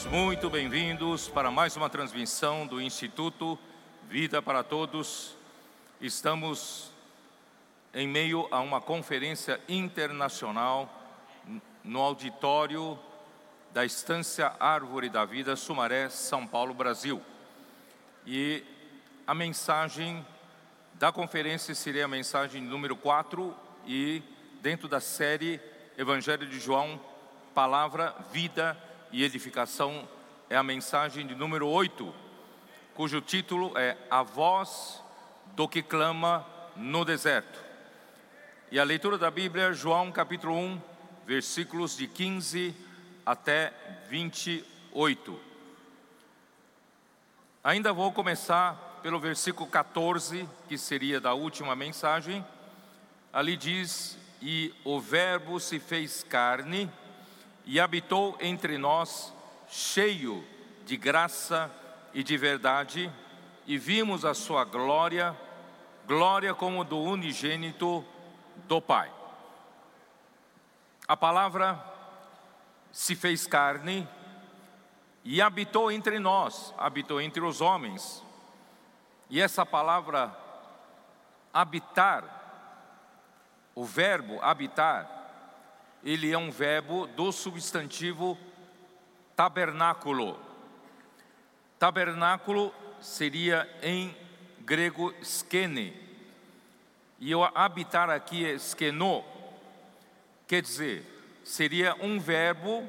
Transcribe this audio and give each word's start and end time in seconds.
Todos 0.00 0.12
muito 0.12 0.48
bem-vindos 0.48 1.28
para 1.28 1.50
mais 1.50 1.76
uma 1.76 1.90
transmissão 1.90 2.66
do 2.66 2.80
Instituto 2.80 3.58
Vida 4.08 4.40
para 4.40 4.62
Todos. 4.62 5.36
Estamos 6.00 6.90
em 7.92 8.08
meio 8.08 8.48
a 8.50 8.60
uma 8.60 8.80
conferência 8.80 9.60
internacional 9.68 10.88
no 11.84 12.00
auditório 12.00 12.98
da 13.74 13.84
Estância 13.84 14.54
Árvore 14.58 15.10
da 15.10 15.26
Vida, 15.26 15.54
Sumaré, 15.54 16.08
São 16.08 16.46
Paulo, 16.46 16.72
Brasil. 16.72 17.20
E 18.26 18.64
a 19.26 19.34
mensagem 19.34 20.26
da 20.94 21.12
conferência 21.12 21.74
seria 21.74 22.06
a 22.06 22.08
mensagem 22.08 22.62
número 22.62 22.96
4 22.96 23.54
e 23.86 24.22
dentro 24.62 24.88
da 24.88 25.00
série 25.00 25.60
Evangelho 25.98 26.46
de 26.46 26.58
João, 26.58 26.98
Palavra, 27.54 28.14
Vida 28.32 28.89
e 29.12 29.24
Edificação, 29.24 30.08
é 30.48 30.56
a 30.56 30.62
mensagem 30.62 31.26
de 31.26 31.34
número 31.34 31.66
8, 31.66 32.14
cujo 32.94 33.20
título 33.20 33.76
é 33.76 33.96
A 34.10 34.22
Voz 34.22 35.02
do 35.56 35.68
que 35.68 35.82
Clama 35.82 36.46
no 36.76 37.04
Deserto. 37.04 37.58
E 38.70 38.78
a 38.78 38.84
leitura 38.84 39.18
da 39.18 39.30
Bíblia, 39.30 39.72
João 39.72 40.12
capítulo 40.12 40.56
1, 40.56 40.80
versículos 41.26 41.96
de 41.96 42.06
15 42.06 42.74
até 43.26 43.72
28. 44.08 45.40
Ainda 47.64 47.92
vou 47.92 48.12
começar 48.12 49.00
pelo 49.02 49.18
versículo 49.18 49.68
14, 49.68 50.48
que 50.68 50.78
seria 50.78 51.20
da 51.20 51.34
última 51.34 51.74
mensagem. 51.74 52.44
Ali 53.32 53.56
diz: 53.56 54.16
E 54.40 54.72
o 54.84 55.00
Verbo 55.00 55.58
se 55.58 55.80
fez 55.80 56.22
carne 56.22 56.90
e 57.70 57.78
habitou 57.78 58.36
entre 58.40 58.76
nós, 58.76 59.32
cheio 59.68 60.44
de 60.84 60.96
graça 60.96 61.70
e 62.12 62.20
de 62.24 62.36
verdade, 62.36 63.08
e 63.64 63.78
vimos 63.78 64.24
a 64.24 64.34
sua 64.34 64.64
glória, 64.64 65.38
glória 66.04 66.52
como 66.52 66.82
do 66.82 67.00
unigênito 67.00 68.04
do 68.66 68.82
Pai. 68.82 69.08
A 71.06 71.16
palavra 71.16 71.80
se 72.90 73.14
fez 73.14 73.46
carne 73.46 74.08
e 75.22 75.40
habitou 75.40 75.92
entre 75.92 76.18
nós, 76.18 76.74
habitou 76.76 77.20
entre 77.20 77.40
os 77.40 77.60
homens. 77.60 78.20
E 79.28 79.40
essa 79.40 79.64
palavra 79.64 80.36
habitar, 81.54 82.24
o 83.76 83.84
verbo 83.84 84.40
habitar, 84.42 85.19
ele 86.02 86.32
é 86.32 86.38
um 86.38 86.50
verbo 86.50 87.06
do 87.08 87.30
substantivo 87.32 88.38
tabernáculo. 89.36 90.38
Tabernáculo 91.78 92.74
seria 93.00 93.68
em 93.82 94.14
grego 94.60 95.14
skene, 95.22 95.94
e 97.18 97.34
o 97.34 97.44
habitar 97.44 98.08
aqui 98.08 98.46
é 98.46 98.54
skeno, 98.54 99.24
quer 100.46 100.62
dizer, 100.62 101.04
seria 101.44 101.94
um 102.00 102.18
verbo 102.18 102.88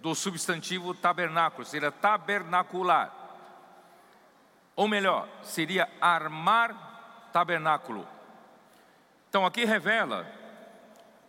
do 0.00 0.14
substantivo 0.14 0.94
tabernáculo, 0.94 1.64
seria 1.64 1.90
tabernacular. 1.90 3.12
Ou 4.74 4.86
melhor, 4.86 5.28
seria 5.42 5.88
armar 6.00 7.30
tabernáculo. 7.32 8.06
Então 9.28 9.44
aqui 9.44 9.64
revela 9.64 10.26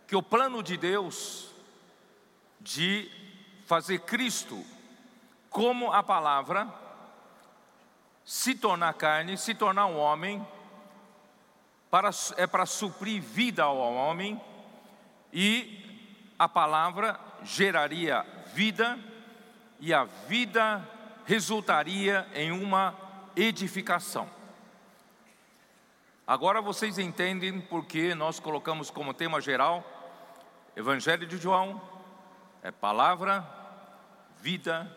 que 0.08 0.16
o 0.16 0.22
plano 0.22 0.62
de 0.62 0.78
Deus 0.78 1.50
de 2.58 3.10
fazer 3.66 4.00
Cristo 4.00 4.64
como 5.50 5.92
a 5.92 6.02
palavra 6.02 6.66
se 8.24 8.54
tornar 8.54 8.94
carne, 8.94 9.36
se 9.36 9.54
tornar 9.54 9.84
um 9.84 9.98
homem, 9.98 10.46
para, 11.90 12.08
é 12.38 12.46
para 12.46 12.64
suprir 12.64 13.20
vida 13.20 13.64
ao 13.64 13.76
homem 13.76 14.40
e 15.30 15.84
a 16.38 16.48
palavra 16.48 17.20
geraria 17.42 18.24
vida 18.54 18.98
e 19.78 19.92
a 19.92 20.04
vida 20.04 20.88
resultaria 21.26 22.26
em 22.34 22.50
uma 22.50 22.96
edificação. 23.36 24.28
Agora 26.26 26.62
vocês 26.62 26.98
entendem 26.98 27.60
porque 27.60 28.14
nós 28.14 28.40
colocamos 28.40 28.90
como 28.90 29.12
tema 29.12 29.38
geral 29.40 29.97
Evangelho 30.78 31.26
de 31.26 31.36
João 31.36 31.82
é 32.62 32.70
palavra, 32.70 33.44
vida 34.40 34.88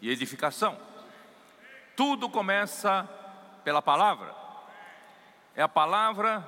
e 0.00 0.10
edificação. 0.10 0.74
Tudo 1.94 2.30
começa 2.30 3.06
pela 3.62 3.82
palavra 3.82 4.34
é 5.54 5.62
a 5.62 5.68
palavra, 5.68 6.46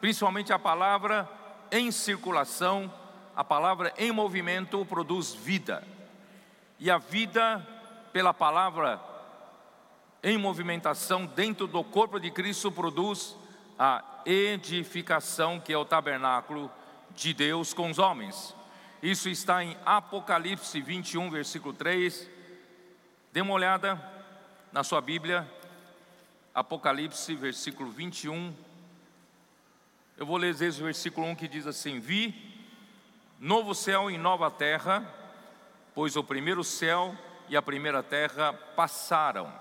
principalmente 0.00 0.52
a 0.52 0.58
palavra 0.58 1.30
em 1.70 1.92
circulação, 1.92 2.92
a 3.36 3.44
palavra 3.44 3.92
em 3.96 4.10
movimento 4.10 4.84
produz 4.86 5.32
vida. 5.32 5.86
E 6.80 6.90
a 6.90 6.96
vida, 6.96 7.64
pela 8.12 8.34
palavra 8.34 8.98
em 10.20 10.36
movimentação 10.36 11.26
dentro 11.26 11.68
do 11.68 11.84
corpo 11.84 12.18
de 12.18 12.30
Cristo, 12.30 12.72
produz 12.72 13.36
a 13.78 14.02
edificação, 14.24 15.60
que 15.60 15.72
é 15.72 15.78
o 15.78 15.84
tabernáculo 15.84 16.68
de 17.16 17.32
Deus 17.32 17.72
com 17.72 17.90
os 17.90 17.98
homens. 17.98 18.54
Isso 19.02 19.28
está 19.28 19.64
em 19.64 19.76
Apocalipse 19.84 20.80
21, 20.80 21.30
versículo 21.30 21.72
3. 21.74 22.28
Dê 23.32 23.40
uma 23.40 23.54
olhada 23.54 24.00
na 24.70 24.84
sua 24.84 25.00
Bíblia, 25.00 25.50
Apocalipse, 26.54 27.34
versículo 27.34 27.90
21. 27.90 28.54
Eu 30.16 30.26
vou 30.26 30.36
ler 30.36 30.50
esse 30.50 30.82
versículo 30.82 31.26
1 31.28 31.34
que 31.34 31.48
diz 31.48 31.66
assim: 31.66 31.98
Vi 31.98 32.54
novo 33.38 33.74
céu 33.74 34.10
e 34.10 34.16
nova 34.16 34.50
terra, 34.50 35.02
pois 35.94 36.16
o 36.16 36.24
primeiro 36.24 36.62
céu 36.62 37.16
e 37.48 37.56
a 37.56 37.62
primeira 37.62 38.02
terra 38.02 38.52
passaram, 38.52 39.52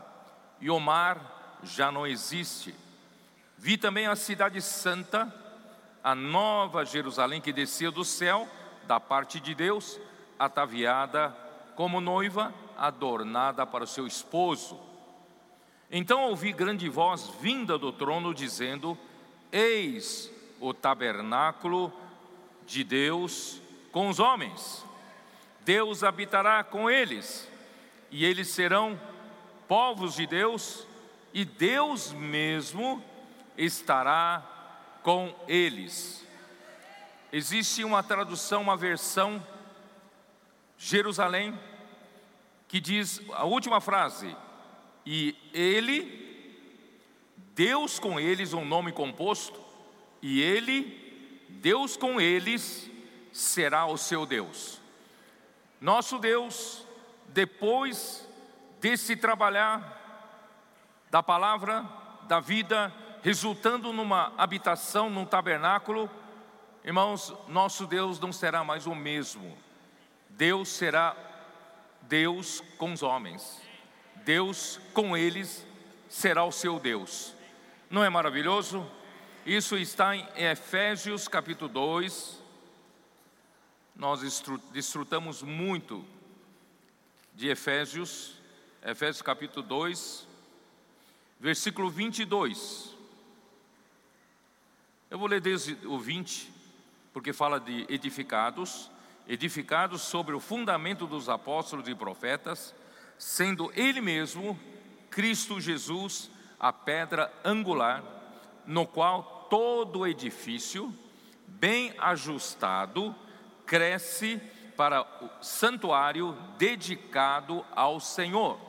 e 0.59 0.69
o 0.69 0.79
mar 0.79 1.59
já 1.63 1.91
não 1.91 2.05
existe. 2.05 2.73
Vi 3.57 3.77
também 3.77 4.07
a 4.07 4.15
cidade 4.15 4.61
santa, 4.61 5.33
a 6.05 6.13
nova 6.13 6.85
Jerusalém 6.85 7.41
que 7.41 7.51
descia 7.51 7.89
do 7.89 8.05
céu, 8.05 8.47
da 8.83 8.99
parte 8.99 9.39
de 9.39 9.55
Deus, 9.55 9.99
ataviada 10.37 11.35
como 11.75 11.99
noiva, 11.99 12.53
adornada 12.77 13.65
para 13.65 13.85
o 13.85 13.87
seu 13.87 14.05
esposo. 14.05 14.79
Então 15.89 16.25
ouvi 16.25 16.53
grande 16.53 16.87
voz 16.89 17.27
vinda 17.41 17.75
do 17.75 17.91
trono 17.91 18.35
dizendo: 18.35 18.95
Eis 19.51 20.31
o 20.59 20.75
tabernáculo 20.75 21.91
de 22.67 22.83
Deus 22.83 23.59
com 23.91 24.07
os 24.07 24.19
homens. 24.19 24.85
Deus 25.61 26.03
habitará 26.03 26.63
com 26.63 26.87
eles, 26.87 27.49
e 28.11 28.23
eles 28.23 28.49
serão 28.49 29.01
povos 29.67 30.13
de 30.13 30.27
Deus, 30.27 30.85
e 31.33 31.43
Deus 31.43 32.13
mesmo 32.13 33.03
estará 33.57 34.54
com 35.05 35.35
eles. 35.47 36.25
Existe 37.31 37.83
uma 37.83 38.01
tradução, 38.01 38.63
uma 38.63 38.75
versão 38.75 39.45
Jerusalém 40.79 41.55
que 42.67 42.79
diz 42.79 43.21
a 43.33 43.45
última 43.45 43.79
frase: 43.79 44.35
e 45.05 45.37
ele, 45.53 46.57
Deus 47.53 47.99
com 47.99 48.19
eles, 48.19 48.51
um 48.51 48.65
nome 48.65 48.91
composto, 48.91 49.61
e 50.23 50.41
ele, 50.41 51.45
Deus 51.49 51.95
com 51.95 52.19
eles, 52.19 52.89
será 53.31 53.85
o 53.85 53.97
seu 53.97 54.25
Deus. 54.25 54.81
Nosso 55.79 56.17
Deus, 56.17 56.83
depois 57.27 58.27
desse 58.81 59.15
trabalhar 59.15 60.01
da 61.11 61.21
palavra, 61.21 61.87
da 62.23 62.39
vida, 62.39 62.91
resultando 63.25 63.91
numa 63.91 64.31
habitação, 64.37 65.09
num 65.09 65.25
tabernáculo, 65.25 66.07
irmãos, 66.83 67.33
nosso 67.47 67.87
Deus 67.87 68.19
não 68.19 68.31
será 68.31 68.63
mais 68.63 68.85
o 68.85 68.93
mesmo. 68.93 69.57
Deus 70.29 70.69
será 70.69 71.17
Deus 72.03 72.61
com 72.77 72.93
os 72.93 73.01
homens. 73.01 73.59
Deus 74.17 74.79
com 74.93 75.17
eles 75.17 75.65
será 76.07 76.45
o 76.45 76.51
seu 76.51 76.79
Deus. 76.79 77.33
Não 77.89 78.03
é 78.03 78.11
maravilhoso? 78.11 78.87
Isso 79.43 79.75
está 79.75 80.15
em 80.15 80.23
Efésios 80.35 81.27
capítulo 81.27 81.67
2. 81.67 82.39
Nós 83.95 84.21
desfrutamos 84.71 85.41
muito 85.41 86.05
de 87.33 87.47
Efésios, 87.47 88.39
Efésios 88.83 89.23
capítulo 89.23 89.65
2, 89.65 90.27
versículo 91.39 91.89
22. 91.89 92.93
Eu 95.15 95.19
vou 95.19 95.29
ler 95.29 95.39
desde 95.39 95.77
o 95.87 95.97
20, 95.97 96.51
porque 97.13 97.31
fala 97.31 97.57
de 97.57 97.85
edificados, 97.87 98.91
edificado 99.25 99.97
sobre 99.97 100.35
o 100.35 100.41
fundamento 100.41 101.07
dos 101.07 101.29
apóstolos 101.29 101.87
e 101.87 101.95
profetas, 101.95 102.75
sendo 103.17 103.71
Ele 103.77 104.01
mesmo, 104.01 104.59
Cristo 105.09 105.61
Jesus, 105.61 106.29
a 106.59 106.73
pedra 106.73 107.31
angular, 107.45 108.03
no 108.65 108.85
qual 108.85 109.47
todo 109.49 110.05
edifício, 110.05 110.93
bem 111.47 111.93
ajustado, 111.97 113.15
cresce 113.65 114.41
para 114.75 115.01
o 115.01 115.29
santuário 115.41 116.37
dedicado 116.57 117.65
ao 117.73 118.01
Senhor. 118.01 118.59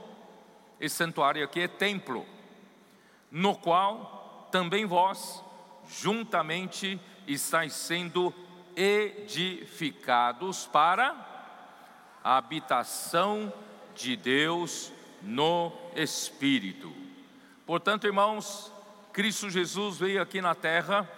Esse 0.78 0.94
santuário 0.94 1.42
aqui 1.42 1.62
é 1.62 1.66
templo, 1.66 2.24
no 3.32 3.56
qual 3.56 4.48
também 4.52 4.86
vós, 4.86 5.44
juntamente, 5.88 7.00
estáis 7.26 7.72
sendo 7.72 8.34
edificados 8.74 10.66
para 10.66 11.14
a 12.22 12.36
habitação 12.36 13.52
de 13.94 14.16
Deus 14.16 14.92
no 15.22 15.72
Espírito. 15.94 16.92
Portanto, 17.64 18.06
irmãos, 18.06 18.72
Cristo 19.12 19.48
Jesus 19.48 19.98
veio 19.98 20.20
aqui 20.20 20.40
na 20.40 20.54
terra, 20.54 21.08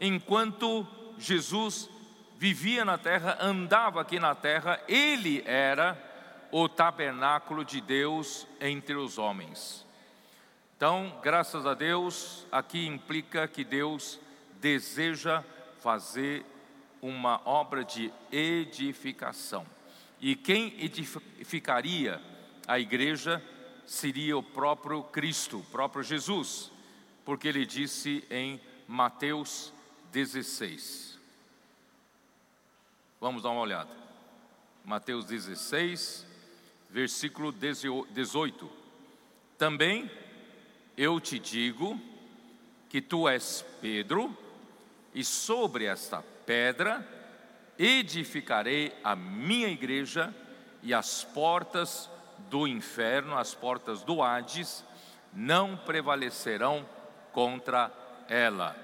enquanto 0.00 0.86
Jesus 1.18 1.88
vivia 2.36 2.84
na 2.84 2.98
terra, 2.98 3.38
andava 3.40 4.00
aqui 4.00 4.18
na 4.18 4.34
terra, 4.34 4.80
ele 4.88 5.42
era 5.46 5.98
o 6.50 6.68
tabernáculo 6.68 7.64
de 7.64 7.80
Deus 7.80 8.46
entre 8.60 8.94
os 8.94 9.18
homens. 9.18 9.86
Então, 10.80 11.12
graças 11.22 11.66
a 11.66 11.74
Deus, 11.74 12.46
aqui 12.50 12.86
implica 12.86 13.46
que 13.46 13.62
Deus 13.64 14.18
deseja 14.62 15.44
fazer 15.78 16.42
uma 17.02 17.38
obra 17.44 17.84
de 17.84 18.10
edificação. 18.32 19.66
E 20.18 20.34
quem 20.34 20.74
edificaria 20.82 22.18
a 22.66 22.80
igreja 22.80 23.44
seria 23.84 24.38
o 24.38 24.42
próprio 24.42 25.02
Cristo, 25.02 25.58
o 25.58 25.64
próprio 25.64 26.02
Jesus, 26.02 26.72
porque 27.26 27.48
ele 27.48 27.66
disse 27.66 28.24
em 28.30 28.58
Mateus 28.88 29.74
16. 30.10 31.18
Vamos 33.20 33.42
dar 33.42 33.50
uma 33.50 33.60
olhada. 33.60 33.94
Mateus 34.82 35.26
16, 35.26 36.26
versículo 36.88 37.52
18. 37.52 38.70
Também 39.58 40.10
eu 41.00 41.18
te 41.18 41.38
digo 41.38 41.98
que 42.90 43.00
tu 43.00 43.26
és 43.26 43.64
Pedro, 43.80 44.36
e 45.14 45.24
sobre 45.24 45.86
esta 45.86 46.22
pedra 46.44 47.08
edificarei 47.78 48.92
a 49.02 49.16
minha 49.16 49.68
igreja 49.68 50.34
e 50.82 50.92
as 50.92 51.24
portas 51.24 52.10
do 52.50 52.68
inferno, 52.68 53.38
as 53.38 53.54
portas 53.54 54.02
do 54.02 54.22
Hades, 54.22 54.84
não 55.32 55.74
prevalecerão 55.74 56.86
contra 57.32 57.90
ela. 58.28 58.76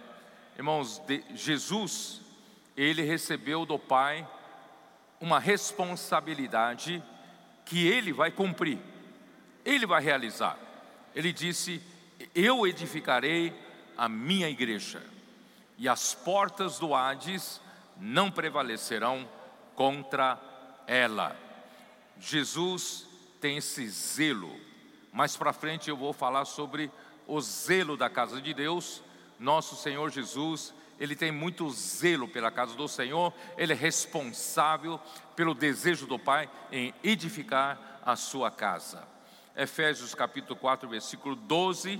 Irmãos, 0.57 1.03
Jesus, 1.35 2.23
ele 2.75 3.03
recebeu 3.03 3.67
do 3.67 3.79
Pai 3.79 4.27
uma 5.21 5.39
responsabilidade 5.39 7.05
que 7.67 7.87
ele 7.87 8.11
vai 8.11 8.31
cumprir, 8.31 8.79
ele 9.67 9.85
vai 9.85 10.03
realizar. 10.03 10.59
Ele 11.15 11.31
disse: 11.31 11.83
Eu 12.35 12.67
edificarei 12.67 13.53
a 13.97 14.09
minha 14.09 14.49
igreja 14.49 15.03
e 15.79 15.89
as 15.89 16.15
portas 16.15 16.79
do 16.79 16.95
Hades 16.95 17.61
não 17.99 18.31
prevalecerão 18.31 19.29
contra 19.75 20.41
ela. 20.87 21.37
Jesus 22.19 23.07
tem 23.41 23.59
esse 23.59 23.87
zelo. 23.89 24.59
Mais 25.13 25.37
para 25.37 25.53
frente 25.53 25.89
eu 25.89 25.97
vou 25.97 26.13
falar 26.13 26.45
sobre 26.45 26.91
o 27.27 27.41
zelo 27.41 27.97
da 27.97 28.09
casa 28.09 28.41
de 28.41 28.55
Deus. 28.55 29.03
Nosso 29.39 29.77
Senhor 29.77 30.11
Jesus, 30.11 30.73
ele 30.99 31.15
tem 31.15 31.31
muito 31.31 31.69
zelo 31.71 32.27
pela 32.27 32.51
casa 32.51 32.75
do 32.75 32.89
Senhor, 32.89 33.33
ele 33.59 33.73
é 33.73 33.77
responsável 33.77 34.99
pelo 35.35 35.55
desejo 35.55 36.07
do 36.07 36.19
Pai 36.19 36.49
em 36.73 36.95
edificar 37.05 38.01
a 38.05 38.17
sua 38.17 38.51
casa. 38.51 39.16
Efésios 39.56 40.14
capítulo 40.14 40.55
4, 40.55 40.87
versículo 40.87 41.35
12 41.35 41.99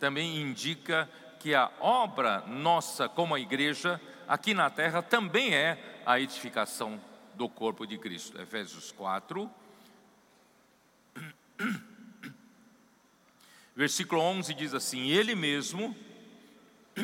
também 0.00 0.38
indica 0.38 1.06
que 1.38 1.54
a 1.54 1.70
obra 1.78 2.40
nossa 2.46 3.10
como 3.10 3.34
a 3.34 3.40
igreja 3.40 4.00
aqui 4.26 4.54
na 4.54 4.70
terra 4.70 5.02
também 5.02 5.54
é 5.54 6.00
a 6.06 6.18
edificação 6.18 6.98
do 7.34 7.46
corpo 7.46 7.86
de 7.86 7.98
Cristo. 7.98 8.40
Efésios 8.40 8.90
4, 8.92 9.50
versículo 13.76 14.22
11 14.22 14.54
diz 14.54 14.72
assim: 14.72 15.08
Ele 15.08 15.34
mesmo, 15.34 15.94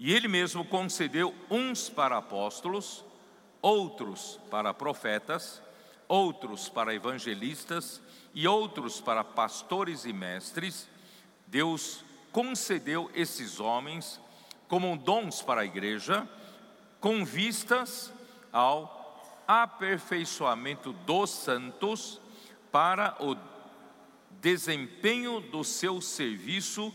e 0.00 0.12
Ele 0.12 0.26
mesmo 0.26 0.64
concedeu 0.64 1.32
uns 1.48 1.88
para 1.88 2.16
apóstolos, 2.16 3.04
outros 3.60 4.40
para 4.50 4.74
profetas, 4.74 5.62
outros 6.08 6.68
para 6.68 6.94
evangelistas 6.94 8.00
e 8.34 8.46
outros 8.46 9.00
para 9.00 9.22
pastores 9.24 10.04
e 10.04 10.12
mestres 10.12 10.88
Deus 11.52 12.02
concedeu 12.32 13.10
esses 13.14 13.60
homens 13.60 14.18
como 14.66 14.96
dons 14.96 15.42
para 15.42 15.60
a 15.60 15.64
igreja, 15.66 16.26
com 16.98 17.26
vistas 17.26 18.10
ao 18.50 19.44
aperfeiçoamento 19.46 20.94
dos 20.94 21.28
santos 21.28 22.18
para 22.70 23.14
o 23.20 23.36
desempenho 24.40 25.40
do 25.40 25.62
seu 25.62 26.00
serviço. 26.00 26.90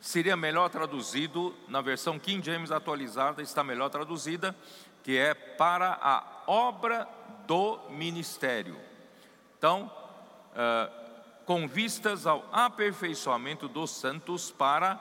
Seria 0.00 0.36
melhor 0.36 0.70
traduzido 0.70 1.52
na 1.66 1.80
versão 1.80 2.16
King 2.16 2.46
James 2.46 2.70
atualizada, 2.70 3.42
está 3.42 3.64
melhor 3.64 3.90
traduzida, 3.90 4.54
que 5.02 5.18
é 5.18 5.34
para 5.34 5.98
a 6.00 6.44
obra 6.46 7.08
do 7.46 7.78
ministério. 7.90 8.76
Então, 9.58 9.90
uh, 10.52 11.44
com 11.44 11.66
vistas 11.68 12.26
ao 12.26 12.44
aperfeiçoamento 12.52 13.68
dos 13.68 13.90
santos 13.90 14.50
para 14.50 15.00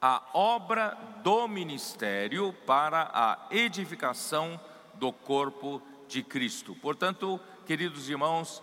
a 0.00 0.22
obra 0.32 0.96
do 1.22 1.46
ministério, 1.48 2.52
para 2.66 3.10
a 3.12 3.46
edificação 3.50 4.58
do 4.94 5.12
corpo 5.12 5.82
de 6.08 6.22
Cristo. 6.22 6.74
Portanto, 6.76 7.38
queridos 7.66 8.08
irmãos, 8.08 8.62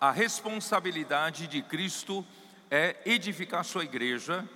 a 0.00 0.10
responsabilidade 0.10 1.46
de 1.46 1.62
Cristo 1.62 2.24
é 2.70 2.96
edificar 3.04 3.64
sua 3.64 3.84
igreja, 3.84 4.48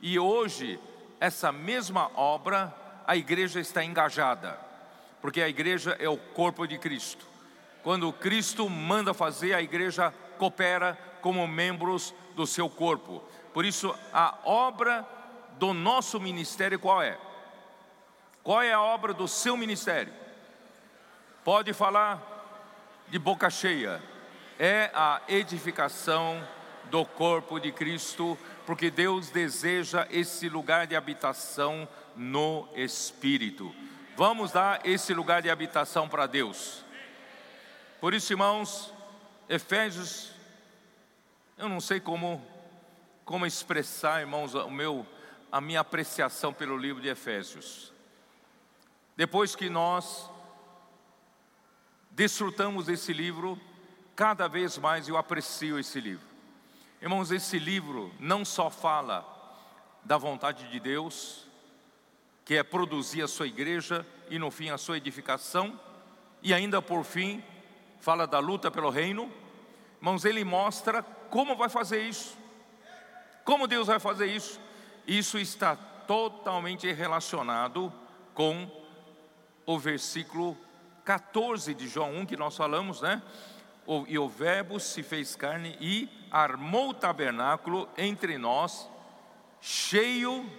e 0.00 0.18
hoje, 0.18 0.80
essa 1.20 1.52
mesma 1.52 2.10
obra, 2.14 2.74
a 3.06 3.16
igreja 3.16 3.60
está 3.60 3.84
engajada, 3.84 4.58
porque 5.24 5.40
a 5.40 5.48
igreja 5.48 5.96
é 5.98 6.06
o 6.06 6.18
corpo 6.18 6.66
de 6.66 6.76
Cristo. 6.76 7.24
Quando 7.82 8.12
Cristo 8.12 8.68
manda 8.68 9.14
fazer, 9.14 9.54
a 9.54 9.62
igreja 9.62 10.12
coopera 10.36 10.98
como 11.22 11.48
membros 11.48 12.14
do 12.36 12.46
seu 12.46 12.68
corpo. 12.68 13.22
Por 13.54 13.64
isso, 13.64 13.98
a 14.12 14.36
obra 14.44 15.02
do 15.58 15.72
nosso 15.72 16.20
ministério 16.20 16.78
qual 16.78 17.00
é? 17.00 17.16
Qual 18.42 18.60
é 18.60 18.74
a 18.74 18.82
obra 18.82 19.14
do 19.14 19.26
seu 19.26 19.56
ministério? 19.56 20.12
Pode 21.42 21.72
falar 21.72 22.20
de 23.08 23.18
boca 23.18 23.48
cheia. 23.48 24.02
É 24.58 24.90
a 24.92 25.22
edificação 25.26 26.46
do 26.90 27.02
corpo 27.06 27.58
de 27.58 27.72
Cristo, 27.72 28.36
porque 28.66 28.90
Deus 28.90 29.30
deseja 29.30 30.06
esse 30.10 30.50
lugar 30.50 30.86
de 30.86 30.94
habitação 30.94 31.88
no 32.14 32.68
Espírito. 32.74 33.74
Vamos 34.16 34.52
dar 34.52 34.86
esse 34.86 35.12
lugar 35.12 35.42
de 35.42 35.50
habitação 35.50 36.08
para 36.08 36.28
Deus. 36.28 36.84
Por 38.00 38.14
isso, 38.14 38.32
irmãos, 38.32 38.94
Efésios, 39.48 40.30
eu 41.58 41.68
não 41.68 41.80
sei 41.80 41.98
como, 41.98 42.40
como 43.24 43.44
expressar, 43.44 44.20
irmãos, 44.20 44.54
o 44.54 44.70
meu, 44.70 45.04
a 45.50 45.60
minha 45.60 45.80
apreciação 45.80 46.52
pelo 46.52 46.76
livro 46.76 47.02
de 47.02 47.08
Efésios. 47.08 47.92
Depois 49.16 49.56
que 49.56 49.68
nós 49.68 50.30
desfrutamos 52.12 52.86
desse 52.86 53.12
livro, 53.12 53.60
cada 54.14 54.46
vez 54.46 54.78
mais 54.78 55.08
eu 55.08 55.16
aprecio 55.16 55.76
esse 55.76 56.00
livro. 56.00 56.28
Irmãos, 57.02 57.32
esse 57.32 57.58
livro 57.58 58.14
não 58.20 58.44
só 58.44 58.70
fala 58.70 59.26
da 60.04 60.16
vontade 60.16 60.68
de 60.68 60.78
Deus, 60.78 61.48
que 62.44 62.54
é 62.54 62.62
produzir 62.62 63.22
a 63.22 63.28
sua 63.28 63.46
igreja 63.46 64.06
e 64.28 64.38
no 64.38 64.50
fim 64.50 64.68
a 64.68 64.78
sua 64.78 64.98
edificação, 64.98 65.78
e 66.42 66.52
ainda 66.52 66.82
por 66.82 67.04
fim 67.04 67.42
fala 68.00 68.26
da 68.26 68.38
luta 68.38 68.70
pelo 68.70 68.90
reino. 68.90 69.32
Irmãos, 69.98 70.24
ele 70.24 70.44
mostra 70.44 71.02
como 71.02 71.56
vai 71.56 71.70
fazer 71.70 72.02
isso. 72.02 72.36
Como 73.44 73.66
Deus 73.66 73.86
vai 73.86 73.98
fazer 73.98 74.26
isso? 74.26 74.60
Isso 75.06 75.38
está 75.38 75.74
totalmente 75.74 76.90
relacionado 76.92 77.92
com 78.34 78.70
o 79.64 79.78
versículo 79.78 80.56
14 81.04 81.74
de 81.74 81.88
João 81.88 82.14
1 82.16 82.26
que 82.26 82.36
nós 82.36 82.56
falamos, 82.56 83.00
né? 83.00 83.22
E 84.06 84.18
o 84.18 84.28
Verbo 84.28 84.78
se 84.78 85.02
fez 85.02 85.34
carne 85.34 85.76
e 85.80 86.08
armou 86.30 86.90
o 86.90 86.94
tabernáculo 86.94 87.88
entre 87.96 88.36
nós, 88.36 88.88
cheio 89.60 90.50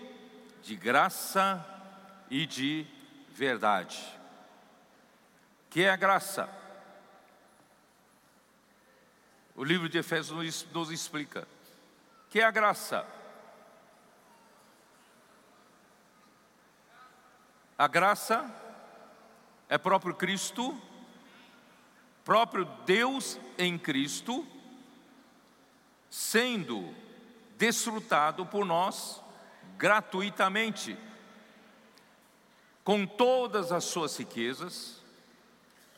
de 0.64 0.76
graça 0.76 1.75
e 2.30 2.46
de 2.46 2.86
verdade. 3.30 4.04
Que 5.70 5.84
é 5.84 5.90
a 5.90 5.96
graça? 5.96 6.50
O 9.56 9.64
livro 9.64 9.88
de 9.88 9.98
Efésios 9.98 10.66
nos 10.74 10.92
explica. 10.92 11.48
Que 12.30 12.42
é 12.42 12.44
a 12.44 12.52
graça? 12.52 13.06
A 17.78 17.88
graça 17.88 18.54
é 19.68 19.78
próprio 19.78 20.16
Cristo, 20.16 20.82
próprio 22.24 22.66
Deus 22.86 23.38
em 23.58 23.78
Cristo, 23.78 24.48
sendo 26.10 26.96
desfrutado 27.58 28.46
por 28.46 28.66
nós 28.66 29.22
gratuitamente, 29.78 30.98
com 32.86 33.06
todas 33.06 33.72
as 33.72 33.84
suas 33.84 34.16
riquezas, 34.16 35.02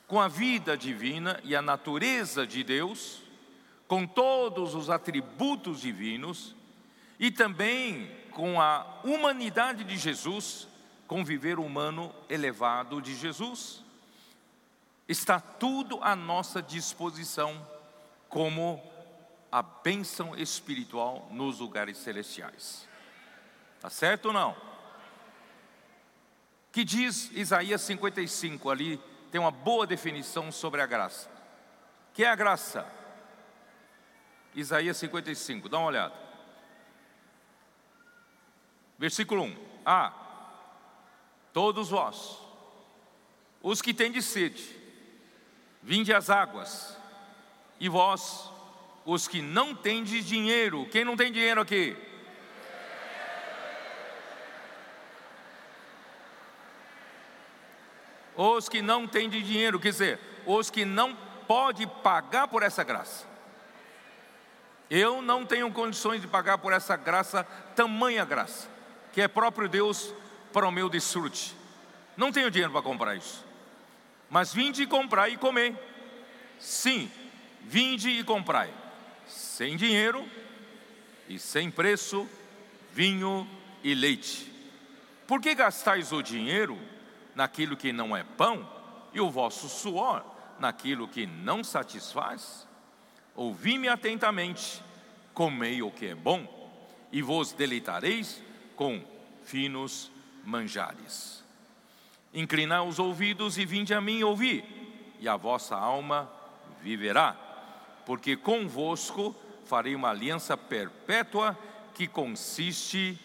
com 0.07 0.21
a 0.21 0.29
vida 0.29 0.77
divina 0.77 1.37
e 1.43 1.53
a 1.53 1.61
natureza 1.61 2.47
de 2.47 2.63
Deus, 2.63 3.21
com 3.89 4.07
todos 4.07 4.73
os 4.73 4.89
atributos 4.89 5.81
divinos 5.81 6.55
e 7.19 7.29
também 7.29 8.09
com 8.31 8.61
a 8.61 9.01
humanidade 9.03 9.83
de 9.83 9.97
Jesus 9.97 10.65
com 11.05 11.25
viver 11.25 11.59
humano 11.59 12.13
elevado 12.29 13.01
de 13.01 13.15
Jesus. 13.15 13.83
Está 15.09 15.41
tudo 15.41 15.99
à 16.01 16.15
nossa 16.15 16.61
disposição 16.61 17.67
como 18.29 18.81
a 19.51 19.61
bênção 19.61 20.37
espiritual 20.37 21.27
nos 21.31 21.59
lugares 21.59 21.97
celestiais. 21.97 22.87
Tá 23.81 23.89
certo 23.89 24.27
ou 24.27 24.33
não? 24.33 24.76
Que 26.77 26.85
diz 26.85 27.31
Isaías 27.33 27.81
55 27.81 28.69
ali, 28.69 29.01
tem 29.31 29.41
uma 29.41 29.49
boa 29.49 29.87
definição 29.87 30.51
sobre 30.51 30.79
a 30.79 30.85
graça. 30.85 31.27
Que 32.13 32.23
é 32.23 32.29
a 32.29 32.35
graça? 32.35 32.85
Isaías 34.53 34.95
55, 34.97 35.67
dá 35.69 35.79
uma 35.79 35.87
olhada. 35.87 36.13
Versículo 38.95 39.45
1. 39.45 39.57
Ah, 39.83 40.13
todos 41.51 41.89
vós, 41.89 42.37
os 43.63 43.81
que 43.81 43.91
têm 43.91 44.11
de 44.11 44.21
sede, 44.21 44.63
vinde 45.81 46.13
às 46.13 46.29
águas, 46.29 46.95
e 47.79 47.89
vós, 47.89 48.51
os 49.03 49.27
que 49.27 49.41
não 49.41 49.73
têm 49.73 50.03
de 50.03 50.21
dinheiro, 50.21 50.87
quem 50.91 51.03
não 51.03 51.17
tem 51.17 51.31
dinheiro 51.31 51.59
aqui? 51.59 51.97
Os 58.37 58.69
que 58.69 58.83
não 58.83 59.07
têm 59.07 59.27
de 59.27 59.41
dinheiro, 59.41 59.79
quer 59.79 59.89
dizer, 59.89 60.19
os 60.45 60.69
que 60.69 60.85
não 60.85 61.15
pode 61.47 61.87
pagar 61.87 62.47
por 62.47 62.61
essa 62.61 62.83
graça. 62.83 63.25
Eu 64.89 65.21
não 65.21 65.45
tenho 65.45 65.71
condições 65.71 66.21
de 66.21 66.27
pagar 66.27 66.59
por 66.59 66.71
essa 66.71 66.95
graça, 66.95 67.43
tamanha 67.75 68.23
graça, 68.23 68.69
que 69.11 69.21
é 69.21 69.27
próprio 69.27 69.67
Deus 69.67 70.13
para 70.53 70.67
o 70.67 70.71
meu 70.71 70.87
desfrute. 70.87 71.55
Não 72.15 72.31
tenho 72.31 72.51
dinheiro 72.51 72.71
para 72.71 72.81
comprar 72.81 73.15
isso. 73.15 73.43
Mas 74.29 74.53
vinde 74.53 74.83
e 74.83 74.87
comprai 74.87 75.33
e 75.33 75.37
comer. 75.37 75.75
Sim, 76.59 77.11
vinde 77.63 78.09
e 78.09 78.23
comprai. 78.23 78.73
Sem 79.27 79.75
dinheiro 79.75 80.25
e 81.27 81.39
sem 81.39 81.69
preço, 81.69 82.27
vinho 82.93 83.49
e 83.83 83.93
leite. 83.93 84.51
Por 85.25 85.41
que 85.41 85.53
gastais 85.53 86.11
o 86.11 86.21
dinheiro 86.21 86.77
naquilo 87.37 87.77
que 87.77 87.93
não 87.93 88.17
é 88.17 88.23
pão 88.23 88.67
e 89.13 89.21
o 89.21 89.29
vosso 89.29 89.69
suor 89.69 90.25
naquilo 90.59 91.07
que 91.07 91.27
não 91.27 91.63
satisfaz? 91.63 92.67
Ouvi-me 93.35 93.87
atentamente, 93.87 94.83
comei 95.35 95.83
o 95.83 95.91
que 95.91 96.07
é 96.07 96.15
bom, 96.15 96.47
e 97.11 97.21
vos 97.21 97.53
deleitareis 97.53 98.41
com 98.75 98.99
finos 99.43 100.11
manjares. 100.43 101.43
Inclinai 102.33 102.79
os 102.79 102.97
ouvidos 102.97 103.59
e 103.59 103.65
vinde 103.65 103.93
a 103.93 104.01
mim 104.01 104.23
ouvir, 104.23 104.65
e 105.19 105.29
a 105.29 105.37
vossa 105.37 105.75
alma 105.75 106.27
viverá, 106.81 107.37
porque 108.03 108.35
convosco 108.35 109.35
farei 109.63 109.93
uma 109.93 110.09
aliança 110.09 110.57
perpétua 110.57 111.55
que 111.93 112.07
consiste 112.07 113.19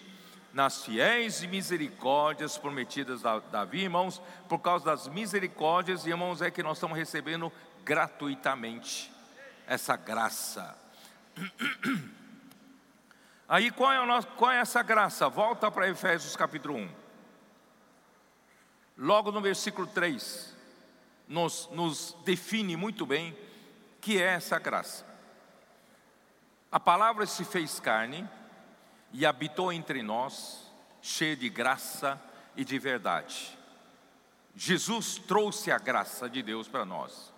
nas 0.53 0.85
fiéis 0.85 1.43
misericórdias 1.43 2.59
prometidas 2.59 3.25
a 3.25 3.39
Davi, 3.39 3.85
irmãos, 3.85 4.21
por 4.49 4.59
causa 4.59 4.85
das 4.85 5.09
misericórdias, 5.09 6.07
irmãos, 6.07 6.43
é 6.43 6.51
que 6.51 6.63
nós 6.63 6.77
estamos 6.77 6.97
recebendo 6.97 7.51
gratuitamente 7.85 9.11
essa 9.67 9.97
graça. 9.97 10.77
Aí 13.49 13.71
qual 13.71 13.93
é, 13.93 14.01
o 14.01 14.07
nosso, 14.07 14.29
qual 14.29 14.51
é 14.51 14.59
essa 14.59 14.83
graça? 14.83 15.29
Volta 15.29 15.71
para 15.71 15.89
Efésios 15.89 16.37
capítulo 16.37 16.77
1. 16.77 16.89
Logo 18.99 19.33
no 19.33 19.41
versículo 19.41 19.87
3, 19.87 20.55
nos, 21.27 21.69
nos 21.73 22.17
define 22.25 22.77
muito 22.77 23.07
bem 23.07 23.37
que 24.01 24.21
é 24.21 24.35
essa 24.35 24.59
graça. 24.59 25.07
A 26.71 26.81
palavra 26.81 27.27
se 27.27 27.45
fez 27.45 27.81
carne 27.81 28.29
e 29.13 29.27
habitou 29.27 29.73
entre 29.73 30.03
nós, 30.03 30.71
cheia 31.01 31.37
de 31.37 31.49
graça 31.49 32.21
e 32.57 32.65
de 32.65 32.79
verdade. 32.79 33.59
Jesus 34.55 35.17
trouxe 35.17 35.71
a 35.71 35.79
graça 35.79 36.29
de 36.29 36.43
Deus 36.43 36.69
para 36.69 36.85
nós. 36.85 37.33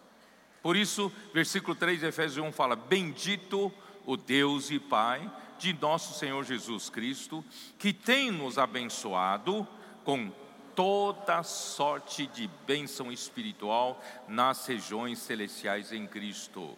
Por 0.63 0.77
isso, 0.77 1.13
versículo 1.33 1.75
3 1.75 2.01
de 2.01 2.07
Efésios 2.07 2.45
1 2.45 2.53
fala: 2.53 2.75
Bendito 2.75 3.73
o 4.07 4.17
Deus 4.17 4.71
e 4.71 4.79
Pai 4.79 5.31
de 5.59 5.73
nosso 5.75 6.19
Senhor 6.19 6.43
Jesus 6.45 6.91
Cristo, 6.91 7.45
que 7.79 7.93
tem 7.93 8.31
nos 8.31 8.59
abençoado 8.59 9.67
com 10.05 10.33
toda 10.75 11.43
sorte 11.43 12.27
de 12.27 12.49
bênção 12.67 13.13
espiritual 13.13 14.03
nas 14.27 14.67
regiões 14.67 15.21
celestiais 15.21 15.93
em 15.93 16.07
Cristo. 16.07 16.77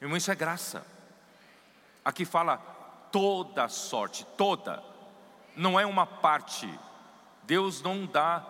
Irmão, 0.00 0.16
isso 0.16 0.30
é 0.30 0.34
graça. 0.34 0.86
Aqui 2.04 2.24
fala 2.24 2.56
toda 3.12 3.68
sorte, 3.68 4.26
toda, 4.36 4.82
não 5.54 5.78
é 5.78 5.86
uma 5.86 6.06
parte. 6.06 6.68
Deus 7.44 7.82
não 7.82 8.06
dá 8.06 8.44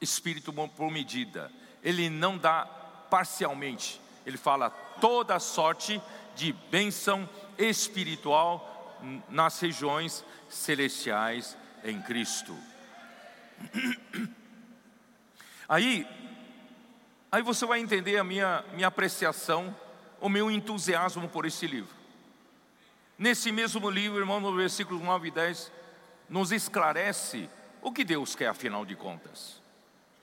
espírito 0.00 0.52
por 0.52 0.90
medida, 0.90 1.50
Ele 1.82 2.10
não 2.10 2.36
dá 2.36 2.66
parcialmente, 3.08 4.00
Ele 4.26 4.36
fala 4.36 4.70
toda 5.00 5.38
sorte 5.38 6.02
de 6.34 6.52
bênção 6.52 7.28
espiritual 7.56 8.98
nas 9.28 9.60
regiões 9.60 10.24
celestiais 10.48 11.56
em 11.84 12.00
Cristo. 12.02 12.56
Aí, 15.68 16.06
aí 17.30 17.40
você 17.40 17.64
vai 17.64 17.80
entender 17.80 18.18
a 18.18 18.24
minha, 18.24 18.62
minha 18.74 18.88
apreciação, 18.88 19.74
o 20.20 20.28
meu 20.28 20.50
entusiasmo 20.50 21.26
por 21.30 21.46
esse 21.46 21.66
livro. 21.66 22.01
Nesse 23.22 23.52
mesmo 23.52 23.88
livro, 23.88 24.18
irmão, 24.18 24.40
no 24.40 24.52
versículo 24.52 24.98
9 24.98 25.28
e 25.28 25.30
10, 25.30 25.70
nos 26.28 26.50
esclarece 26.50 27.48
o 27.80 27.92
que 27.92 28.02
Deus 28.02 28.34
quer, 28.34 28.48
afinal 28.48 28.84
de 28.84 28.96
contas, 28.96 29.62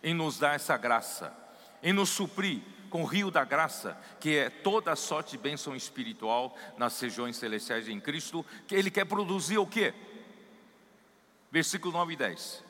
em 0.03 0.13
nos 0.13 0.38
dar 0.38 0.56
essa 0.56 0.75
graça, 0.75 1.34
em 1.82 1.94
nos 1.94 2.10
suprir 2.10 2.62
com 2.89 3.03
o 3.03 3.06
rio 3.06 3.32
da 3.32 3.46
graça, 3.46 3.98
que 4.20 4.36
é 4.36 4.50
toda 4.50 4.94
sorte 4.98 5.32
de 5.32 5.38
bênção 5.38 5.77
espiritual 5.77 6.53
nas 6.77 7.00
regiões 7.00 7.38
celestiais 7.38 7.88
em 7.88 8.01
Cristo, 8.01 8.46
que 8.68 8.75
Ele 8.75 8.91
quer 8.91 9.06
produzir 9.06 9.60
o 9.60 9.65
quê? 9.65 9.94
Versículo 11.50 11.94
9 11.94 12.15
e 12.15 12.18
10. 12.18 12.65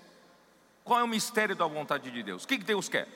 Qual 0.84 1.00
é 1.00 1.04
o 1.04 1.08
mistério 1.08 1.56
da 1.56 1.66
vontade 1.66 2.12
de 2.12 2.22
Deus? 2.22 2.44
O 2.44 2.48
que 2.48 2.60
Deus 2.60 2.88
quer? 2.88 3.08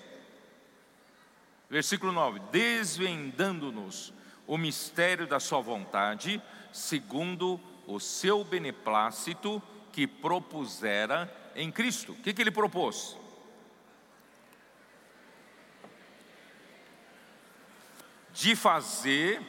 Versículo 1.70 2.12
9: 2.12 2.39
Desvendando-nos 2.51 4.12
o 4.48 4.58
mistério 4.58 5.27
da 5.27 5.39
Sua 5.39 5.62
vontade, 5.62 6.41
segundo 6.73 7.61
o 7.87 7.99
seu 7.99 8.43
beneplácito 8.43 9.61
que 9.91 10.05
propusera 10.05 11.33
em 11.55 11.71
Cristo. 11.71 12.13
O 12.13 12.15
que, 12.15 12.33
que 12.33 12.41
ele 12.41 12.51
propôs? 12.51 13.15
De 18.33 18.55
fazer 18.55 19.41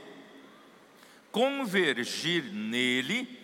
convergir 1.35 2.45
nele, 2.45 3.41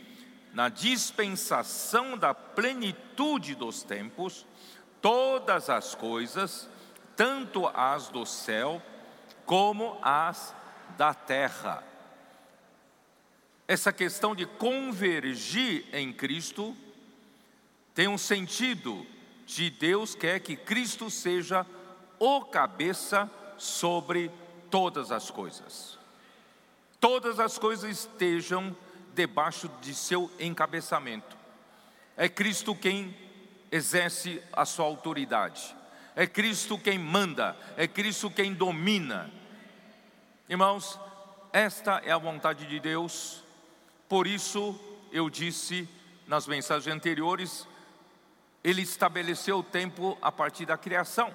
na 0.52 0.68
dispensação 0.68 2.16
da 2.16 2.32
plenitude 2.32 3.56
dos 3.56 3.82
tempos, 3.82 4.46
todas 5.02 5.68
as 5.68 5.96
coisas, 5.96 6.70
tanto 7.16 7.66
as 7.66 8.08
do 8.08 8.25
céu 8.25 8.80
como 9.44 9.99
as 10.02 10.54
da 10.96 11.12
terra. 11.12 11.89
Essa 13.71 13.93
questão 13.93 14.35
de 14.35 14.47
convergir 14.47 15.85
em 15.93 16.12
Cristo 16.12 16.77
tem 17.95 18.09
um 18.09 18.19
sentido 18.19 19.07
de 19.47 19.71
Deus 19.71 20.12
quer 20.12 20.41
que 20.41 20.57
Cristo 20.57 21.09
seja 21.09 21.65
o 22.19 22.45
cabeça 22.47 23.31
sobre 23.57 24.29
todas 24.73 25.12
as 25.12 25.31
coisas. 25.31 25.97
Todas 26.99 27.39
as 27.39 27.59
coisas 27.59 27.89
estejam 27.89 28.77
debaixo 29.15 29.71
de 29.81 29.95
seu 29.95 30.29
encabeçamento. 30.41 31.37
É 32.17 32.29
Cristo 32.29 32.75
quem 32.75 33.17
exerce 33.71 34.43
a 34.53 34.65
sua 34.65 34.87
autoridade. 34.87 35.77
É 36.17 36.27
Cristo 36.27 36.77
quem 36.77 36.99
manda, 36.99 37.57
é 37.77 37.87
Cristo 37.87 38.33
quem 38.33 38.53
domina. 38.53 39.31
Irmãos, 40.49 40.99
esta 41.53 42.03
é 42.05 42.11
a 42.11 42.19
vontade 42.19 42.67
de 42.67 42.81
Deus. 42.81 43.45
Por 44.11 44.26
isso 44.26 44.75
eu 45.12 45.31
disse 45.31 45.88
nas 46.26 46.49
mensagens 46.49 46.93
anteriores, 46.93 47.64
ele 48.64 48.83
estabeleceu 48.83 49.61
o 49.61 49.62
tempo 49.62 50.19
a 50.21 50.33
partir 50.33 50.67
da 50.67 50.76
criação. 50.76 51.33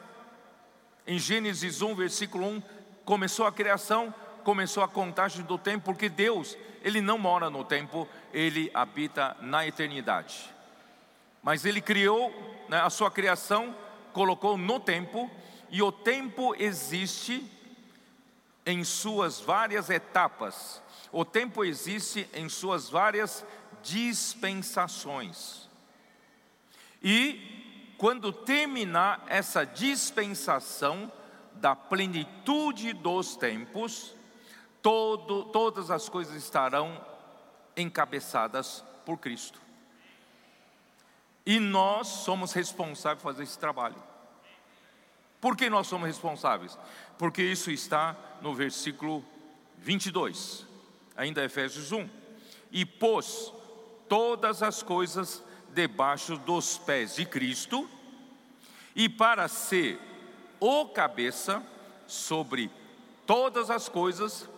Em 1.08 1.18
Gênesis 1.18 1.82
1, 1.82 1.96
versículo 1.96 2.46
1, 2.46 2.62
começou 3.06 3.46
a 3.46 3.52
criação, 3.54 4.14
começou 4.44 4.84
a 4.84 4.90
contagem 4.90 5.46
do 5.46 5.58
tempo, 5.58 5.86
porque 5.86 6.10
Deus, 6.10 6.58
Ele 6.82 7.00
não 7.00 7.18
mora 7.18 7.50
no 7.50 7.64
tempo, 7.64 8.10
Ele 8.34 8.70
habita 8.74 9.38
na 9.40 9.66
eternidade. 9.66 10.54
Mas 11.42 11.64
Ele 11.64 11.80
criou 11.80 12.30
né, 12.68 12.82
a 12.82 12.90
sua 12.90 13.10
criação, 13.10 13.74
colocou 14.12 14.58
no 14.58 14.82
tempo, 14.82 15.32
e 15.70 15.82
o 15.82 15.94
tempo 15.94 16.54
existe 16.60 17.42
em 18.66 18.84
suas 18.84 19.40
várias 19.40 19.90
etapas, 19.90 20.82
o 21.12 21.24
tempo 21.24 21.64
existe 21.64 22.28
em 22.34 22.50
suas 22.50 22.90
várias 22.90 23.46
dispensações. 23.84 25.70
E 27.02 27.94
quando 27.98 28.34
terminar 28.34 29.24
essa 29.28 29.66
dispensação 29.66 31.12
da 31.54 31.76
plenitude 31.76 32.92
dos 32.94 33.36
tempos, 33.36 34.14
todo, 34.82 35.46
todas 35.46 35.90
as 35.92 36.10
coisas 36.10 36.36
estarão 36.36 37.00
encabeçadas 37.78 38.84
por 39.06 39.18
Cristo. 39.18 39.62
E 41.46 41.60
nós 41.60 42.08
somos 42.08 42.54
responsáveis 42.54 43.22
por 43.22 43.32
fazer 43.32 43.44
esse 43.44 43.60
trabalho. 43.60 44.02
Por 45.40 45.56
que 45.56 45.70
nós 45.70 45.86
somos 45.86 46.08
responsáveis? 46.08 46.78
Porque 47.18 47.42
isso 47.42 47.72
está 47.72 48.16
no 48.42 48.54
versículo 48.54 49.24
22, 49.80 50.66
ainda 51.16 51.44
Efésios 51.44 51.92
1. 51.92 52.10
E 52.72 52.86
pôs 52.86 53.54
todas 54.10 54.62
as 54.62 54.84
coisas 54.84 55.44
debaixo 55.74 56.38
dos 56.38 56.78
pés 56.78 57.16
de 57.16 57.26
Cristo, 57.26 57.90
e 58.96 59.10
para 59.10 59.48
ser 59.48 60.00
o 60.60 60.88
cabeça 60.88 61.62
sobre 62.08 62.72
todas 63.26 63.70
as 63.70 63.90
coisas, 63.90 64.50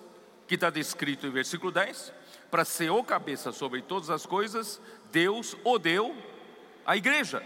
que 0.47 0.55
está 0.55 0.69
descrito 0.69 1.25
em 1.25 1.31
versículo 1.31 1.71
10, 1.71 2.13
para 2.51 2.63
ser 2.63 2.89
o 2.91 3.03
cabeça 3.03 3.51
sobre 3.51 3.81
todas 3.81 4.09
as 4.09 4.25
coisas, 4.25 4.79
Deus 5.11 5.57
o 5.63 5.77
deu 5.77 6.15
à 6.85 6.95
igreja. 6.95 7.43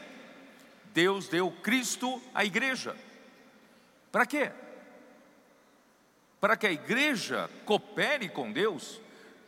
Deus 0.93 1.27
deu 1.27 1.49
Cristo 1.63 2.21
à 2.33 2.43
igreja. 2.43 2.95
Para 4.11 4.25
quê? 4.25 4.51
Para 6.41 6.57
que 6.57 6.67
a 6.67 6.71
igreja 6.71 7.49
coopere 7.63 8.27
com 8.27 8.51
Deus 8.51 8.99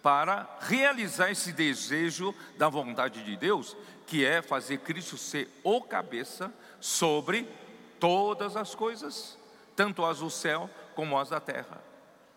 para 0.03 0.47
realizar 0.59 1.31
esse 1.31 1.51
desejo 1.51 2.35
da 2.57 2.69
vontade 2.69 3.23
de 3.23 3.35
Deus 3.35 3.75
que 4.05 4.23
é 4.23 4.41
fazer 4.41 4.79
Cristo 4.79 5.17
ser 5.17 5.49
o 5.63 5.81
cabeça 5.81 6.53
sobre 6.79 7.47
todas 7.99 8.55
as 8.55 8.75
coisas, 8.75 9.39
tanto 9.75 10.05
as 10.05 10.19
do 10.19 10.29
céu 10.29 10.69
como 10.93 11.17
as 11.17 11.29
da 11.29 11.39
terra. 11.39 11.81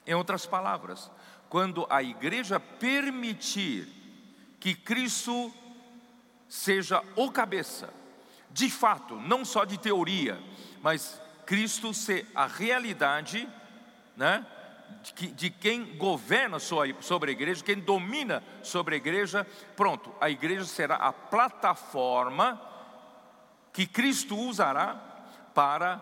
Em 0.06 0.14
outras 0.14 0.46
palavras, 0.46 1.10
quando 1.48 1.86
a 1.90 2.02
igreja 2.02 2.58
permitir 2.60 3.88
que 4.60 4.74
Cristo 4.74 5.52
seja 6.48 7.02
o 7.16 7.30
cabeça, 7.30 7.92
de 8.50 8.70
fato, 8.70 9.16
não 9.16 9.44
só 9.44 9.64
de 9.64 9.76
teoria, 9.76 10.40
mas 10.80 11.20
Cristo 11.44 11.92
ser 11.92 12.26
a 12.34 12.46
realidade, 12.46 13.48
né? 14.16 14.44
de, 15.14 15.28
de 15.28 15.50
quem 15.50 15.96
governa 15.96 16.58
sobre 16.58 17.30
a 17.30 17.32
igreja, 17.32 17.64
quem 17.64 17.78
domina 17.78 18.42
sobre 18.62 18.94
a 18.94 18.98
igreja, 18.98 19.46
pronto, 19.76 20.12
a 20.20 20.30
igreja 20.30 20.64
será 20.64 20.96
a 20.96 21.12
plataforma 21.12 22.60
que 23.72 23.86
Cristo 23.86 24.36
usará 24.36 24.94
para 25.54 26.00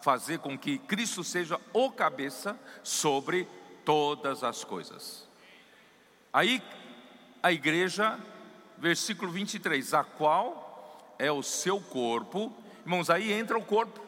fazer 0.00 0.38
com 0.38 0.58
que 0.58 0.78
Cristo 0.78 1.24
seja 1.24 1.58
o 1.72 1.90
cabeça 1.90 2.58
sobre 2.82 3.48
todas 3.84 4.44
as 4.44 4.62
coisas. 4.62 5.28
Aí 6.32 6.62
a 7.42 7.52
igreja, 7.52 8.18
versículo 8.78 9.30
23, 9.30 9.94
a 9.94 10.04
qual 10.04 11.14
é 11.18 11.30
o 11.30 11.42
seu 11.42 11.80
corpo, 11.80 12.52
irmãos, 12.84 13.08
aí 13.08 13.32
entra 13.32 13.58
o 13.58 13.64
corpo. 13.64 14.00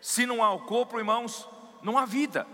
Se 0.00 0.26
não 0.26 0.42
há 0.42 0.52
o 0.52 0.60
corpo, 0.60 0.98
irmãos, 0.98 1.48
não 1.82 1.96
há 1.96 2.04
vida. 2.04 2.46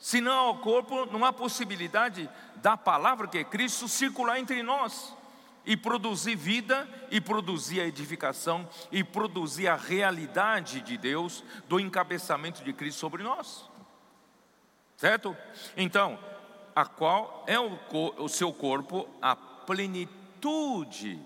Se 0.00 0.18
não 0.18 0.32
há 0.32 0.50
o 0.50 0.58
corpo, 0.58 1.04
não 1.12 1.24
há 1.26 1.32
possibilidade 1.32 2.28
da 2.56 2.74
palavra 2.74 3.28
que 3.28 3.38
é 3.38 3.44
Cristo 3.44 3.86
circular 3.86 4.40
entre 4.40 4.62
nós 4.62 5.14
e 5.66 5.76
produzir 5.76 6.34
vida, 6.34 6.88
e 7.10 7.20
produzir 7.20 7.82
a 7.82 7.86
edificação, 7.86 8.66
e 8.90 9.04
produzir 9.04 9.68
a 9.68 9.76
realidade 9.76 10.80
de 10.80 10.96
Deus, 10.96 11.44
do 11.68 11.78
encabeçamento 11.78 12.64
de 12.64 12.72
Cristo 12.72 12.98
sobre 12.98 13.22
nós. 13.22 13.68
Certo? 14.96 15.36
Então, 15.76 16.18
a 16.74 16.86
qual 16.86 17.44
é 17.46 17.60
o, 17.60 17.78
o 18.16 18.28
seu 18.28 18.54
corpo 18.54 19.06
a 19.20 19.36
plenitude 19.36 21.20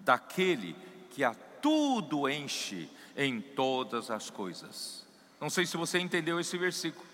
daquele 0.00 0.74
que 1.10 1.22
a 1.22 1.34
tudo 1.62 2.28
enche 2.28 2.90
em 3.16 3.40
todas 3.40 4.10
as 4.10 4.30
coisas. 4.30 5.06
Não 5.40 5.48
sei 5.48 5.64
se 5.64 5.76
você 5.76 5.98
entendeu 5.98 6.40
esse 6.40 6.58
versículo 6.58 7.09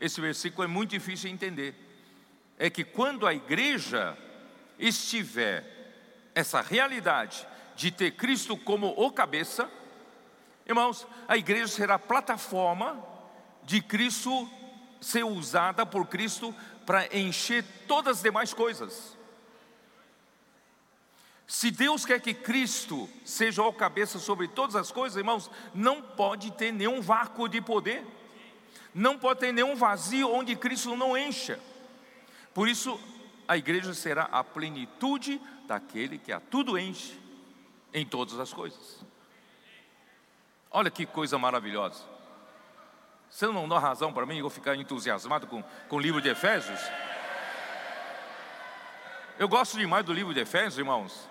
esse 0.00 0.20
versículo 0.20 0.64
é 0.64 0.66
muito 0.66 0.90
difícil 0.90 1.28
de 1.28 1.34
entender. 1.34 1.74
É 2.58 2.68
que 2.70 2.84
quando 2.84 3.26
a 3.26 3.34
igreja 3.34 4.16
estiver 4.78 5.64
essa 6.34 6.60
realidade 6.60 7.46
de 7.74 7.90
ter 7.90 8.12
Cristo 8.12 8.56
como 8.56 8.88
o 8.96 9.10
cabeça, 9.10 9.70
irmãos, 10.66 11.06
a 11.26 11.36
igreja 11.36 11.68
será 11.68 11.98
plataforma 11.98 13.02
de 13.62 13.80
Cristo 13.80 14.48
ser 15.00 15.24
usada 15.24 15.86
por 15.86 16.06
Cristo 16.06 16.54
para 16.84 17.06
encher 17.16 17.64
todas 17.86 18.18
as 18.18 18.22
demais 18.22 18.52
coisas. 18.54 19.16
Se 21.46 21.70
Deus 21.70 22.04
quer 22.04 22.20
que 22.20 22.34
Cristo 22.34 23.08
seja 23.24 23.62
o 23.62 23.72
cabeça 23.72 24.18
sobre 24.18 24.48
todas 24.48 24.76
as 24.76 24.92
coisas, 24.92 25.16
irmãos, 25.16 25.50
não 25.72 26.02
pode 26.02 26.50
ter 26.52 26.72
nenhum 26.72 27.00
vácuo 27.00 27.48
de 27.48 27.60
poder. 27.60 28.04
Não 28.98 29.16
pode 29.16 29.38
ter 29.38 29.52
nenhum 29.52 29.76
vazio 29.76 30.28
onde 30.28 30.56
Cristo 30.56 30.96
não 30.96 31.16
encha. 31.16 31.60
Por 32.52 32.68
isso, 32.68 33.00
a 33.46 33.56
igreja 33.56 33.94
será 33.94 34.24
a 34.24 34.42
plenitude 34.42 35.40
daquele 35.68 36.18
que 36.18 36.32
a 36.32 36.40
tudo 36.40 36.76
enche 36.76 37.16
em 37.94 38.04
todas 38.04 38.40
as 38.40 38.52
coisas. 38.52 39.04
Olha 40.68 40.90
que 40.90 41.06
coisa 41.06 41.38
maravilhosa. 41.38 42.02
Você 43.30 43.46
não 43.46 43.68
dá 43.68 43.78
razão 43.78 44.12
para 44.12 44.26
mim 44.26 44.38
eu 44.38 44.50
ficar 44.50 44.74
entusiasmado 44.74 45.46
com, 45.46 45.62
com 45.88 45.96
o 45.96 46.00
livro 46.00 46.20
de 46.20 46.30
Efésios? 46.30 46.80
Eu 49.38 49.48
gosto 49.48 49.78
demais 49.78 50.04
do 50.04 50.12
livro 50.12 50.34
de 50.34 50.40
Efésios, 50.40 50.76
irmãos. 50.76 51.30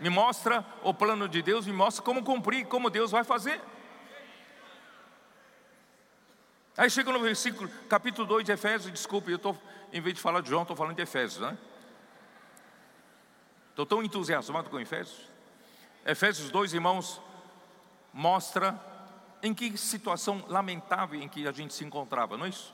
Me 0.00 0.08
mostra 0.08 0.64
o 0.82 0.94
plano 0.94 1.28
de 1.28 1.42
Deus, 1.42 1.66
me 1.66 1.72
mostra 1.74 2.02
como 2.02 2.24
cumprir, 2.24 2.64
como 2.64 2.88
Deus 2.88 3.10
vai 3.10 3.24
fazer. 3.24 3.60
Aí 6.78 6.88
chega 6.88 7.10
no 7.10 7.18
versículo, 7.18 7.68
capítulo 7.88 8.24
2 8.28 8.44
de 8.44 8.52
Efésios, 8.52 8.92
desculpe, 8.92 9.32
eu 9.32 9.36
estou, 9.36 9.60
em 9.92 10.00
vez 10.00 10.14
de 10.14 10.20
falar 10.20 10.40
de 10.40 10.48
João, 10.48 10.62
estou 10.62 10.76
falando 10.76 10.94
de 10.94 11.02
Efésios, 11.02 11.40
né? 11.40 11.58
Estou 13.70 13.84
tão 13.84 14.00
entusiasmado 14.00 14.70
com 14.70 14.78
Efésios. 14.78 15.28
Efésios 16.06 16.52
2, 16.52 16.74
irmãos, 16.74 17.20
mostra 18.12 18.80
em 19.42 19.52
que 19.52 19.76
situação 19.76 20.44
lamentável 20.46 21.20
em 21.20 21.28
que 21.28 21.48
a 21.48 21.50
gente 21.50 21.74
se 21.74 21.84
encontrava, 21.84 22.36
não 22.36 22.46
é 22.46 22.50
isso? 22.50 22.72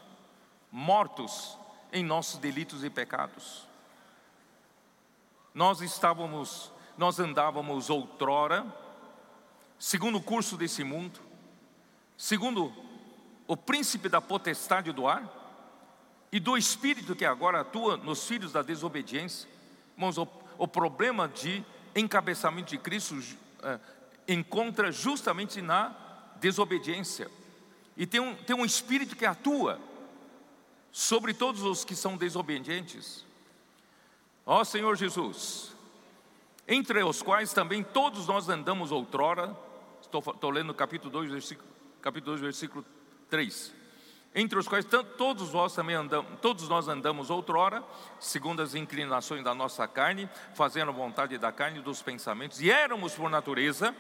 Mortos 0.70 1.56
em 1.90 2.04
nossos 2.04 2.38
delitos 2.38 2.84
e 2.84 2.90
pecados. 2.90 3.66
Nós 5.54 5.80
estávamos, 5.80 6.70
nós 6.98 7.18
andávamos 7.18 7.88
outrora 7.88 8.66
segundo 9.78 10.18
o 10.18 10.22
curso 10.22 10.58
desse 10.58 10.84
mundo, 10.84 11.20
segundo 12.18 12.84
o 13.46 13.57
príncipe 13.57 14.09
da 14.09 14.20
potestade 14.20 14.92
do 14.92 15.07
ar 15.07 15.22
e 16.33 16.40
do 16.40 16.57
espírito 16.57 17.14
que 17.14 17.24
agora 17.24 17.61
atua 17.61 17.96
nos 17.96 18.26
filhos 18.26 18.52
da 18.52 18.62
desobediência. 18.62 19.48
Irmãos, 19.96 20.18
o, 20.18 20.26
o 20.59 20.66
problema 20.66 21.28
de 21.28 21.64
encabeçamento 21.94 22.70
de 22.70 22.78
Cristo 22.78 23.16
é, 23.62 23.78
encontra 24.26 24.90
justamente 24.90 25.62
na 25.62 25.94
desobediência. 26.40 27.30
E 27.96 28.07
tem 28.07 28.20
um, 28.20 28.35
tem 28.35 28.57
um 28.57 28.64
espírito 28.64 29.14
que 29.14 29.26
atua 29.26 29.78
sobre 30.90 31.33
todos 31.35 31.62
os 31.62 31.85
que 31.85 31.94
são 31.94 32.16
desobedientes. 32.16 33.24
Ó 34.46 34.64
Senhor 34.64 34.96
Jesus, 34.96 35.74
entre 36.66 37.02
os 37.02 37.22
quais 37.22 37.52
também 37.52 37.83
todos 37.83 38.26
nós 38.26 38.48
andamos 38.48 38.90
outrora, 38.90 39.57
estou, 40.00 40.20
estou 40.20 40.50
lendo 40.50 40.74
capítulo 40.74 41.11
2, 41.11 41.30
versículo, 41.30 41.68
capítulo 42.00 42.33
2, 42.33 42.40
versículo 42.40 42.85
3 43.35 43.75
entre 44.37 44.59
os 44.59 44.66
quais 44.66 44.85
todos 45.16 45.53
nós 45.53 45.75
também 45.75 45.94
andamos, 45.94 46.40
todos 46.40 46.68
nós 46.68 46.88
andamos 46.88 47.31
outrora, 47.31 47.85
segundo 48.18 48.62
as 48.62 48.75
inclinações 48.75 49.44
da 49.44 49.55
nossa 49.55 49.87
carne, 49.87 50.29
fazendo 50.55 50.88
a 50.88 50.92
vontade 50.92 51.38
da 51.38 51.53
carne 51.53 51.79
e 51.79 51.83
dos 51.83 52.03
pensamentos, 52.03 52.61
e 52.61 52.68
éramos 52.68 53.14
por 53.14 53.31
natureza 53.31 53.94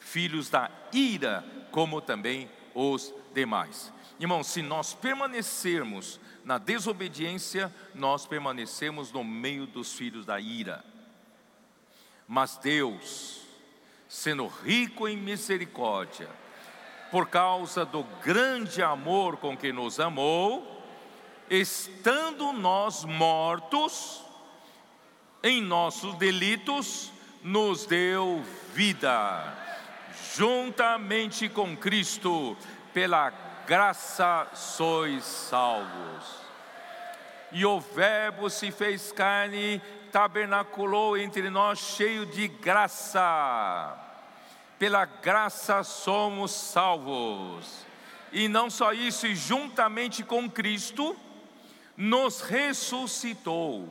filhos 0.00 0.48
da 0.48 0.70
ira, 0.94 1.44
como 1.70 2.00
também 2.00 2.50
os 2.74 3.12
demais. 3.34 3.92
Irmãos, 4.18 4.46
se 4.46 4.62
nós 4.62 4.94
permanecermos 4.94 6.18
na 6.42 6.56
desobediência, 6.56 7.74
nós 7.94 8.24
permanecemos 8.24 9.12
no 9.12 9.22
meio 9.22 9.66
dos 9.66 9.92
filhos 9.92 10.24
da 10.24 10.40
ira. 10.40 10.82
Mas 12.26 12.56
Deus, 12.56 13.42
sendo 14.08 14.46
rico 14.46 15.06
em 15.06 15.18
misericórdia, 15.18 16.30
por 17.16 17.28
causa 17.28 17.82
do 17.82 18.02
grande 18.22 18.82
amor 18.82 19.38
com 19.38 19.56
que 19.56 19.72
nos 19.72 19.98
amou, 19.98 20.84
estando 21.48 22.52
nós 22.52 23.06
mortos 23.06 24.22
em 25.42 25.62
nossos 25.62 26.14
delitos, 26.16 27.10
nos 27.42 27.86
deu 27.86 28.44
vida, 28.74 29.50
juntamente 30.34 31.48
com 31.48 31.74
Cristo, 31.74 32.54
pela 32.92 33.32
graça 33.66 34.48
sois 34.52 35.24
salvos. 35.24 36.22
E 37.50 37.64
o 37.64 37.80
Verbo 37.80 38.50
se 38.50 38.70
fez 38.70 39.10
carne, 39.10 39.80
tabernaculou 40.12 41.16
entre 41.16 41.48
nós, 41.48 41.78
cheio 41.78 42.26
de 42.26 42.46
graça 42.46 44.04
pela 44.78 45.04
graça 45.04 45.82
somos 45.82 46.50
salvos. 46.50 47.86
E 48.32 48.48
não 48.48 48.68
só 48.68 48.92
isso, 48.92 49.26
e 49.26 49.34
juntamente 49.34 50.22
com 50.22 50.50
Cristo, 50.50 51.16
nos 51.96 52.42
ressuscitou 52.42 53.88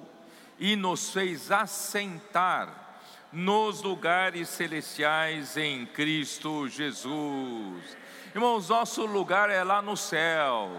e 0.59 0.75
nos 0.75 1.09
fez 1.09 1.51
assentar 1.51 2.99
nos 3.31 3.81
lugares 3.81 4.47
celestiais 4.49 5.57
em 5.57 5.85
Cristo 5.85 6.67
Jesus. 6.67 7.97
Irmãos, 8.33 8.69
nosso 8.69 9.05
lugar 9.05 9.49
é 9.49 9.63
lá 9.63 9.81
no 9.81 9.97
céu. 9.97 10.69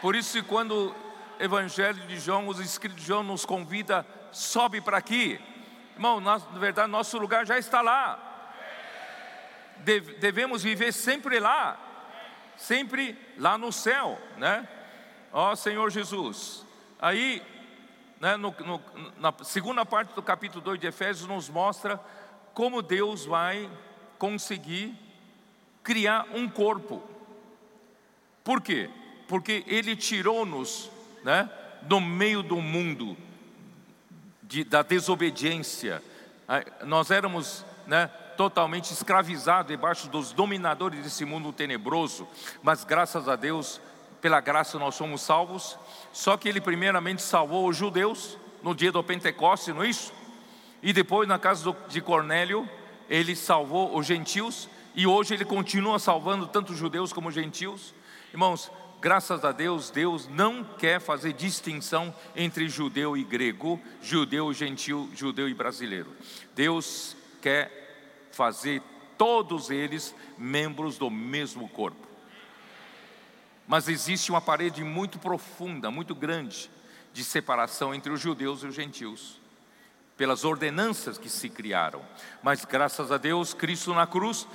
Por 0.00 0.16
isso, 0.16 0.42
quando 0.44 0.94
o 1.38 1.42
Evangelho 1.42 2.06
de 2.06 2.18
João, 2.18 2.48
os 2.48 2.58
escritos 2.58 3.00
de 3.00 3.06
João 3.06 3.22
nos 3.22 3.44
convida, 3.44 4.06
sobe 4.32 4.80
para 4.80 4.96
aqui. 4.96 5.38
Irmão, 5.94 6.20
na 6.20 6.38
verdade, 6.38 6.90
nosso 6.90 7.18
lugar 7.18 7.44
já 7.44 7.58
está 7.58 7.82
lá 7.82 8.29
devemos 10.18 10.62
viver 10.62 10.92
sempre 10.92 11.38
lá, 11.38 11.78
sempre 12.56 13.16
lá 13.38 13.56
no 13.56 13.72
céu, 13.72 14.20
né? 14.36 14.68
Ó 15.32 15.54
Senhor 15.54 15.90
Jesus. 15.90 16.66
Aí, 16.98 17.42
né, 18.20 18.36
no, 18.36 18.54
no, 18.60 18.82
na 19.18 19.32
segunda 19.42 19.86
parte 19.86 20.12
do 20.14 20.22
capítulo 20.22 20.62
2 20.62 20.80
de 20.80 20.86
Efésios, 20.86 21.28
nos 21.28 21.48
mostra 21.48 21.98
como 22.52 22.82
Deus 22.82 23.24
vai 23.24 23.70
conseguir 24.18 24.94
criar 25.82 26.26
um 26.34 26.48
corpo. 26.48 27.02
Por 28.44 28.60
quê? 28.60 28.90
Porque 29.28 29.64
Ele 29.66 29.96
tirou-nos 29.96 30.90
né, 31.24 31.48
do 31.82 32.00
meio 32.00 32.42
do 32.42 32.60
mundo, 32.60 33.16
de, 34.42 34.64
da 34.64 34.82
desobediência. 34.82 36.02
Nós 36.84 37.10
éramos 37.10 37.64
né, 37.86 38.10
totalmente 38.40 38.90
escravizado 38.90 39.68
debaixo 39.68 40.08
dos 40.08 40.32
dominadores 40.32 41.02
desse 41.02 41.26
mundo 41.26 41.52
tenebroso, 41.52 42.26
mas 42.62 42.84
graças 42.84 43.28
a 43.28 43.36
Deus, 43.36 43.78
pela 44.18 44.40
graça 44.40 44.78
nós 44.78 44.94
somos 44.94 45.20
salvos. 45.20 45.78
Só 46.10 46.38
que 46.38 46.48
ele 46.48 46.58
primeiramente 46.58 47.20
salvou 47.20 47.68
os 47.68 47.76
judeus 47.76 48.38
no 48.62 48.74
dia 48.74 48.90
do 48.90 49.04
Pentecoste, 49.04 49.74
não 49.74 49.82
é 49.82 49.90
isso? 49.90 50.10
E 50.82 50.90
depois 50.90 51.28
na 51.28 51.38
casa 51.38 51.76
de 51.86 52.00
Cornélio, 52.00 52.66
ele 53.10 53.36
salvou 53.36 53.94
os 53.94 54.06
gentios 54.06 54.70
e 54.94 55.06
hoje 55.06 55.34
ele 55.34 55.44
continua 55.44 55.98
salvando 55.98 56.46
tanto 56.46 56.74
judeus 56.74 57.12
como 57.12 57.30
gentios. 57.30 57.92
Irmãos, 58.32 58.72
graças 59.02 59.44
a 59.44 59.52
Deus, 59.52 59.90
Deus 59.90 60.26
não 60.28 60.64
quer 60.64 60.98
fazer 60.98 61.34
distinção 61.34 62.14
entre 62.34 62.70
judeu 62.70 63.18
e 63.18 63.22
grego, 63.22 63.78
judeu, 64.00 64.50
gentil, 64.54 65.10
judeu 65.14 65.46
e 65.46 65.52
brasileiro. 65.52 66.08
Deus 66.54 67.14
quer 67.42 67.79
fazer 68.40 68.80
todos 69.18 69.68
eles 69.68 70.14
membros 70.38 70.96
do 70.96 71.10
mesmo 71.10 71.68
corpo. 71.68 72.08
Mas 73.68 73.86
existe 73.86 74.30
uma 74.30 74.40
parede 74.40 74.82
muito 74.82 75.18
profunda, 75.18 75.90
muito 75.90 76.14
grande, 76.14 76.70
de 77.12 77.22
separação 77.22 77.94
entre 77.94 78.10
os 78.10 78.18
judeus 78.18 78.62
e 78.62 78.66
os 78.66 78.74
gentios, 78.74 79.38
pelas 80.16 80.42
ordenanças 80.42 81.18
que 81.18 81.28
se 81.28 81.50
criaram. 81.50 82.00
Mas 82.42 82.64
graças 82.64 83.12
a 83.12 83.18
Deus, 83.18 83.52
Cristo 83.52 83.92
na 83.92 84.06
cruz 84.06 84.48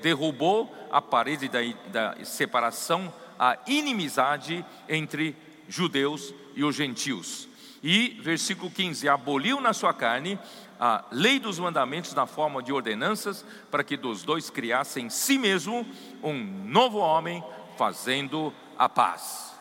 derrubou 0.00 0.74
a 0.90 1.02
parede 1.02 1.46
da, 1.46 1.58
da 1.88 2.24
separação, 2.24 3.12
a 3.38 3.58
inimizade 3.66 4.64
entre 4.88 5.36
judeus 5.68 6.32
e 6.56 6.64
os 6.64 6.74
gentios. 6.74 7.49
E, 7.82 8.20
versículo 8.22 8.70
15: 8.70 9.08
aboliu 9.08 9.60
na 9.60 9.72
sua 9.72 9.94
carne 9.94 10.38
a 10.78 11.04
lei 11.10 11.38
dos 11.38 11.58
mandamentos 11.58 12.14
na 12.14 12.26
forma 12.26 12.62
de 12.62 12.72
ordenanças, 12.72 13.44
para 13.70 13.84
que 13.84 13.96
dos 13.96 14.22
dois 14.22 14.50
criassem 14.50 15.06
em 15.06 15.10
si 15.10 15.38
mesmo 15.38 15.86
um 16.22 16.34
novo 16.66 16.98
homem, 16.98 17.42
fazendo 17.76 18.52
a 18.78 18.88
paz. 18.88 19.54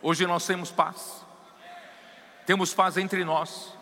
Hoje 0.00 0.26
nós 0.26 0.46
temos 0.46 0.70
paz, 0.70 1.26
temos 2.46 2.72
paz 2.72 2.96
entre 2.96 3.24
nós, 3.24 3.76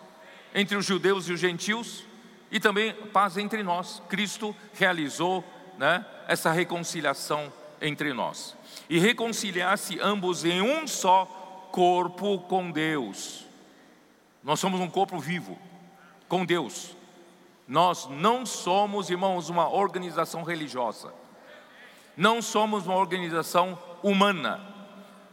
entre 0.55 0.77
os 0.77 0.85
judeus 0.85 1.29
e 1.29 1.33
os 1.33 1.41
gentios, 1.41 2.05
e 2.51 2.59
também 2.59 2.93
paz 2.93 3.37
entre 3.37 3.63
nós. 3.63 4.03
Cristo 4.09 4.55
realizou 4.75 5.45
né, 5.79 6.05
essa 6.27 6.51
reconciliação 6.53 7.53
entre 7.81 8.13
nós, 8.13 8.57
e 8.89 8.99
reconciliar-se 8.99 10.01
ambos 10.01 10.45
em 10.45 10.63
um 10.63 10.87
só 10.87 11.46
corpo 11.77 12.39
com 12.39 12.71
Deus. 12.71 13.45
Nós 14.43 14.59
somos 14.59 14.81
um 14.81 14.89
corpo 14.89 15.19
vivo 15.19 15.59
com 16.27 16.43
Deus. 16.43 16.97
Nós 17.69 18.09
não 18.09 18.47
somos, 18.47 19.11
irmãos, 19.11 19.51
uma 19.51 19.69
organização 19.69 20.43
religiosa. 20.43 21.13
Não 22.17 22.41
somos 22.41 22.87
uma 22.87 22.97
organização 22.97 23.79
humana. 24.03 24.75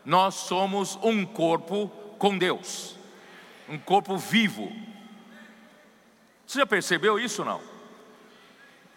Nós 0.04 0.36
somos 0.36 1.00
um 1.02 1.26
corpo 1.26 1.88
com 2.20 2.38
Deus. 2.38 2.98
Um 3.70 3.80
corpo 3.80 4.18
vivo. 4.18 4.70
Você 6.46 6.60
já 6.60 6.66
percebeu 6.66 7.18
isso 7.18 7.46
não? 7.46 7.62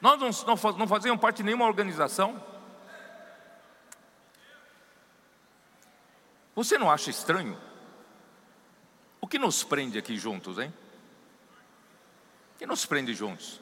Nós 0.00 0.18
não, 0.44 0.56
não 0.72 0.88
fazemos 0.88 1.20
parte 1.20 1.36
de 1.36 1.42
nenhuma 1.44 1.66
organização. 1.66 2.42
Você 6.56 6.78
não 6.78 6.90
acha 6.90 7.10
estranho? 7.10 7.56
O 9.20 9.28
que 9.28 9.38
nos 9.38 9.62
prende 9.62 9.98
aqui 9.98 10.16
juntos, 10.16 10.58
hein? 10.58 10.72
que 12.58 12.66
nos 12.66 12.86
prende 12.86 13.12
juntos? 13.12 13.60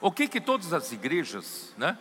O 0.00 0.12
que 0.12 0.28
que 0.28 0.40
todas 0.40 0.72
as 0.72 0.92
igrejas, 0.92 1.74
né? 1.76 1.98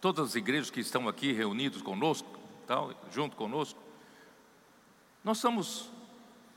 Todas 0.00 0.30
as 0.30 0.34
igrejas 0.36 0.70
que 0.70 0.80
estão 0.80 1.08
aqui 1.08 1.32
reunidos 1.32 1.82
conosco, 1.82 2.38
tal, 2.66 2.94
junto 3.12 3.36
conosco, 3.36 3.78
nós 5.22 5.38
somos, 5.38 5.90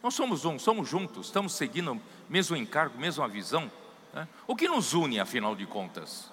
nós 0.02 0.14
somos 0.14 0.46
um, 0.46 0.58
somos 0.58 0.88
juntos, 0.88 1.26
estamos 1.26 1.54
seguindo 1.54 1.94
o 1.94 2.02
mesmo 2.30 2.56
encargo, 2.56 2.98
mesma 2.98 3.28
visão. 3.28 3.70
Né? 4.14 4.28
O 4.48 4.56
que 4.56 4.68
nos 4.68 4.94
une, 4.94 5.20
afinal 5.20 5.56
de 5.56 5.66
contas? 5.66 6.32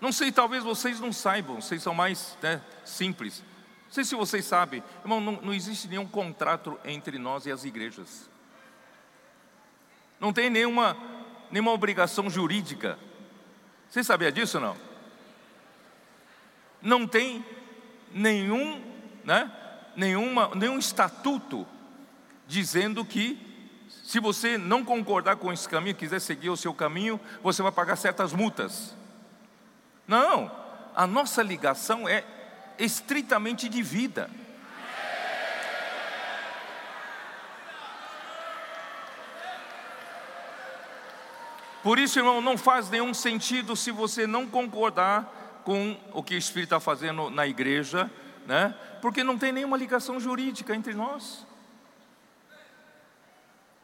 Não 0.00 0.12
sei, 0.12 0.30
talvez 0.30 0.62
vocês 0.62 1.00
não 1.00 1.12
saibam, 1.12 1.60
vocês 1.60 1.82
são 1.82 1.94
mais 1.94 2.36
né, 2.42 2.60
simples. 2.84 3.42
Não 3.86 3.92
sei 3.92 4.04
se 4.04 4.14
vocês 4.14 4.44
sabem, 4.44 4.82
irmão, 5.02 5.20
não, 5.20 5.32
não 5.40 5.54
existe 5.54 5.88
nenhum 5.88 6.06
contrato 6.06 6.78
entre 6.84 7.18
nós 7.18 7.46
e 7.46 7.52
as 7.52 7.64
igrejas. 7.64 8.28
Não 10.20 10.32
tem 10.32 10.50
nenhuma, 10.50 10.96
nenhuma 11.50 11.72
obrigação 11.72 12.28
jurídica. 12.28 12.98
Você 13.88 14.04
sabia 14.04 14.30
disso 14.30 14.60
não? 14.60 14.76
Não 16.82 17.06
tem 17.06 17.44
nenhum, 18.12 18.82
né, 19.24 19.50
nenhuma, 19.96 20.50
nenhum 20.54 20.78
estatuto 20.78 21.66
dizendo 22.46 23.04
que 23.04 23.38
se 24.04 24.20
você 24.20 24.58
não 24.58 24.84
concordar 24.84 25.36
com 25.36 25.52
esse 25.52 25.68
caminho, 25.68 25.96
quiser 25.96 26.20
seguir 26.20 26.50
o 26.50 26.56
seu 26.56 26.72
caminho, 26.74 27.20
você 27.42 27.62
vai 27.62 27.72
pagar 27.72 27.96
certas 27.96 28.32
multas. 28.32 28.94
Não, 30.06 30.50
a 30.94 31.06
nossa 31.06 31.42
ligação 31.42 32.08
é 32.08 32.24
estritamente 32.78 33.68
de 33.68 33.82
vida. 33.82 34.30
Por 41.82 42.00
isso, 42.00 42.18
irmão, 42.18 42.40
não 42.40 42.58
faz 42.58 42.90
nenhum 42.90 43.14
sentido 43.14 43.76
se 43.76 43.92
você 43.92 44.26
não 44.26 44.46
concordar 44.46 45.62
com 45.64 45.96
o 46.12 46.22
que 46.22 46.34
o 46.34 46.38
Espírito 46.38 46.74
está 46.74 46.80
fazendo 46.80 47.30
na 47.30 47.46
igreja, 47.46 48.10
né? 48.44 48.74
Porque 49.00 49.22
não 49.22 49.38
tem 49.38 49.52
nenhuma 49.52 49.76
ligação 49.76 50.18
jurídica 50.18 50.74
entre 50.74 50.94
nós. 50.94 51.46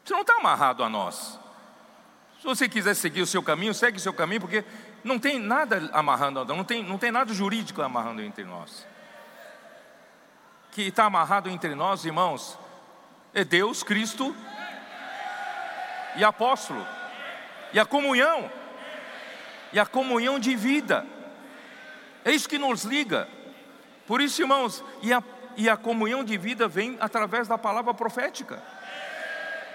Você 0.03 0.13
não 0.13 0.21
está 0.21 0.35
amarrado 0.35 0.83
a 0.83 0.89
nós. 0.89 1.39
Se 2.39 2.43
você 2.43 2.67
quiser 2.67 2.93
seguir 2.93 3.21
o 3.21 3.25
seu 3.25 3.41
caminho, 3.41 3.73
segue 3.73 3.97
o 3.97 4.01
seu 4.01 4.13
caminho, 4.13 4.41
porque 4.41 4.65
não 5.03 5.19
tem 5.19 5.39
nada 5.39 5.89
amarrando, 5.91 6.45
não 6.45 6.63
tem, 6.63 6.83
não 6.83 6.97
tem 6.97 7.11
nada 7.11 7.33
jurídico 7.33 7.81
amarrando 7.81 8.21
entre 8.21 8.43
nós. 8.43 8.87
Que 10.71 10.83
está 10.83 11.05
amarrado 11.05 11.49
entre 11.49 11.75
nós, 11.75 12.05
irmãos, 12.05 12.57
é 13.33 13.43
Deus, 13.43 13.83
Cristo 13.83 14.35
e 16.15 16.23
apóstolo 16.23 16.85
e 17.73 17.79
a 17.79 17.85
comunhão, 17.85 18.49
e 19.73 19.79
a 19.79 19.85
comunhão 19.85 20.39
de 20.39 20.55
vida. 20.55 21.05
É 22.23 22.31
isso 22.31 22.47
que 22.47 22.59
nos 22.59 22.83
liga. 22.83 23.27
Por 24.05 24.21
isso, 24.21 24.41
irmãos, 24.41 24.83
e 25.01 25.11
a, 25.11 25.23
e 25.57 25.67
a 25.67 25.75
comunhão 25.75 26.23
de 26.23 26.37
vida 26.37 26.67
vem 26.67 26.95
através 27.01 27.47
da 27.47 27.57
palavra 27.57 27.93
profética. 27.93 28.61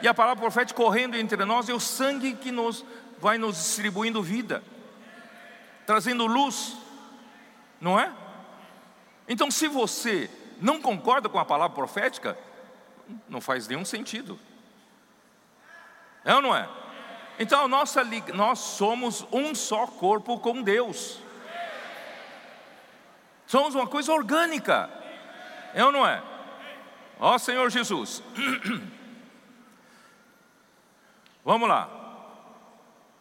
E 0.01 0.07
a 0.07 0.15
palavra 0.15 0.41
profética 0.41 0.81
correndo 0.81 1.17
entre 1.17 1.45
nós 1.45 1.69
é 1.69 1.75
o 1.75 1.81
sangue 1.81 2.35
que 2.35 2.53
nos 2.53 2.85
vai 3.19 3.37
nos 3.37 3.57
distribuindo 3.57 4.23
vida, 4.23 4.63
trazendo 5.89 6.27
luz, 6.27 6.77
não 7.81 7.99
é? 7.99 8.13
Então, 9.27 9.51
se 9.51 9.67
você 9.67 10.29
não 10.61 10.83
concorda 10.83 11.31
com 11.31 11.39
a 11.39 11.47
palavra 11.47 11.75
profética, 11.75 12.39
não 13.27 13.41
faz 13.41 13.67
nenhum 13.67 13.87
sentido. 13.87 14.39
É 16.27 16.35
ou 16.35 16.43
não 16.43 16.55
é? 16.55 16.69
Então, 17.39 17.67
nossa, 17.69 18.07
nós 18.35 18.59
somos 18.59 19.27
um 19.33 19.55
só 19.55 19.87
corpo 19.87 20.39
com 20.39 20.61
Deus. 20.61 21.21
Somos 23.47 23.75
uma 23.75 23.87
coisa 23.87 24.13
orgânica. 24.13 24.91
É 25.73 25.83
ou 25.83 25.91
não 25.91 26.07
é? 26.07 26.23
Ó 27.19 27.39
Senhor 27.39 27.71
Jesus. 27.71 28.23
Vamos 31.43 31.67
lá. 31.67 31.98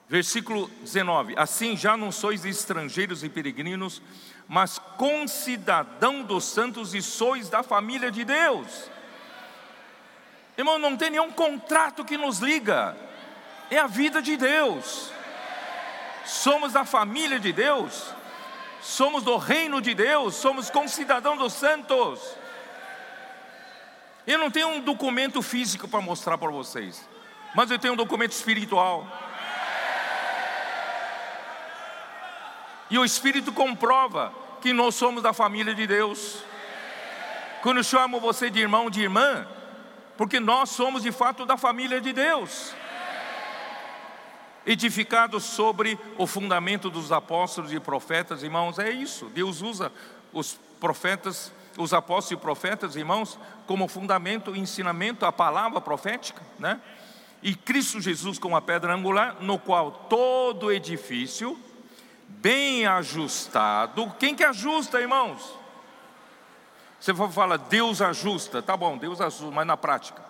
Versículo 0.09 0.69
19: 0.81 1.33
Assim 1.37 1.75
já 1.75 1.97
não 1.97 2.11
sois 2.11 2.45
estrangeiros 2.45 3.23
e 3.23 3.29
peregrinos, 3.29 4.01
mas 4.47 4.79
concidadão 4.97 6.23
dos 6.23 6.45
santos 6.45 6.93
e 6.93 7.01
sois 7.01 7.49
da 7.49 7.61
família 7.61 8.09
de 8.11 8.23
Deus. 8.23 8.89
Irmão, 10.57 10.79
não 10.79 10.95
tem 10.97 11.11
nenhum 11.11 11.31
contrato 11.31 12.05
que 12.05 12.17
nos 12.17 12.39
liga 12.39 12.97
é 13.69 13.77
a 13.77 13.87
vida 13.87 14.21
de 14.21 14.37
Deus. 14.37 15.11
Somos 16.25 16.75
a 16.75 16.83
família 16.83 17.39
de 17.39 17.53
Deus, 17.53 18.13
somos 18.81 19.23
do 19.23 19.37
reino 19.37 19.81
de 19.81 19.93
Deus, 19.93 20.35
somos 20.35 20.69
concidadãos 20.69 21.37
dos 21.37 21.53
santos. 21.53 22.19
Eu 24.25 24.37
não 24.37 24.51
tenho 24.51 24.67
um 24.69 24.81
documento 24.81 25.41
físico 25.41 25.87
para 25.87 26.01
mostrar 26.01 26.37
para 26.37 26.51
vocês, 26.51 27.07
mas 27.55 27.71
eu 27.71 27.79
tenho 27.79 27.93
um 27.93 27.97
documento 27.97 28.33
espiritual. 28.33 29.07
E 32.89 32.97
o 32.97 33.05
Espírito 33.05 33.51
comprova 33.51 34.33
que 34.61 34.73
nós 34.73 34.95
somos 34.95 35.21
da 35.21 35.33
família 35.33 35.75
de 35.75 35.85
Deus. 35.85 36.43
Quando 37.61 37.83
chamo 37.83 38.19
você 38.19 38.49
de 38.49 38.59
irmão, 38.59 38.89
de 38.89 39.01
irmã, 39.01 39.47
porque 40.15 40.39
nós 40.39 40.69
somos 40.69 41.03
de 41.03 41.11
fato 41.11 41.45
da 41.45 41.57
família 41.57 41.99
de 41.99 42.13
Deus 42.13 42.73
edificado 44.67 45.39
sobre 45.39 45.97
o 46.17 46.27
fundamento 46.27 46.89
dos 46.89 47.09
apóstolos 47.09 47.71
e 47.71 47.79
profetas, 47.79 48.43
irmãos, 48.43 48.77
é 48.77 48.91
isso. 48.91 49.27
Deus 49.27 49.61
usa 49.61 49.89
os 50.33 50.59
profetas, 50.77 51.53
os 51.77 51.93
apóstolos 51.93 52.37
e 52.37 52.43
profetas, 52.43 52.97
irmãos, 52.97 53.39
como 53.65 53.87
fundamento, 53.87 54.53
ensinamento, 54.53 55.25
a 55.25 55.31
palavra 55.31 55.79
profética, 55.79 56.41
né? 56.59 56.81
E 57.41 57.55
Cristo 57.55 58.01
Jesus 58.01 58.37
como 58.37 58.57
a 58.57 58.61
pedra 58.61 58.93
angular, 58.93 59.37
no 59.39 59.57
qual 59.57 59.89
todo 60.09 60.69
edifício, 60.69 61.57
bem 62.27 62.85
ajustado, 62.85 64.13
quem 64.19 64.35
que 64.35 64.43
ajusta, 64.43 65.01
irmãos? 65.01 65.57
Você 66.99 67.13
fala, 67.13 67.57
Deus 67.57 68.01
ajusta, 68.01 68.61
tá 68.61 68.75
bom, 68.75 68.97
Deus 68.97 69.21
ajusta, 69.21 69.51
mas 69.51 69.67
na 69.67 69.77
prática. 69.77 70.21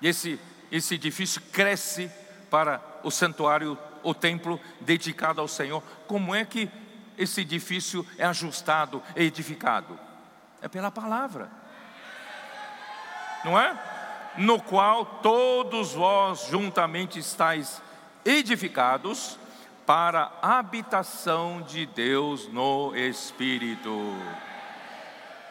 E 0.00 0.08
esse 0.08 0.38
esse 0.70 0.94
edifício 0.94 1.40
cresce 1.52 2.10
para 2.50 2.80
o 3.02 3.10
santuário, 3.10 3.78
o 4.02 4.14
templo 4.14 4.60
dedicado 4.80 5.40
ao 5.40 5.48
Senhor. 5.48 5.82
Como 6.06 6.34
é 6.34 6.44
que 6.44 6.70
esse 7.16 7.40
edifício 7.40 8.06
é 8.18 8.24
ajustado, 8.24 9.02
é 9.14 9.22
edificado? 9.22 9.98
É 10.60 10.68
pela 10.68 10.90
palavra, 10.90 11.50
não 13.44 13.58
é? 13.58 13.78
No 14.38 14.60
qual 14.60 15.06
todos 15.22 15.92
vós 15.94 16.46
juntamente 16.48 17.18
estáis 17.18 17.80
edificados 18.24 19.38
para 19.86 20.32
a 20.42 20.58
habitação 20.58 21.62
de 21.62 21.86
Deus 21.86 22.48
no 22.48 22.94
Espírito. 22.96 23.88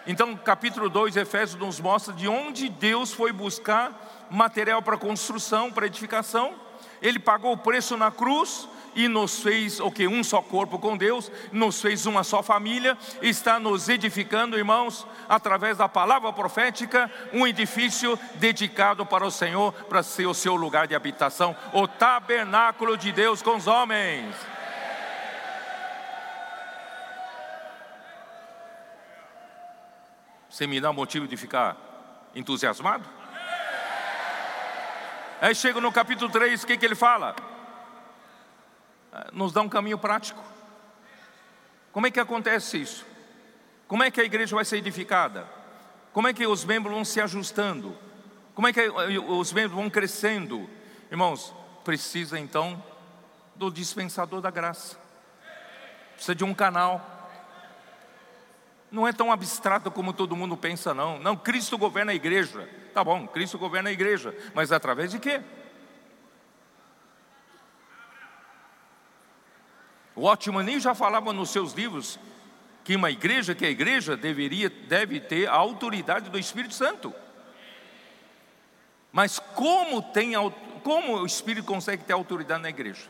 Então, 0.05 0.35
capítulo 0.35 0.89
2, 0.89 1.15
Efésios 1.15 1.59
nos 1.59 1.79
mostra 1.79 2.13
de 2.13 2.27
onde 2.27 2.67
Deus 2.67 3.13
foi 3.13 3.31
buscar 3.31 4.27
material 4.29 4.81
para 4.81 4.97
construção, 4.97 5.71
para 5.71 5.85
edificação. 5.85 6.53
Ele 7.01 7.17
pagou 7.17 7.53
o 7.53 7.57
preço 7.57 7.95
na 7.95 8.11
cruz 8.11 8.67
e 8.95 9.07
nos 9.07 9.41
fez 9.41 9.79
o 9.79 9.91
que? 9.91 10.07
Um 10.07 10.23
só 10.23 10.41
corpo 10.41 10.79
com 10.79 10.97
Deus, 10.97 11.31
nos 11.51 11.81
fez 11.81 12.05
uma 12.05 12.23
só 12.23 12.41
família, 12.41 12.97
está 13.21 13.59
nos 13.59 13.89
edificando, 13.89 14.57
irmãos, 14.57 15.05
através 15.27 15.77
da 15.77 15.89
palavra 15.89 16.31
profética, 16.31 17.11
um 17.33 17.45
edifício 17.45 18.17
dedicado 18.35 19.05
para 19.05 19.25
o 19.25 19.31
Senhor, 19.31 19.73
para 19.73 20.01
ser 20.01 20.25
o 20.25 20.33
seu 20.33 20.55
lugar 20.55 20.87
de 20.87 20.95
habitação, 20.95 21.55
o 21.73 21.87
tabernáculo 21.87 22.97
de 22.97 23.11
Deus 23.11 23.41
com 23.41 23.57
os 23.57 23.67
homens. 23.67 24.33
Você 30.49 30.65
me 30.65 30.79
dá 30.79 30.93
motivo 30.93 31.27
de 31.27 31.35
ficar 31.35 31.75
entusiasmado? 32.33 33.03
Aí 35.41 35.53
chega 35.53 35.81
no 35.81 35.91
capítulo 35.91 36.31
3, 36.31 36.63
o 36.63 36.67
que, 36.67 36.77
que 36.77 36.85
ele 36.85 36.95
fala? 36.95 37.35
Nos 39.31 39.51
dá 39.51 39.61
um 39.61 39.69
caminho 39.69 39.97
prático. 39.97 40.43
Como 41.91 42.07
é 42.07 42.11
que 42.11 42.19
acontece 42.19 42.81
isso? 42.81 43.05
Como 43.87 44.03
é 44.03 44.11
que 44.11 44.19
a 44.19 44.23
igreja 44.23 44.55
vai 44.55 44.65
ser 44.65 44.77
edificada? 44.77 45.47
Como 46.11 46.27
é 46.27 46.33
que 46.33 46.45
os 46.45 46.65
membros 46.65 46.93
vão 46.93 47.05
se 47.05 47.21
ajustando? 47.21 47.95
Como 48.53 48.67
é 48.67 48.73
que 48.73 48.89
os 48.89 49.53
membros 49.53 49.75
vão 49.75 49.89
crescendo? 49.89 50.69
Irmãos, 51.11 51.53
precisa 51.83 52.39
então 52.39 52.83
do 53.55 53.69
dispensador 53.69 54.41
da 54.41 54.49
graça. 54.49 54.97
Precisa 56.13 56.35
de 56.35 56.43
um 56.43 56.53
canal. 56.53 57.29
Não 58.91 59.07
é 59.07 59.13
tão 59.13 59.31
abstrato 59.31 59.91
como 59.91 60.13
todo 60.13 60.35
mundo 60.35 60.55
pensa, 60.55 60.93
não. 60.93 61.19
Não, 61.19 61.35
Cristo 61.35 61.77
governa 61.77 62.11
a 62.11 62.15
igreja. 62.15 62.67
Tá 62.93 63.03
bom, 63.03 63.27
Cristo 63.27 63.57
governa 63.57 63.89
a 63.89 63.93
igreja, 63.93 64.35
mas 64.53 64.71
através 64.71 65.11
de 65.11 65.19
quê? 65.19 65.41
O 70.15 70.21
Watchman 70.21 70.79
já 70.79 70.95
falava 70.95 71.33
nos 71.33 71.49
seus 71.49 71.73
livros 71.73 72.17
que 72.83 72.95
uma 72.95 73.11
igreja, 73.11 73.55
que 73.55 73.65
a 73.65 73.69
igreja 73.69 74.15
deveria, 74.15 74.69
deve 74.69 75.19
ter 75.19 75.47
a 75.47 75.53
autoridade 75.53 76.29
do 76.29 76.39
Espírito 76.39 76.73
Santo. 76.73 77.13
Mas 79.11 79.39
como 79.39 80.01
tem, 80.01 80.33
como 80.83 81.17
o 81.17 81.25
Espírito 81.25 81.65
consegue 81.65 82.03
ter 82.03 82.13
autoridade 82.13 82.61
na 82.61 82.69
igreja? 82.69 83.09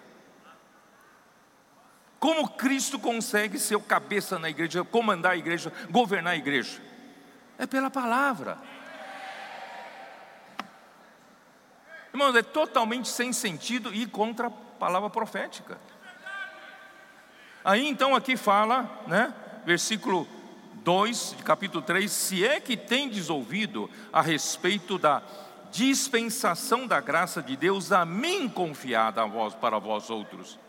Como 2.19 2.47
Cristo 2.49 2.97
consegue 2.97 3.59
ser 3.59 3.75
o 3.75 3.81
cabeça 3.81 4.39
na 4.39 4.49
igreja, 4.49 4.83
comandar 4.83 5.33
a 5.33 5.37
igreja, 5.37 5.71
governar 5.91 6.33
a 6.33 6.37
igreja? 6.37 6.81
É 7.57 7.67
pela 7.67 7.91
palavra. 7.91 8.57
Irmãos, 12.13 12.35
é 12.35 12.41
totalmente 12.41 13.09
sem 13.09 13.33
sentido 13.33 13.93
e 13.93 14.07
contra 14.07 14.47
a 14.47 14.51
palavra 14.51 15.09
profética. 15.09 15.77
Aí 17.65 17.87
então 17.87 18.13
aqui 18.13 18.37
fala, 18.37 18.87
né, 19.07 19.33
versículo 19.65 20.27
2 20.83 21.33
de 21.37 21.43
capítulo 21.43 21.83
3: 21.83 22.11
Se 22.11 22.45
é 22.45 22.59
que 22.59 22.77
tendes 22.77 23.27
ouvido 23.27 23.89
a 24.13 24.21
respeito 24.21 24.99
da 24.99 25.23
dispensação 25.71 26.85
da 26.85 27.01
graça 27.01 27.41
de 27.41 27.57
Deus 27.57 27.91
a 27.91 28.05
mim 28.05 28.47
confiada 28.47 29.23
a 29.23 29.25
vós, 29.25 29.55
para 29.55 29.79
vós 29.79 30.11
outros. 30.11 30.59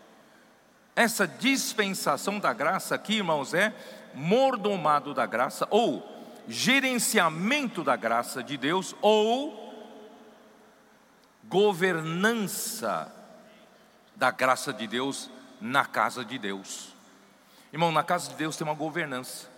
Essa 0.96 1.28
dispensação 1.28 2.38
da 2.38 2.54
graça 2.54 2.94
aqui, 2.94 3.16
irmãos, 3.16 3.52
é 3.52 3.74
mordomado 4.14 5.12
da 5.12 5.26
graça, 5.26 5.68
ou 5.68 6.02
gerenciamento 6.48 7.84
da 7.84 7.94
graça 7.94 8.42
de 8.42 8.56
Deus, 8.56 8.96
ou 9.02 9.62
governança 11.44 13.12
da 14.16 14.30
graça 14.30 14.72
de 14.72 14.86
Deus 14.86 15.30
na 15.60 15.84
casa 15.84 16.24
de 16.24 16.38
Deus. 16.38 16.94
Irmão, 17.72 17.92
na 17.92 18.02
casa 18.02 18.30
de 18.30 18.36
Deus 18.36 18.56
tem 18.56 18.66
uma 18.66 18.74
governança. 18.74 19.48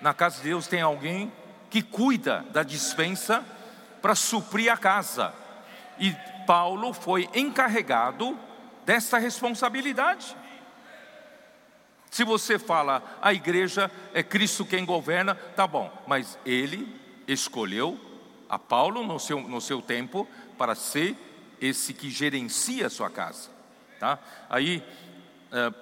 Na 0.00 0.12
casa 0.12 0.36
de 0.36 0.44
Deus 0.44 0.66
tem 0.66 0.80
alguém 0.80 1.32
que 1.70 1.82
cuida 1.82 2.44
da 2.50 2.62
dispensa 2.62 3.44
para 4.02 4.14
suprir 4.14 4.70
a 4.70 4.76
casa. 4.76 5.32
E 5.98 6.14
Paulo 6.46 6.92
foi 6.92 7.28
encarregado 7.34 8.38
dessa 8.84 9.18
responsabilidade. 9.18 10.36
Se 12.10 12.24
você 12.24 12.58
fala 12.58 13.02
a 13.20 13.32
igreja 13.32 13.90
é 14.14 14.22
Cristo 14.22 14.64
quem 14.64 14.84
governa, 14.84 15.34
tá 15.34 15.66
bom, 15.66 15.92
mas 16.06 16.38
ele 16.46 16.98
escolheu 17.26 18.00
a 18.48 18.58
Paulo 18.58 19.02
no 19.02 19.18
seu, 19.18 19.40
no 19.40 19.60
seu 19.60 19.82
tempo 19.82 20.26
para 20.56 20.74
ser 20.74 21.16
esse 21.60 21.92
que 21.92 22.10
gerencia 22.10 22.86
a 22.86 22.90
sua 22.90 23.10
casa. 23.10 23.50
Tá? 23.98 24.18
Aí, 24.48 24.82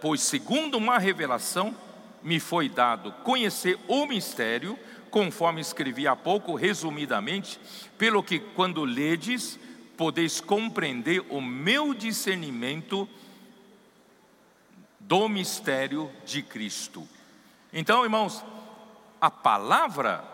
pois 0.01 0.21
segundo 0.21 0.77
uma 0.77 0.99
revelação, 0.99 1.75
me 2.23 2.41
foi 2.41 2.69
dado 2.69 3.13
conhecer 3.23 3.79
o 3.87 4.07
mistério, 4.07 4.79
conforme 5.11 5.61
escrevi 5.61 6.09
há 6.09 6.17
pouco, 6.17 6.55
resumidamente, 6.55 7.61
pelo 7.99 8.23
que 8.23 8.39
quando 8.39 8.85
ledes, 8.85 9.59
podeis 9.97 10.41
compreender 10.41 11.25
o 11.29 11.41
meu 11.41 11.95
discernimento 11.95 13.09
do 14.99 15.29
mistério 15.29 16.11
de 16.25 16.43
Cristo. 16.43 17.07
Então, 17.73 18.05
irmãos, 18.05 18.43
a 19.21 19.31
palavra 19.31 20.25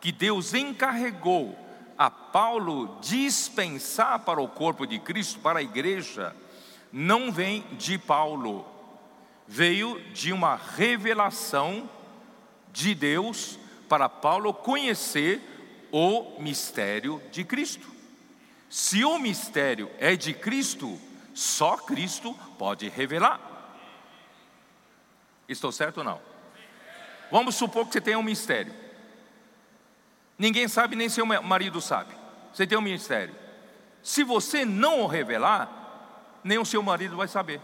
que 0.00 0.10
Deus 0.10 0.54
encarregou 0.54 1.56
a 1.96 2.10
Paulo 2.10 2.98
dispensar 3.02 4.20
para 4.20 4.40
o 4.40 4.48
corpo 4.48 4.86
de 4.86 4.98
Cristo, 4.98 5.38
para 5.40 5.58
a 5.58 5.62
igreja, 5.62 6.34
não 6.92 7.30
vem 7.30 7.62
de 7.72 7.98
Paulo, 7.98 8.66
veio 9.46 10.00
de 10.12 10.32
uma 10.32 10.56
revelação 10.56 11.88
de 12.72 12.94
Deus 12.94 13.58
para 13.88 14.08
Paulo 14.08 14.52
conhecer 14.54 15.40
o 15.92 16.40
mistério 16.40 17.20
de 17.30 17.44
Cristo. 17.44 17.88
Se 18.68 19.04
o 19.04 19.18
mistério 19.18 19.90
é 19.98 20.14
de 20.14 20.32
Cristo, 20.32 20.98
só 21.34 21.76
Cristo 21.76 22.34
pode 22.56 22.88
revelar. 22.88 23.40
Estou 25.48 25.72
certo 25.72 25.98
ou 25.98 26.04
não? 26.04 26.20
Vamos 27.30 27.56
supor 27.56 27.86
que 27.86 27.92
você 27.92 28.00
tenha 28.00 28.18
um 28.18 28.22
mistério. 28.22 28.72
Ninguém 30.38 30.68
sabe, 30.68 30.96
nem 30.96 31.08
seu 31.08 31.26
marido 31.26 31.80
sabe. 31.80 32.14
Você 32.54 32.66
tem 32.66 32.78
um 32.78 32.82
ministério. 32.82 33.34
Se 34.02 34.24
você 34.24 34.64
não 34.64 35.00
o 35.02 35.06
revelar, 35.06 35.79
nem 36.42 36.58
o 36.58 36.64
seu 36.64 36.82
marido 36.82 37.16
vai 37.16 37.28
saber. 37.28 37.60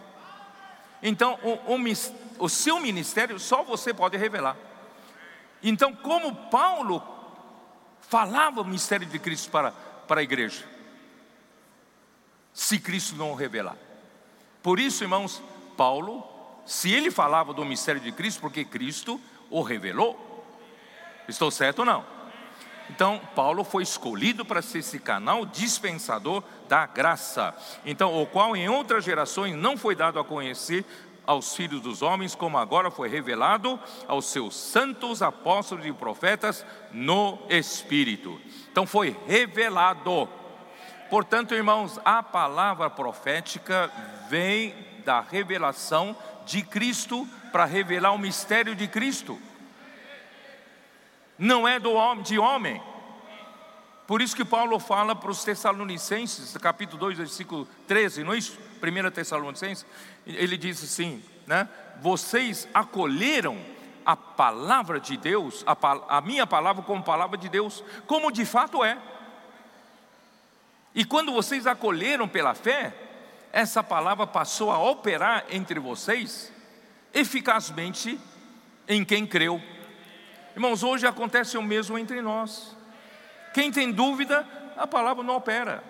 Então, 1.02 1.38
o, 1.42 1.74
o, 1.74 2.44
o 2.44 2.48
seu 2.48 2.80
ministério 2.80 3.38
só 3.38 3.62
você 3.62 3.92
pode 3.92 4.16
revelar. 4.16 4.56
Então, 5.62 5.94
como 5.94 6.34
Paulo 6.50 7.02
falava 8.00 8.60
o 8.60 8.64
mistério 8.64 9.06
de 9.06 9.18
Cristo 9.18 9.50
para, 9.50 9.72
para 9.72 10.20
a 10.20 10.24
igreja? 10.24 10.64
Se 12.52 12.78
Cristo 12.78 13.16
não 13.16 13.32
o 13.32 13.34
revelar. 13.34 13.76
Por 14.62 14.80
isso, 14.80 15.04
irmãos, 15.04 15.42
Paulo, 15.76 16.26
se 16.64 16.90
ele 16.90 17.10
falava 17.10 17.52
do 17.52 17.64
mistério 17.64 18.00
de 18.00 18.10
Cristo, 18.10 18.40
porque 18.40 18.64
Cristo 18.64 19.20
o 19.50 19.62
revelou. 19.62 20.44
Estou 21.28 21.50
certo 21.50 21.80
ou 21.80 21.84
não? 21.84 22.15
Então, 22.90 23.20
Paulo 23.34 23.64
foi 23.64 23.82
escolhido 23.82 24.44
para 24.44 24.62
ser 24.62 24.78
esse 24.78 24.98
canal 24.98 25.44
dispensador 25.44 26.42
da 26.68 26.86
graça. 26.86 27.54
Então, 27.84 28.20
o 28.20 28.26
qual 28.26 28.56
em 28.56 28.68
outras 28.68 29.04
gerações 29.04 29.56
não 29.56 29.76
foi 29.76 29.94
dado 29.94 30.18
a 30.18 30.24
conhecer 30.24 30.84
aos 31.26 31.56
filhos 31.56 31.80
dos 31.80 32.02
homens, 32.02 32.36
como 32.36 32.56
agora 32.56 32.90
foi 32.90 33.08
revelado 33.08 33.78
aos 34.06 34.26
seus 34.26 34.54
santos 34.54 35.22
apóstolos 35.22 35.84
e 35.84 35.92
profetas 35.92 36.64
no 36.92 37.38
Espírito. 37.48 38.40
Então, 38.70 38.86
foi 38.86 39.16
revelado. 39.26 40.28
Portanto, 41.10 41.54
irmãos, 41.54 42.00
a 42.04 42.22
palavra 42.22 42.88
profética 42.88 43.90
vem 44.28 44.74
da 45.04 45.20
revelação 45.20 46.16
de 46.44 46.62
Cristo 46.62 47.26
para 47.50 47.64
revelar 47.64 48.12
o 48.12 48.18
mistério 48.18 48.74
de 48.74 48.86
Cristo 48.86 49.38
não 51.38 51.66
é 51.66 51.78
do 51.78 51.92
homem, 51.92 52.22
de 52.22 52.38
homem. 52.38 52.82
Por 54.06 54.22
isso 54.22 54.36
que 54.36 54.44
Paulo 54.44 54.78
fala 54.78 55.16
para 55.16 55.30
os 55.30 55.42
Tessalonicenses, 55.42 56.56
capítulo 56.58 56.98
2, 57.00 57.18
versículo 57.18 57.66
13, 57.88 58.22
não 58.22 58.34
é 58.34 58.38
isso? 58.38 58.58
1 58.80 59.10
Tessalonicenses, 59.10 59.84
ele 60.24 60.56
diz 60.56 60.82
assim, 60.82 61.22
né? 61.46 61.68
Vocês 62.00 62.68
acolheram 62.72 63.58
a 64.04 64.14
palavra 64.14 65.00
de 65.00 65.16
Deus, 65.16 65.64
a, 65.66 65.76
a 66.18 66.20
minha 66.20 66.46
palavra 66.46 66.84
como 66.84 67.02
palavra 67.02 67.36
de 67.36 67.48
Deus, 67.48 67.82
como 68.06 68.30
de 68.30 68.44
fato 68.44 68.84
é. 68.84 68.96
E 70.94 71.04
quando 71.04 71.32
vocês 71.32 71.66
acolheram 71.66 72.28
pela 72.28 72.54
fé, 72.54 72.94
essa 73.52 73.82
palavra 73.82 74.26
passou 74.26 74.70
a 74.70 74.78
operar 74.78 75.44
entre 75.50 75.80
vocês 75.80 76.52
eficazmente 77.12 78.20
em 78.86 79.04
quem 79.04 79.26
creu. 79.26 79.60
Irmãos, 80.56 80.82
hoje 80.82 81.06
acontece 81.06 81.58
o 81.58 81.62
mesmo 81.62 81.98
entre 81.98 82.22
nós. 82.22 82.74
Quem 83.52 83.70
tem 83.70 83.92
dúvida, 83.92 84.48
a 84.74 84.86
palavra 84.86 85.22
não 85.22 85.36
opera. 85.36 85.84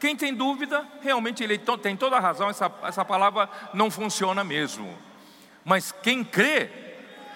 Quem 0.00 0.16
tem 0.16 0.32
dúvida, 0.32 0.86
realmente 1.02 1.44
ele 1.44 1.58
tem 1.82 1.94
toda 1.94 2.16
a 2.16 2.20
razão, 2.20 2.48
essa, 2.48 2.72
essa 2.84 3.04
palavra 3.04 3.46
não 3.74 3.90
funciona 3.90 4.42
mesmo. 4.42 4.96
Mas 5.62 5.92
quem 5.92 6.24
crê, 6.24 6.70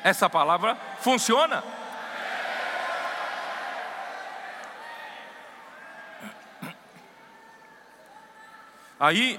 essa 0.03 0.31
palavra 0.31 0.75
funciona. 1.01 1.63
Aí, 8.99 9.39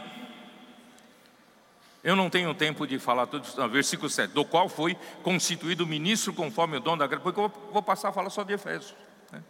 eu 2.03 2.15
não 2.15 2.29
tenho 2.29 2.53
tempo 2.55 2.87
de 2.87 2.97
falar 2.97 3.27
tudo 3.27 3.45
isso, 3.45 3.69
versículo 3.69 4.09
7, 4.09 4.31
do 4.31 4.43
qual 4.43 4.67
foi 4.67 4.95
constituído 5.21 5.85
ministro 5.85 6.33
conforme 6.33 6.77
o 6.77 6.79
dom 6.79 6.97
da 6.97 7.05
graça, 7.05 7.23
porque 7.23 7.39
eu 7.39 7.51
vou 7.71 7.83
passar 7.83 8.09
a 8.09 8.13
falar 8.13 8.29
só 8.31 8.43
de 8.43 8.53
Efésios. 8.53 8.95
Né? 9.31 9.43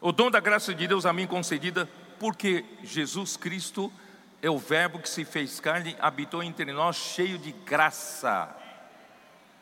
O 0.00 0.12
dom 0.12 0.30
da 0.30 0.40
graça 0.40 0.74
de 0.74 0.86
Deus 0.86 1.06
a 1.06 1.12
mim 1.12 1.26
concedida, 1.26 1.88
porque 2.18 2.64
Jesus 2.82 3.36
Cristo 3.36 3.90
é 4.42 4.50
o 4.50 4.58
Verbo 4.58 4.98
que 4.98 5.08
se 5.08 5.24
fez 5.24 5.58
carne, 5.58 5.96
habitou 5.98 6.42
entre 6.42 6.70
nós, 6.70 6.96
cheio 6.96 7.38
de 7.38 7.52
graça 7.52 8.54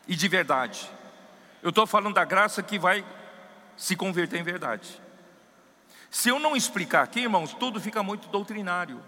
e 0.09 0.17
de 0.17 0.27
verdade. 0.27 0.91
Eu 1.63 1.71
estou 1.71 1.87
falando 1.87 2.15
da 2.15 2.25
graça 2.25 2.63
que 2.63 2.79
vai 2.79 3.05
se 3.77 3.95
converter 3.95 4.41
em 4.41 4.43
verdade. 4.43 5.01
Se 6.11 6.29
eu 6.29 6.39
não 6.39 6.57
explicar 6.57 7.03
aqui, 7.03 7.21
irmãos, 7.21 7.55
tudo 7.55 7.81
fica 7.81 8.03
muito 8.03 8.29
doutrinário. 8.29 9.01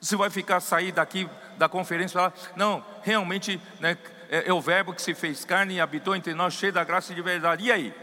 Você 0.00 0.16
vai 0.16 0.30
ficar 0.30 0.60
sair 0.60 0.92
daqui 0.92 1.28
da 1.56 1.68
conferência 1.68 2.12
e 2.12 2.18
falar, 2.18 2.34
não, 2.54 2.84
realmente 3.02 3.60
né, 3.80 3.96
é, 4.28 4.48
é, 4.48 4.52
o 4.52 4.60
verbo 4.60 4.92
que 4.92 5.02
se 5.02 5.14
fez 5.14 5.44
carne 5.44 5.74
e 5.74 5.80
habitou 5.80 6.14
entre 6.14 6.34
nós, 6.34 6.54
cheio 6.54 6.72
da 6.72 6.84
graça 6.84 7.12
e 7.12 7.14
de 7.14 7.22
verdade. 7.22 7.64
E 7.64 7.72
aí? 7.72 7.94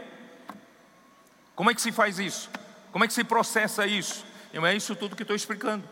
Como 1.54 1.70
é 1.70 1.74
que 1.74 1.80
se 1.80 1.92
faz 1.92 2.18
isso? 2.18 2.50
Como 2.90 3.04
é 3.04 3.08
que 3.08 3.14
se 3.14 3.24
processa 3.24 3.86
isso? 3.86 4.24
Não 4.52 4.66
é 4.66 4.74
isso 4.74 4.94
tudo 4.94 5.16
que 5.16 5.22
estou 5.22 5.36
explicando. 5.36 5.84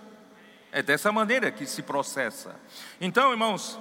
É 0.71 0.83
dessa 0.83 1.13
maneira 1.13 1.51
que 1.51 1.67
se 1.67 1.83
processa. 1.83 2.57
Então, 3.01 3.31
irmãos, 3.31 3.79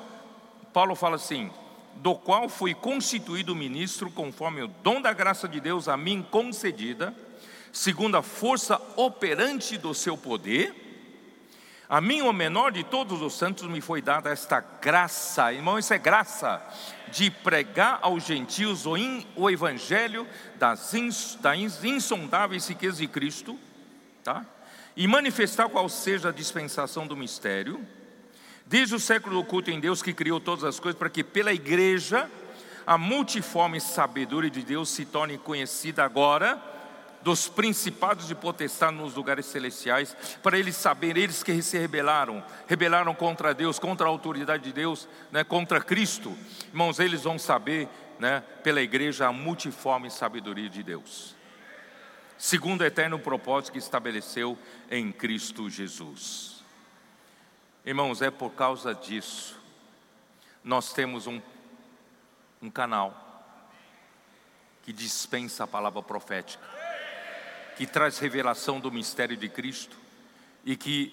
Paulo 0.74 0.96
fala 0.96 1.16
assim: 1.16 1.52
do 1.96 2.16
qual 2.16 2.50
fui 2.50 2.74
constituído 2.74 3.56
ministro 3.56 4.12
conforme 4.12 4.64
o 4.64 4.68
dom 4.68 5.02
da 5.02 5.14
graça 5.14 5.48
de 5.48 5.60
Deus 5.60 5.88
a 5.88 5.96
mim 5.96 6.26
concedida, 6.30 7.14
segundo 7.72 8.18
a 8.18 8.22
força 8.22 8.80
operante 8.96 9.78
do 9.78 9.94
seu 9.94 10.18
poder 10.18 10.91
a 11.92 12.00
mim, 12.00 12.22
o 12.22 12.32
menor 12.32 12.72
de 12.72 12.86
todos 12.86 13.22
os 13.22 13.34
santos, 13.34 13.68
me 13.68 13.82
foi 13.82 14.02
dada 14.02 14.30
esta 14.30 14.62
graça, 14.62 15.52
irmão, 15.52 15.78
isso 15.78 15.94
é 15.94 15.98
graça, 15.98 16.66
de 17.12 17.30
pregar 17.30 18.00
aos 18.02 18.24
gentios 18.24 18.86
o, 18.86 18.96
in, 18.96 19.28
o 19.36 19.50
evangelho 19.50 20.26
das, 20.58 20.94
ins, 20.94 21.36
das 21.36 21.84
insondáveis 21.84 22.66
riquezas 22.70 22.98
de 22.98 23.08
Cristo 23.08 23.60
tá? 24.24 24.46
E 24.96 25.08
manifestar 25.08 25.68
qual 25.68 25.88
seja 25.89 26.30
a 26.30 26.32
dispensação 26.32 27.06
do 27.06 27.18
mistério, 27.18 27.86
desde 28.66 28.96
o 28.96 29.00
século 29.00 29.39
oculto 29.39 29.70
em 29.70 29.80
Deus 29.80 30.02
que 30.02 30.14
criou 30.14 30.39
todas 30.39 30.64
as 30.64 30.80
coisas, 30.80 30.98
para 30.98 31.10
que 31.10 31.26
pela 31.26 31.52
igreja 31.52 32.30
a 32.88 32.98
multiforme 32.98 33.82
sabedoria 33.82 34.50
de 34.50 34.64
Deus 34.64 34.89
se 34.89 35.06
torne 35.06 35.38
conhecida 35.38 36.04
agora 36.04 36.62
dos 37.22 37.48
principados 37.48 38.28
de 38.28 38.36
potestade 38.36 38.96
nos 38.96 39.16
lugares 39.16 39.46
celestiais, 39.46 40.16
para 40.42 40.58
eles 40.58 40.76
saberem, 40.76 41.24
eles 41.24 41.44
que 41.44 41.62
se 41.62 41.78
rebelaram, 41.78 42.44
rebelaram 42.68 43.14
contra 43.14 43.54
Deus, 43.54 43.80
contra 43.80 44.08
a 44.08 44.10
autoridade 44.10 44.64
de 44.64 44.74
Deus, 44.74 45.08
né, 45.32 45.44
contra 45.44 45.82
Cristo, 45.82 46.36
irmãos, 46.68 47.00
eles 47.00 47.24
vão 47.24 47.38
saber, 47.38 47.88
né, 48.20 48.42
pela 48.64 48.82
igreja, 48.82 49.28
a 49.28 49.32
multiforme 49.32 50.10
sabedoria 50.10 50.70
de 50.70 50.84
Deus, 50.84 51.36
segundo 52.38 52.82
o 52.82 52.86
eterno 52.86 53.20
propósito 53.20 53.74
que 53.74 53.80
estabeleceu 53.80 54.58
em 54.90 55.12
Cristo 55.12 55.70
Jesus. 55.70 56.64
Irmãos, 57.86 58.22
é 58.22 58.30
por 58.30 58.52
causa 58.52 58.94
disso, 58.94 59.60
nós 60.64 60.94
temos 60.94 61.26
um, 61.26 61.42
um 62.62 62.70
canal 62.70 63.30
que 64.84 64.94
dispensa 64.94 65.64
a 65.64 65.68
palavra 65.68 66.02
profética 66.02 66.71
que 67.82 67.88
traz 67.88 68.20
revelação 68.20 68.80
do 68.80 68.92
mistério 68.92 69.36
de 69.36 69.50
Cristo 69.50 69.98
e 70.64 70.78
que 70.78 71.12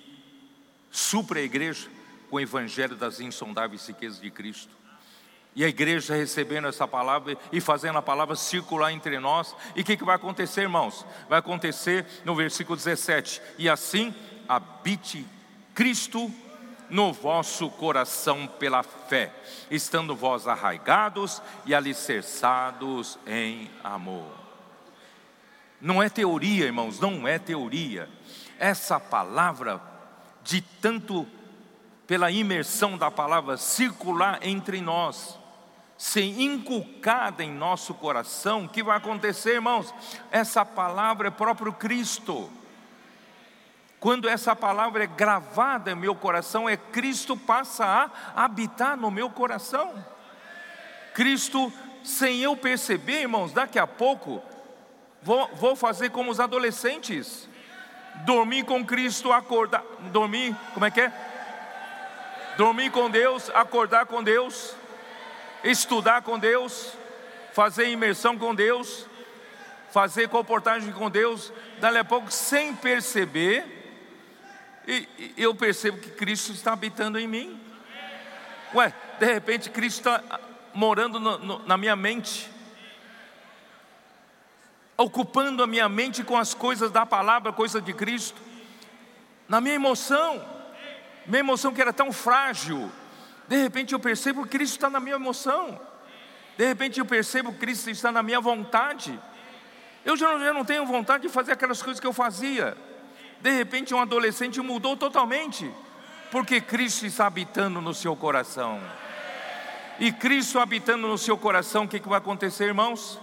supre 0.91 1.41
a 1.41 1.43
igreja 1.43 1.89
com 2.29 2.37
o 2.37 2.41
evangelho 2.41 2.95
das 2.95 3.21
insondáveis 3.21 3.87
riquezas 3.87 4.21
de 4.21 4.31
Cristo. 4.31 4.77
E 5.57 5.65
a 5.65 5.69
igreja 5.69 6.15
recebendo 6.15 6.69
essa 6.69 6.87
palavra 6.87 7.39
e 7.51 7.59
fazendo 7.59 7.97
a 7.97 8.03
palavra 8.03 8.37
circular 8.37 8.93
entre 8.93 9.19
nós. 9.19 9.57
E 9.75 9.81
o 9.81 9.85
que, 9.85 9.97
que 9.97 10.05
vai 10.05 10.17
acontecer, 10.17 10.61
irmãos? 10.61 11.07
Vai 11.27 11.39
acontecer 11.39 12.05
no 12.23 12.35
versículo 12.35 12.77
17: 12.77 13.41
E 13.57 13.67
assim 13.67 14.15
habite 14.47 15.27
Cristo 15.75 16.31
no 16.91 17.15
vosso 17.15 17.71
coração 17.71 18.47
pela 18.47 18.83
fé, 18.83 19.33
estando 19.71 20.15
vós 20.15 20.47
arraigados 20.47 21.41
e 21.65 21.75
alicerçados 21.75 23.19
em 23.27 23.71
amor. 23.83 24.48
Não 25.81 26.03
é 26.03 26.09
teoria, 26.09 26.67
irmãos, 26.67 26.99
não 26.99 27.27
é 27.27 27.39
teoria. 27.39 28.09
Essa 28.59 28.99
palavra, 28.99 29.81
de 30.43 30.61
tanto 30.61 31.27
pela 32.07 32.31
imersão 32.31 32.97
da 32.97 33.11
palavra 33.11 33.57
circular 33.57 34.41
entre 34.43 34.81
nós, 34.81 35.39
ser 35.97 36.23
inculcada 36.23 37.45
em 37.45 37.53
nosso 37.53 37.95
coração, 37.95 38.65
o 38.65 38.69
que 38.69 38.83
vai 38.83 38.97
acontecer, 38.97 39.55
irmãos? 39.55 39.95
Essa 40.31 40.65
palavra 40.65 41.29
é 41.29 41.31
próprio 41.31 41.73
Cristo. 41.73 42.51
Quando 44.01 44.29
essa 44.29 44.55
palavra 44.55 45.05
é 45.05 45.09
gravada 45.09 45.91
em 45.91 45.97
meu 45.97 46.15
coração, 46.15 46.69
é 46.69 46.77
Cristo 46.77 47.37
passa 47.37 47.85
a 47.85 48.45
habitar 48.45 48.97
no 48.97 49.11
meu 49.11 49.29
coração. 49.29 49.93
Cristo, 51.15 51.73
sem 52.05 52.41
eu 52.41 52.57
perceber, 52.57 53.23
irmãos, 53.23 53.53
daqui 53.53 53.79
a 53.79 53.87
pouco 53.87 54.41
Vou, 55.29 55.47
vou 55.49 55.77
fazer 55.77 56.09
como 56.09 56.31
os 56.31 56.41
adolescentes. 56.41 57.47
Dormir 58.25 58.65
com 58.65 58.83
Cristo, 58.83 59.31
acordar. 59.31 59.85
Dormir, 60.11 60.57
como 60.73 60.87
é 60.87 60.91
que 60.91 61.03
é? 61.03 61.13
Dormir 62.57 62.91
com 62.91 63.11
Deus, 63.11 63.51
acordar 63.51 64.07
com 64.07 64.23
Deus, 64.23 64.75
estudar 65.63 66.23
com 66.23 66.39
Deus, 66.39 66.95
fazer 67.53 67.91
imersão 67.91 68.39
com 68.39 68.55
Deus, 68.55 69.05
fazer 69.91 70.31
comportagem 70.31 70.91
com 70.93 71.11
Deus, 71.11 71.53
dali 71.79 71.99
a 71.99 72.05
pouco, 72.05 72.33
sem 72.33 72.75
perceber, 72.75 73.67
e, 74.87 75.35
eu 75.37 75.55
percebo 75.55 75.99
que 75.99 76.09
Cristo 76.09 76.53
está 76.53 76.73
habitando 76.73 77.19
em 77.19 77.29
mim. 77.29 77.61
Ué, 78.75 78.95
de 79.21 79.27
repente 79.27 79.69
Cristo 79.69 80.09
está 80.09 80.41
morando 80.73 81.21
no, 81.21 81.37
no, 81.37 81.59
na 81.67 81.77
minha 81.77 81.95
mente 81.95 82.51
ocupando 84.99 85.63
a 85.63 85.67
minha 85.67 85.89
mente 85.89 86.25
com 86.25 86.37
as 86.37 86.53
coisas 86.53 86.91
da 86.91 87.07
palavra, 87.07 87.53
coisas 87.53 87.83
de 87.83 87.93
Cristo, 87.93 88.41
na 89.49 89.61
minha 89.61 89.77
emoção, 89.77 90.45
minha 91.25 91.39
emoção 91.39 91.73
que 91.73 91.81
era 91.81 91.93
tão 91.93 92.11
frágil, 92.13 92.91
de 93.47 93.57
repente 93.63 93.93
eu 93.93 94.01
percebo 94.01 94.43
que 94.43 94.51
Cristo 94.51 94.75
está 94.75 94.91
na 94.91 94.99
minha 94.99 95.15
emoção, 95.15 95.81
de 96.59 96.67
repente 96.67 96.99
eu 96.99 97.07
percebo 97.07 97.53
que 97.53 97.61
Cristo 97.61 97.89
está 97.89 98.11
na 98.11 98.25
minha 98.25 98.41
vontade, 98.41 99.19
eu 100.05 100.17
já 100.17 100.33
não, 100.33 100.41
já 100.45 100.53
não 100.53 100.65
tenho 100.65 100.85
vontade 100.85 101.23
de 101.23 101.29
fazer 101.29 101.53
aquelas 101.53 101.81
coisas 101.81 102.01
que 102.01 102.07
eu 102.07 102.13
fazia, 102.13 102.77
de 103.41 103.53
repente 103.53 103.95
um 103.95 104.01
adolescente 104.01 104.61
mudou 104.61 104.97
totalmente, 104.97 105.73
porque 106.33 106.61
Cristo 106.61 107.07
está 107.07 107.29
habitando 107.29 107.81
no 107.81 107.95
seu 107.95 108.17
coração. 108.17 108.81
E 110.01 110.13
Cristo 110.13 110.59
habitando 110.59 111.07
no 111.07 111.19
seu 111.19 111.39
coração, 111.39 111.85
o 111.85 111.89
que, 111.89 112.01
que 112.01 112.09
vai 112.09 112.19
acontecer, 112.19 112.67
irmãos? 112.67 113.19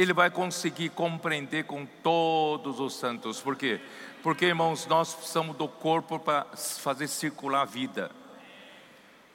Ele 0.00 0.14
vai 0.14 0.30
conseguir 0.30 0.88
compreender 0.88 1.64
com 1.64 1.84
todos 1.84 2.80
os 2.80 2.94
santos. 2.94 3.38
Por 3.38 3.54
quê? 3.54 3.78
Porque, 4.22 4.46
irmãos, 4.46 4.86
nós 4.86 5.12
precisamos 5.12 5.54
do 5.56 5.68
corpo 5.68 6.18
para 6.18 6.46
fazer 6.54 7.06
circular 7.06 7.60
a 7.60 7.64
vida. 7.66 8.10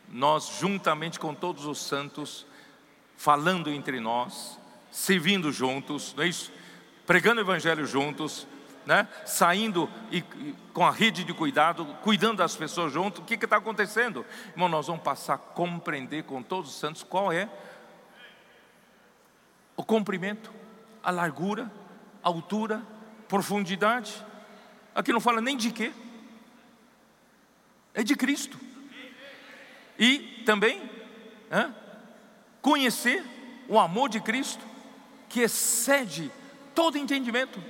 Nós, 0.09 0.57
juntamente 0.59 1.20
com 1.20 1.36
todos 1.36 1.68
os 1.68 1.78
santos, 1.78 2.47
falando 3.16 3.70
entre 3.70 3.99
nós, 3.99 4.57
servindo 4.89 5.51
juntos, 5.51 6.16
não 6.18 6.24
é 6.24 6.28
isso? 6.30 6.51
Pregando 7.05 7.41
o 7.41 7.43
evangelho 7.43 7.86
juntos, 7.86 8.47
né? 8.88 9.07
Saindo 9.24 9.88
e, 10.11 10.18
e, 10.18 10.55
com 10.74 10.84
a 10.84 10.89
rede 10.89 11.24
de 11.24 11.34
cuidado, 11.34 11.86
cuidando 12.01 12.38
das 12.38 12.55
pessoas 12.55 12.91
junto. 12.91 13.22
O 13.22 13.24
que 13.24 13.36
está 13.36 13.57
acontecendo? 13.57 14.26
Irmão, 14.53 14.68
nós 14.68 14.88
vamos 14.88 15.03
passar 15.03 15.36
a 15.36 15.38
compreender 15.38 16.24
com 16.24 16.41
todos 16.41 16.72
os 16.72 16.80
santos 16.80 17.03
qual 17.03 17.32
é 17.32 17.47
o 19.76 19.84
comprimento, 19.84 20.52
a 21.04 21.12
largura, 21.12 21.72
a 22.24 22.28
altura, 22.28 22.82
profundidade. 23.28 24.14
Aqui 24.94 25.12
não 25.12 25.20
fala 25.20 25.42
nem 25.42 25.58
de 25.58 25.72
quê, 25.72 25.92
é 27.94 28.04
de 28.04 28.16
Cristo. 28.16 28.60
E 29.98 30.44
também 30.46 30.90
é, 31.50 31.70
conhecer 32.62 33.24
o 33.68 33.80
amor 33.80 34.10
de 34.10 34.20
Cristo, 34.20 34.64
que 35.30 35.42
excede 35.42 36.32
todo 36.74 36.98
entendimento. 36.98 37.62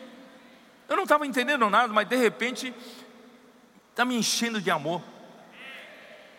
Eu 0.90 0.96
não 0.96 1.04
estava 1.04 1.26
entendendo 1.26 1.70
nada, 1.70 1.92
mas 1.94 2.08
de 2.08 2.16
repente 2.16 2.74
está 3.92 4.04
me 4.04 4.16
enchendo 4.16 4.60
de 4.60 4.70
amor. 4.70 5.02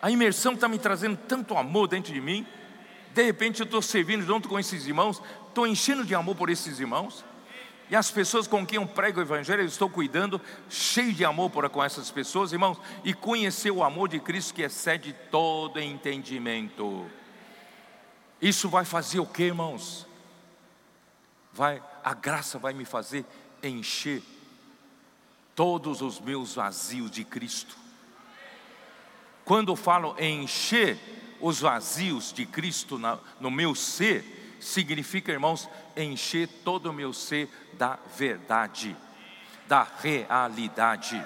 A 0.01 0.11
imersão 0.11 0.53
está 0.53 0.67
me 0.67 0.77
trazendo 0.77 1.17
tanto 1.17 1.57
amor 1.57 1.87
dentro 1.87 2.13
de 2.13 2.21
mim. 2.21 2.45
De 3.13 3.23
repente 3.23 3.61
eu 3.61 3.65
estou 3.65 3.81
servindo 3.81 4.23
junto 4.23 4.47
com 4.47 4.59
esses 4.59 4.85
irmãos, 4.85 5.21
estou 5.57 5.65
enchendo 5.65 6.05
de 6.05 6.13
amor 6.13 6.35
por 6.35 6.51
esses 6.51 6.79
irmãos. 6.79 7.25
E 7.89 7.95
as 7.95 8.11
pessoas 8.11 8.47
com 8.47 8.63
quem 8.63 8.75
eu 8.77 8.85
prego 8.85 9.19
o 9.19 9.23
Evangelho, 9.23 9.63
eu 9.63 9.67
estou 9.67 9.89
cuidando, 9.89 10.39
cheio 10.69 11.11
de 11.11 11.25
amor 11.25 11.49
por 11.49 11.67
com 11.69 11.83
essas 11.83 12.11
pessoas, 12.11 12.51
irmãos, 12.51 12.77
e 13.03 13.11
conhecer 13.11 13.71
o 13.71 13.83
amor 13.83 14.07
de 14.07 14.19
Cristo 14.19 14.53
que 14.53 14.61
excede 14.61 15.15
todo 15.31 15.79
entendimento. 15.79 17.09
Isso 18.39 18.69
vai 18.69 18.85
fazer 18.85 19.19
o 19.19 19.25
que, 19.25 19.43
irmãos? 19.43 20.05
Vai, 21.51 21.81
a 22.03 22.13
graça 22.13 22.59
vai 22.59 22.73
me 22.73 22.85
fazer 22.85 23.25
encher 23.63 24.21
todos 25.55 26.01
os 26.03 26.19
meus 26.19 26.53
vazios 26.53 27.09
de 27.09 27.23
Cristo. 27.23 27.75
Quando 29.43 29.71
eu 29.71 29.75
falo 29.75 30.15
encher, 30.19 30.99
os 31.41 31.61
vazios 31.61 32.31
de 32.31 32.45
Cristo 32.45 32.99
no 33.39 33.49
meu 33.49 33.73
ser, 33.73 34.37
significa, 34.59 35.31
irmãos, 35.31 35.69
encher 35.95 36.47
todo 36.63 36.89
o 36.89 36.93
meu 36.93 37.13
ser 37.13 37.49
da 37.73 37.97
verdade, 38.15 38.95
da 39.67 39.87
realidade. 40.01 41.23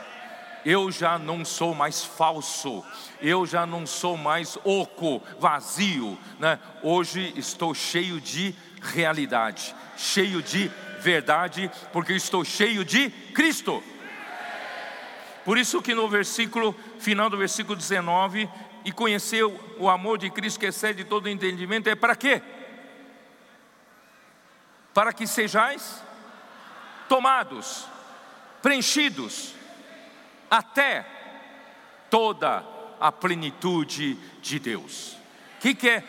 Eu 0.63 0.91
já 0.91 1.17
não 1.17 1.43
sou 1.43 1.73
mais 1.73 2.03
falso, 2.03 2.84
eu 3.19 3.45
já 3.45 3.65
não 3.65 3.88
sou 3.88 4.15
mais 4.15 4.57
oco, 4.63 5.21
vazio, 5.39 6.17
né? 6.39 6.59
Hoje 6.84 7.34
estou 7.36 7.73
cheio 7.73 8.21
de 8.21 8.53
realidade, 8.82 9.75
cheio 9.97 10.41
de 10.41 10.71
verdade, 10.99 11.69
porque 11.91 12.13
estou 12.13 12.45
cheio 12.45 12.86
de 12.86 13.09
Cristo. 13.09 13.84
Por 15.43 15.57
isso 15.57 15.82
que 15.82 15.95
no 15.95 16.07
versículo 16.07 16.75
final 16.99 17.29
do 17.29 17.38
versículo 17.38 17.75
19, 17.75 18.47
e 18.84 18.91
conhecer 18.91 19.43
o 19.43 19.89
amor 19.89 20.17
de 20.17 20.29
Cristo 20.29 20.59
que 20.59 20.65
excede 20.65 21.03
todo 21.03 21.29
entendimento, 21.29 21.88
é 21.88 21.95
para 21.95 22.15
quê? 22.15 22.41
Para 24.94 25.14
que 25.14 25.26
sejais 25.26 26.04
tomados, 27.08 27.86
preenchidos, 28.62 29.54
até 30.50 31.06
toda 32.10 32.64
a 33.00 33.12
plenitude 33.12 34.16
de 34.42 34.60
Deus. 34.60 35.18
O 35.58 35.62
que, 35.62 35.74
que 35.74 35.89
é 35.89 36.04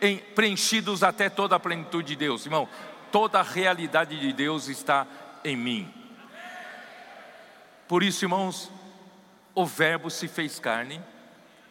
em, 0.00 0.18
preenchidos 0.18 1.02
até 1.02 1.28
toda 1.28 1.56
a 1.56 1.60
plenitude 1.60 2.08
de 2.08 2.16
Deus, 2.16 2.44
irmão? 2.44 2.68
Toda 3.10 3.40
a 3.40 3.42
realidade 3.42 4.18
de 4.18 4.32
Deus 4.32 4.68
está 4.68 5.06
em 5.44 5.56
mim. 5.56 5.92
Por 7.86 8.02
isso, 8.02 8.24
irmãos, 8.24 8.70
o 9.54 9.64
Verbo 9.64 10.10
se 10.10 10.28
fez 10.28 10.60
carne 10.60 11.00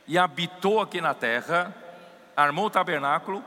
e 0.07 0.18
habitou 0.18 0.82
aqui 0.82 0.99
na 0.99 1.13
terra, 1.13 1.76
armou 2.36 2.65
o 2.65 2.70
tabernáculo 2.70 3.43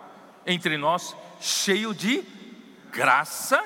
entre 0.47 0.77
nós, 0.77 1.17
cheio 1.41 1.95
de 1.95 2.23
graça, 2.91 3.63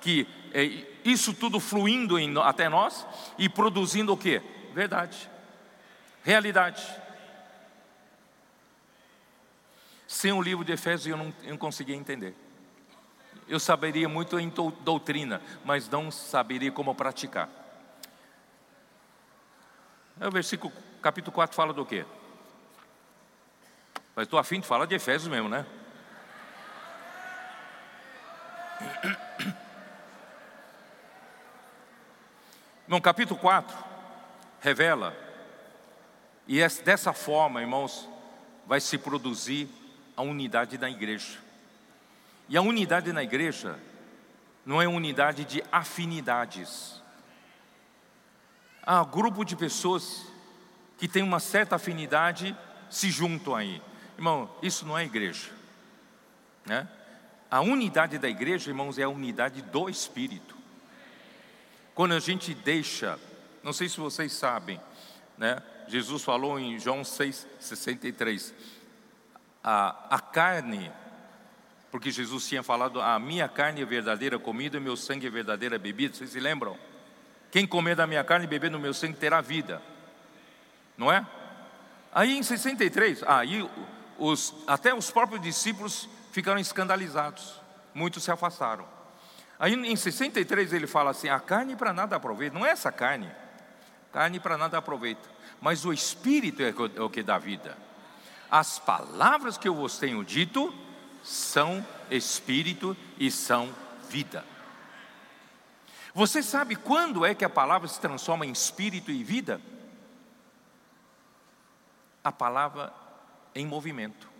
que 0.00 0.26
é 0.52 0.64
isso 1.04 1.34
tudo 1.34 1.58
fluindo 1.58 2.18
em, 2.18 2.36
até 2.38 2.68
nós 2.68 3.06
e 3.38 3.48
produzindo 3.48 4.12
o 4.12 4.16
que? 4.16 4.40
Verdade, 4.74 5.30
realidade. 6.22 6.82
Sem 10.06 10.32
o 10.32 10.42
livro 10.42 10.64
de 10.64 10.72
Efésios 10.72 11.06
eu 11.06 11.16
não, 11.16 11.34
eu 11.42 11.50
não 11.50 11.56
conseguia 11.56 11.96
entender. 11.96 12.34
Eu 13.48 13.58
saberia 13.58 14.08
muito 14.08 14.38
em 14.38 14.52
doutrina, 14.80 15.42
mas 15.64 15.88
não 15.88 16.10
saberia 16.10 16.70
como 16.70 16.94
praticar. 16.94 17.48
É 20.20 20.28
o 20.28 20.30
versículo, 20.30 20.72
capítulo 21.00 21.34
4 21.34 21.56
fala 21.56 21.72
do 21.72 21.84
quê? 21.84 22.04
Mas 24.14 24.24
estou 24.24 24.38
afim 24.38 24.60
de 24.60 24.66
falar 24.66 24.86
de 24.86 24.94
Efésios 24.94 25.28
mesmo, 25.28 25.48
né? 25.48 25.66
No 32.88 33.00
capítulo 33.00 33.40
4, 33.40 33.74
revela, 34.60 35.16
e 36.46 36.60
é 36.60 36.68
dessa 36.68 37.12
forma, 37.14 37.60
irmãos, 37.60 38.06
vai 38.66 38.80
se 38.80 38.98
produzir 38.98 39.68
a 40.16 40.22
unidade 40.22 40.76
da 40.76 40.90
igreja. 40.90 41.38
E 42.48 42.56
a 42.56 42.60
unidade 42.60 43.12
na 43.12 43.22
igreja 43.22 43.78
não 44.66 44.82
é 44.82 44.86
unidade 44.86 45.44
de 45.44 45.64
afinidades. 45.72 47.00
Há 48.82 49.02
grupo 49.04 49.44
de 49.44 49.56
pessoas 49.56 50.26
que 50.98 51.08
tem 51.08 51.22
uma 51.22 51.40
certa 51.40 51.76
afinidade 51.76 52.56
se 52.90 53.10
juntam 53.10 53.54
aí. 53.54 53.80
Irmão, 54.16 54.54
isso 54.62 54.84
não 54.86 54.98
é 54.98 55.04
igreja. 55.04 55.50
Né? 56.66 56.86
A 57.52 57.60
unidade 57.60 58.16
da 58.16 58.30
igreja, 58.30 58.70
irmãos, 58.70 58.98
é 58.98 59.02
a 59.02 59.10
unidade 59.10 59.60
do 59.60 59.86
Espírito. 59.86 60.56
Quando 61.94 62.14
a 62.14 62.18
gente 62.18 62.54
deixa, 62.54 63.18
não 63.62 63.74
sei 63.74 63.90
se 63.90 64.00
vocês 64.00 64.32
sabem, 64.32 64.80
né? 65.36 65.62
Jesus 65.86 66.24
falou 66.24 66.58
em 66.58 66.78
João 66.78 67.02
6,63, 67.02 68.54
a, 69.62 70.14
a 70.16 70.18
carne, 70.18 70.90
porque 71.90 72.10
Jesus 72.10 72.48
tinha 72.48 72.62
falado, 72.62 73.02
a 73.02 73.18
minha 73.18 73.46
carne 73.46 73.82
é 73.82 73.84
verdadeira 73.84 74.38
comida 74.38 74.78
e 74.78 74.80
meu 74.80 74.96
sangue 74.96 75.26
é 75.26 75.30
verdadeira 75.30 75.78
bebida, 75.78 76.14
vocês 76.14 76.30
se 76.30 76.40
lembram? 76.40 76.78
Quem 77.50 77.66
comer 77.66 77.94
da 77.94 78.06
minha 78.06 78.24
carne 78.24 78.46
e 78.46 78.48
beber 78.48 78.70
do 78.70 78.80
meu 78.80 78.94
sangue 78.94 79.18
terá 79.18 79.42
vida, 79.42 79.82
não 80.96 81.12
é? 81.12 81.26
Aí 82.14 82.34
em 82.34 82.42
63, 82.42 83.22
aí 83.24 83.68
os, 84.18 84.54
até 84.66 84.94
os 84.94 85.10
próprios 85.10 85.42
discípulos 85.42 86.08
ficaram 86.32 86.58
escandalizados, 86.58 87.60
muitos 87.94 88.24
se 88.24 88.30
afastaram. 88.30 88.88
Aí 89.58 89.74
em 89.74 89.94
63 89.94 90.72
ele 90.72 90.88
fala 90.88 91.10
assim: 91.10 91.28
a 91.28 91.38
carne 91.38 91.76
para 91.76 91.92
nada 91.92 92.16
aproveita, 92.16 92.58
não 92.58 92.66
é 92.66 92.70
essa 92.70 92.90
carne, 92.90 93.30
carne 94.12 94.40
para 94.40 94.58
nada 94.58 94.78
aproveita, 94.78 95.28
mas 95.60 95.84
o 95.84 95.92
espírito 95.92 96.62
é, 96.62 96.70
é 96.96 97.00
o 97.00 97.10
que 97.10 97.22
dá 97.22 97.38
vida. 97.38 97.76
As 98.50 98.78
palavras 98.78 99.56
que 99.56 99.68
eu 99.68 99.74
vos 99.74 99.98
tenho 99.98 100.24
dito 100.24 100.74
são 101.22 101.86
espírito 102.10 102.96
e 103.18 103.30
são 103.30 103.72
vida. 104.10 104.44
Você 106.14 106.42
sabe 106.42 106.76
quando 106.76 107.24
é 107.24 107.34
que 107.34 107.44
a 107.44 107.48
palavra 107.48 107.88
se 107.88 108.00
transforma 108.00 108.44
em 108.44 108.52
espírito 108.52 109.10
e 109.10 109.24
vida? 109.24 109.60
A 112.22 112.30
palavra 112.30 112.92
em 113.54 113.66
movimento. 113.66 114.31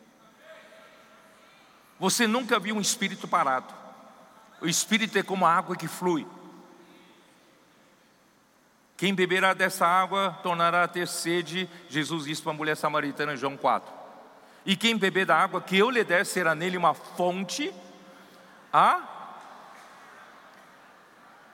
Você 2.03 2.27
nunca 2.27 2.59
viu 2.59 2.75
um 2.75 2.81
espírito 2.81 3.29
parado. 3.29 3.73
O 4.61 4.67
espírito 4.67 5.17
é 5.17 5.23
como 5.23 5.47
a 5.47 5.55
água 5.55 5.77
que 5.77 5.87
flui. 5.87 6.27
Quem 8.97 9.15
beberá 9.15 9.55
dessa 9.55 9.87
água 9.87 10.37
tornará 10.43 10.83
a 10.83 10.89
ter 10.89 11.07
sede, 11.07 11.71
Jesus 11.89 12.25
disse 12.25 12.43
para 12.43 12.51
a 12.51 12.57
mulher 12.57 12.77
samaritana 12.77 13.35
em 13.35 13.37
João 13.37 13.57
4. 13.57 13.89
E 14.67 14.75
quem 14.75 14.99
beber 14.99 15.27
da 15.27 15.37
água 15.37 15.61
que 15.61 15.79
eu 15.79 15.91
lhe 15.91 16.03
der 16.03 16.27
será 16.27 16.57
nele 16.57 16.77
uma 16.77 16.93
fonte 16.93 17.73
a 18.73 19.01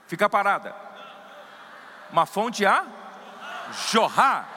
ficar 0.06 0.30
parada. 0.30 0.74
Uma 2.10 2.24
fonte 2.24 2.64
a 2.64 2.86
jorrar 3.90 4.48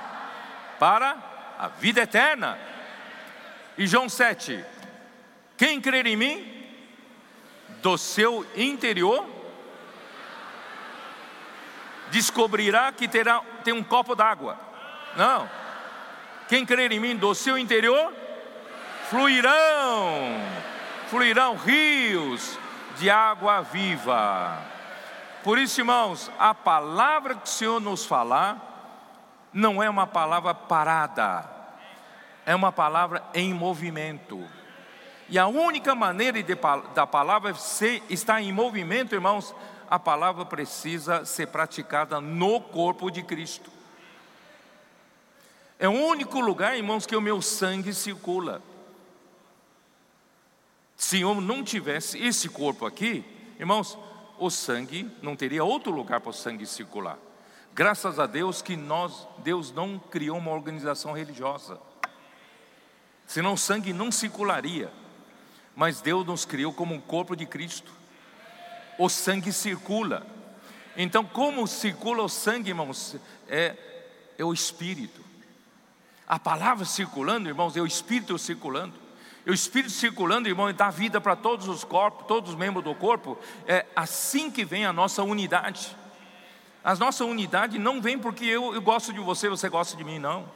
para 0.80 1.18
a 1.60 1.68
vida 1.68 2.00
eterna. 2.00 2.58
E 3.78 3.86
João 3.86 4.08
7. 4.08 4.64
Quem 5.62 5.80
crer 5.80 6.08
em 6.08 6.16
mim, 6.16 6.66
do 7.84 7.96
seu 7.96 8.44
interior 8.56 9.24
descobrirá 12.10 12.92
que 12.92 13.08
terá 13.08 13.44
tem 13.64 13.72
um 13.72 13.84
copo 13.84 14.16
d'água. 14.16 14.58
Não. 15.16 15.48
Quem 16.50 16.66
crer 16.66 16.92
em 16.92 17.00
mim 17.00 17.16
do 17.16 17.36
seu 17.36 17.60
interior 17.60 18.12
fluirão, 19.12 20.42
fluirão 21.12 21.56
rios 21.56 22.58
de 22.98 23.12
água 23.12 23.62
viva. 23.62 24.58
Por 25.44 25.60
isso, 25.60 25.80
irmãos, 25.80 26.32
a 26.40 26.56
palavra 26.56 27.36
que 27.36 27.46
o 27.46 27.48
Senhor 27.48 27.80
nos 27.80 28.04
falar 28.04 28.58
não 29.54 29.84
é 29.84 29.88
uma 29.88 30.08
palavra 30.08 30.56
parada, 30.56 31.48
é 32.48 32.56
uma 32.56 32.72
palavra 32.72 33.24
em 33.36 33.54
movimento. 33.54 34.44
E 35.32 35.40
a 35.40 35.48
única 35.48 35.96
maneira 35.96 36.44
de, 36.44 36.58
da 36.94 37.08
palavra 37.08 37.54
ser, 37.54 38.04
estar 38.10 38.42
em 38.42 38.52
movimento, 38.52 39.16
irmãos, 39.16 39.56
a 39.90 39.98
palavra 39.98 40.46
precisa 40.46 41.24
ser 41.24 41.48
praticada 41.48 42.20
no 42.20 42.60
corpo 42.60 43.10
de 43.10 43.24
Cristo. 43.24 43.72
É 45.80 45.88
o 45.88 45.94
único 45.94 46.42
lugar, 46.42 46.76
irmãos, 46.76 47.06
que 47.06 47.16
o 47.16 47.22
meu 47.22 47.42
sangue 47.42 47.94
circula. 47.94 48.62
Se 50.98 51.22
eu 51.22 51.40
não 51.40 51.64
tivesse 51.64 52.22
esse 52.22 52.50
corpo 52.50 52.86
aqui, 52.86 53.24
irmãos, 53.58 53.98
o 54.38 54.50
sangue 54.50 55.10
não 55.22 55.38
teria 55.38 55.64
outro 55.64 55.94
lugar 55.94 56.20
para 56.20 56.32
o 56.32 56.34
sangue 56.34 56.66
circular. 56.66 57.18
Graças 57.74 58.20
a 58.20 58.26
Deus 58.26 58.62
que 58.62 58.76
nós, 58.76 59.26
Deus 59.38 59.72
não 59.72 59.98
criou 59.98 60.38
uma 60.38 60.52
organização 60.52 61.14
religiosa. 61.14 61.80
Senão 63.26 63.54
o 63.54 63.58
sangue 63.58 63.94
não 63.94 64.12
circularia 64.12 64.92
mas 65.82 66.00
Deus 66.00 66.24
nos 66.28 66.46
criou 66.46 66.72
como 66.72 66.94
um 66.94 67.02
corpo 67.02 67.36
de 67.36 67.44
Cristo. 67.44 67.92
O 69.00 69.10
sangue 69.10 69.52
circula. 69.52 70.28
Então, 70.96 71.26
como 71.26 71.66
circula 71.66 72.22
o 72.22 72.30
sangue, 72.30 72.70
irmãos? 72.70 73.16
É, 73.50 73.76
é 74.38 74.46
o 74.46 74.54
Espírito. 74.54 75.22
A 76.28 76.38
palavra 76.38 76.86
circulando, 76.86 77.50
irmãos, 77.50 77.76
é 77.76 77.82
o 77.82 77.88
Espírito 77.88 78.38
circulando. 78.38 78.94
E 79.44 79.50
o 79.50 79.56
Espírito 79.56 79.92
circulando, 79.92 80.48
irmão, 80.48 80.72
dá 80.72 80.92
vida 80.92 81.20
para 81.20 81.36
todos 81.36 81.68
os 81.68 81.84
corpos, 81.84 82.28
todos 82.28 82.52
os 82.52 82.56
membros 82.56 82.86
do 82.86 82.94
corpo. 82.94 83.36
É 83.66 83.88
assim 83.96 84.52
que 84.52 84.64
vem 84.64 84.86
a 84.86 84.94
nossa 84.94 85.24
unidade. 85.24 85.98
A 86.84 86.94
nossa 86.94 87.26
unidade 87.26 87.80
não 87.80 88.00
vem 88.00 88.20
porque 88.20 88.46
eu, 88.46 88.76
eu 88.76 88.82
gosto 88.84 89.12
de 89.12 89.20
você, 89.20 89.50
você 89.50 89.68
gosta 89.68 89.98
de 89.98 90.04
mim, 90.04 90.20
não. 90.20 90.48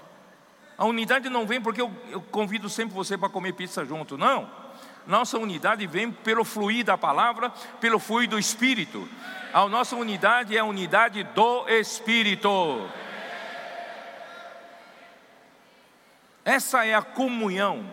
A 0.78 0.86
unidade 0.86 1.30
não 1.30 1.48
vem 1.48 1.60
porque 1.60 1.82
eu, 1.82 1.92
eu 2.12 2.22
convido 2.22 2.70
sempre 2.70 2.94
você 2.94 3.18
para 3.18 3.28
comer 3.28 3.54
pizza 3.54 3.84
junto, 3.84 4.20
não. 4.20 4.65
Nossa 5.08 5.38
unidade 5.38 5.86
vem 5.86 6.12
pelo 6.12 6.44
fluir 6.44 6.84
da 6.84 6.98
palavra, 6.98 7.50
pelo 7.80 8.00
fluir 8.00 8.28
do 8.28 8.40
Espírito. 8.40 9.08
A 9.54 9.68
nossa 9.68 9.96
unidade 9.96 10.58
é 10.58 10.60
a 10.60 10.66
unidade 10.66 11.24
do 11.24 11.68
Espírito. 11.70 12.50
Essa 16.44 16.86
é 16.86 16.94
a 16.94 17.02
comunhão 17.02 17.92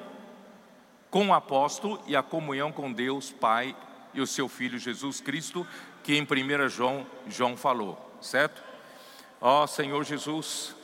com 1.11 1.29
o 1.29 1.35
apóstolo 1.35 2.03
e 2.07 2.17
a 2.17 2.23
comunhão 2.23 2.73
com 2.73 2.93
Deus 2.93 3.31
Pai 3.31 3.77
e 4.15 4.21
o 4.21 4.27
seu 4.27 4.49
Filho 4.49 4.79
Jesus 4.79 5.21
Cristo, 5.21 5.67
que 6.03 6.17
em 6.17 6.23
1 6.23 6.69
João, 6.69 7.07
João 7.29 7.57
falou, 7.57 8.19
certo? 8.21 8.63
Ó 9.41 9.65
oh, 9.65 9.67
Senhor 9.67 10.05
Jesus, 10.05 10.75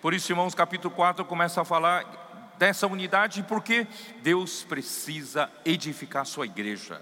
por 0.00 0.14
isso, 0.14 0.30
irmãos, 0.30 0.54
capítulo 0.54 0.94
4 0.94 1.24
começa 1.24 1.60
a 1.60 1.64
falar 1.64 2.27
dessa 2.58 2.86
unidade, 2.86 3.42
porque 3.42 3.86
Deus 4.22 4.64
precisa 4.64 5.50
edificar 5.64 6.26
sua 6.26 6.44
igreja. 6.44 7.00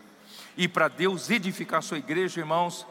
E 0.57 0.68
para 0.68 0.88
Deus 0.88 1.30
edificar 1.30 1.82
sua 1.82 1.98
igreja, 1.98 2.40
irmãos, 2.40 2.86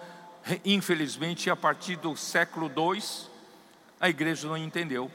infelizmente, 0.63 1.49
a 1.49 1.55
partir 1.55 1.95
do 1.95 2.16
século 2.16 2.68
II, 2.68 3.01
a 3.99 4.09
igreja 4.09 4.47
não 4.47 4.57
entendeu. 4.57 5.11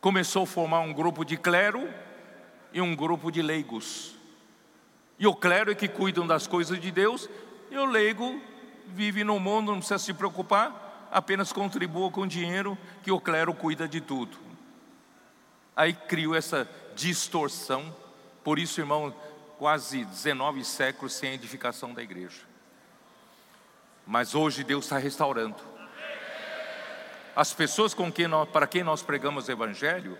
Começou 0.00 0.44
a 0.44 0.46
formar 0.46 0.80
um 0.80 0.92
grupo 0.92 1.24
de 1.24 1.36
clero 1.36 1.88
e 2.72 2.80
um 2.80 2.96
grupo 2.96 3.30
de 3.30 3.42
leigos. 3.42 4.16
E 5.18 5.26
o 5.26 5.34
clero 5.34 5.70
é 5.70 5.74
que 5.74 5.86
cuidam 5.86 6.26
das 6.26 6.46
coisas 6.46 6.80
de 6.80 6.90
Deus, 6.90 7.28
e 7.70 7.76
o 7.76 7.84
leigo 7.84 8.40
vive 8.88 9.22
no 9.22 9.38
mundo, 9.38 9.70
não 9.70 9.78
precisa 9.78 9.98
se 9.98 10.12
preocupar, 10.12 11.08
apenas 11.12 11.52
contribua 11.52 12.10
com 12.10 12.26
dinheiro 12.26 12.76
que 13.02 13.12
o 13.12 13.20
clero 13.20 13.54
cuida 13.54 13.86
de 13.86 14.00
tudo. 14.00 14.41
Aí 15.74 15.92
criou 15.92 16.34
essa 16.34 16.68
distorção, 16.94 17.94
por 18.44 18.58
isso, 18.58 18.80
irmão, 18.80 19.14
quase 19.58 20.04
19 20.04 20.64
séculos 20.64 21.14
sem 21.14 21.32
edificação 21.32 21.94
da 21.94 22.02
igreja. 22.02 22.40
Mas 24.06 24.34
hoje 24.34 24.64
Deus 24.64 24.84
está 24.84 24.98
restaurando. 24.98 25.56
As 27.34 27.54
pessoas 27.54 27.94
com 27.94 28.12
quem 28.12 28.28
nós, 28.28 28.48
para 28.48 28.66
quem 28.66 28.82
nós 28.82 29.02
pregamos 29.02 29.48
o 29.48 29.52
Evangelho, 29.52 30.18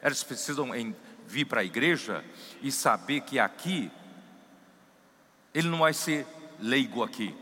elas 0.00 0.22
precisam 0.22 0.74
em, 0.74 0.94
vir 1.26 1.46
para 1.46 1.62
a 1.62 1.64
igreja 1.64 2.24
e 2.60 2.70
saber 2.70 3.22
que 3.22 3.38
aqui, 3.38 3.90
ele 5.52 5.68
não 5.68 5.78
vai 5.78 5.92
ser 5.92 6.26
leigo 6.60 7.02
aqui, 7.02 7.34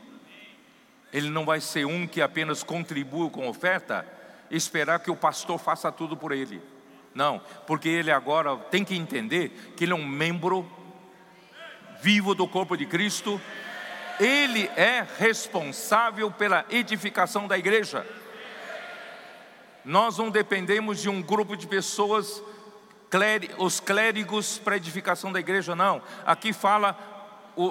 ele 1.13 1.29
não 1.29 1.45
vai 1.45 1.61
ser 1.61 1.85
um 1.85 2.07
que 2.07 2.23
apenas 2.23 2.63
contribua 2.63 3.29
com 3.29 3.49
oferta 3.49 4.07
esperar 4.51 5.01
que 5.01 5.11
o 5.11 5.17
pastor 5.17 5.59
faça 5.59 5.93
tudo 5.93 6.17
por 6.17 6.33
ele. 6.33 6.63
Não, 7.15 7.41
porque 7.67 7.89
ele 7.89 8.11
agora 8.11 8.57
tem 8.57 8.85
que 8.85 8.95
entender 8.95 9.73
que 9.77 9.85
ele 9.85 9.93
é 9.93 9.97
um 9.97 10.07
membro 10.07 10.71
vivo 12.01 12.35
do 12.35 12.47
corpo 12.47 12.77
de 12.77 12.87
Cristo, 12.87 13.41
ele 14.19 14.71
é 14.77 15.07
responsável 15.19 16.31
pela 16.31 16.65
edificação 16.71 17.47
da 17.47 17.59
igreja. 17.59 18.07
Nós 19.85 20.19
não 20.19 20.31
dependemos 20.31 21.01
de 21.01 21.09
um 21.09 21.23
grupo 21.23 21.57
de 21.57 21.67
pessoas, 21.67 22.43
os 23.59 23.81
clérigos 23.81 24.59
para 24.59 24.77
edificação 24.77 25.33
da 25.33 25.41
igreja, 25.41 25.75
não. 25.75 26.03
Aqui 26.25 26.53
fala 26.53 26.97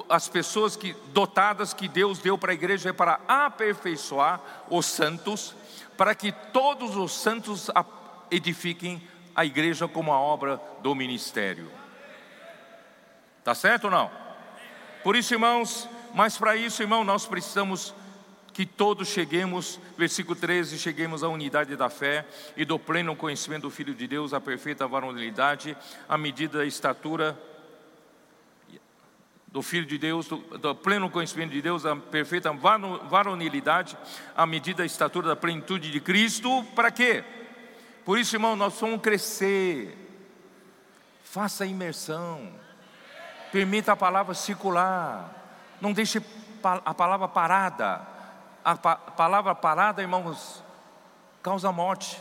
as 0.10 0.28
pessoas 0.28 0.76
que, 0.76 0.94
dotadas 1.14 1.74
que 1.74 1.88
Deus 1.88 2.20
deu 2.20 2.38
para 2.38 2.52
a 2.52 2.54
igreja 2.54 2.90
é 2.90 2.94
para 2.94 3.20
aperfeiçoar 3.28 4.42
os 4.70 4.86
santos, 4.86 5.56
para 5.98 6.14
que 6.14 6.32
todos 6.32 6.96
os 6.96 7.12
santos 7.12 7.70
edifiquem 8.30 9.02
a 9.40 9.46
igreja 9.46 9.88
como 9.88 10.12
a 10.12 10.20
obra 10.20 10.62
do 10.82 10.94
ministério. 10.94 11.72
Tá 13.42 13.56
certo 13.56 13.86
ou 13.86 13.90
não? 13.90 14.12
Por 15.02 15.16
isso, 15.16 15.34
irmãos, 15.34 15.88
mas 16.14 16.38
para 16.38 16.58
isso, 16.58 16.82
irmão, 16.84 17.06
nós 17.06 17.26
precisamos 17.26 17.96
que 18.52 18.66
todos 18.66 19.08
cheguemos, 19.08 19.80
versículo 19.98 20.38
13, 20.38 20.78
cheguemos 20.78 21.24
à 21.24 21.30
unidade 21.30 21.78
da 21.78 21.90
fé 21.90 22.26
e 22.58 22.66
do 22.66 22.78
pleno 22.78 23.16
conhecimento 23.16 23.62
do 23.62 23.70
Filho 23.70 23.96
de 23.96 24.10
Deus, 24.10 24.34
à 24.34 24.42
perfeita 24.42 24.86
varonilidade, 24.86 25.78
à 26.10 26.18
medida 26.18 26.58
da 26.58 26.66
estatura 26.66 27.42
do 29.48 29.62
Filho 29.62 29.86
de 29.86 29.98
Deus, 29.98 30.28
do, 30.28 30.36
do, 30.36 30.76
pleno 30.76 31.10
conhecimento 31.10 31.52
de 31.52 31.62
Deus, 31.62 31.86
a 31.86 31.96
perfeita 31.96 32.52
varonilidade, 32.52 33.98
à 34.36 34.46
medida 34.46 34.80
da 34.80 34.86
estatura 34.86 35.30
da 35.30 35.36
plenitude 35.38 35.90
de 35.90 36.02
Cristo, 36.02 36.62
para 36.76 36.92
quê? 36.92 37.24
Por 38.10 38.18
isso, 38.18 38.36
irmão, 38.36 38.56
nós 38.56 38.74
vamos 38.80 39.02
crescer, 39.02 39.96
faça 41.24 41.64
a 41.64 41.68
imersão, 41.68 42.52
permita 43.52 43.92
a 43.92 43.96
palavra 43.96 44.34
circular, 44.34 45.30
não 45.80 45.94
deixe 45.94 46.20
a 46.64 46.92
palavra 46.92 47.28
parada, 47.28 48.02
a 48.66 48.76
palavra 48.76 49.54
parada, 49.54 50.02
irmãos, 50.02 50.64
causa 51.44 51.72
morte, 51.72 52.20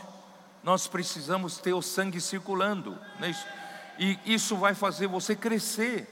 nós 0.61 0.85
precisamos 0.85 1.57
ter 1.57 1.73
o 1.73 1.81
sangue 1.81 2.21
circulando, 2.21 2.95
é 3.19 3.29
isso? 3.29 3.47
e 3.97 4.19
isso 4.25 4.57
vai 4.57 4.75
fazer 4.75 5.07
você 5.07 5.35
crescer, 5.35 6.07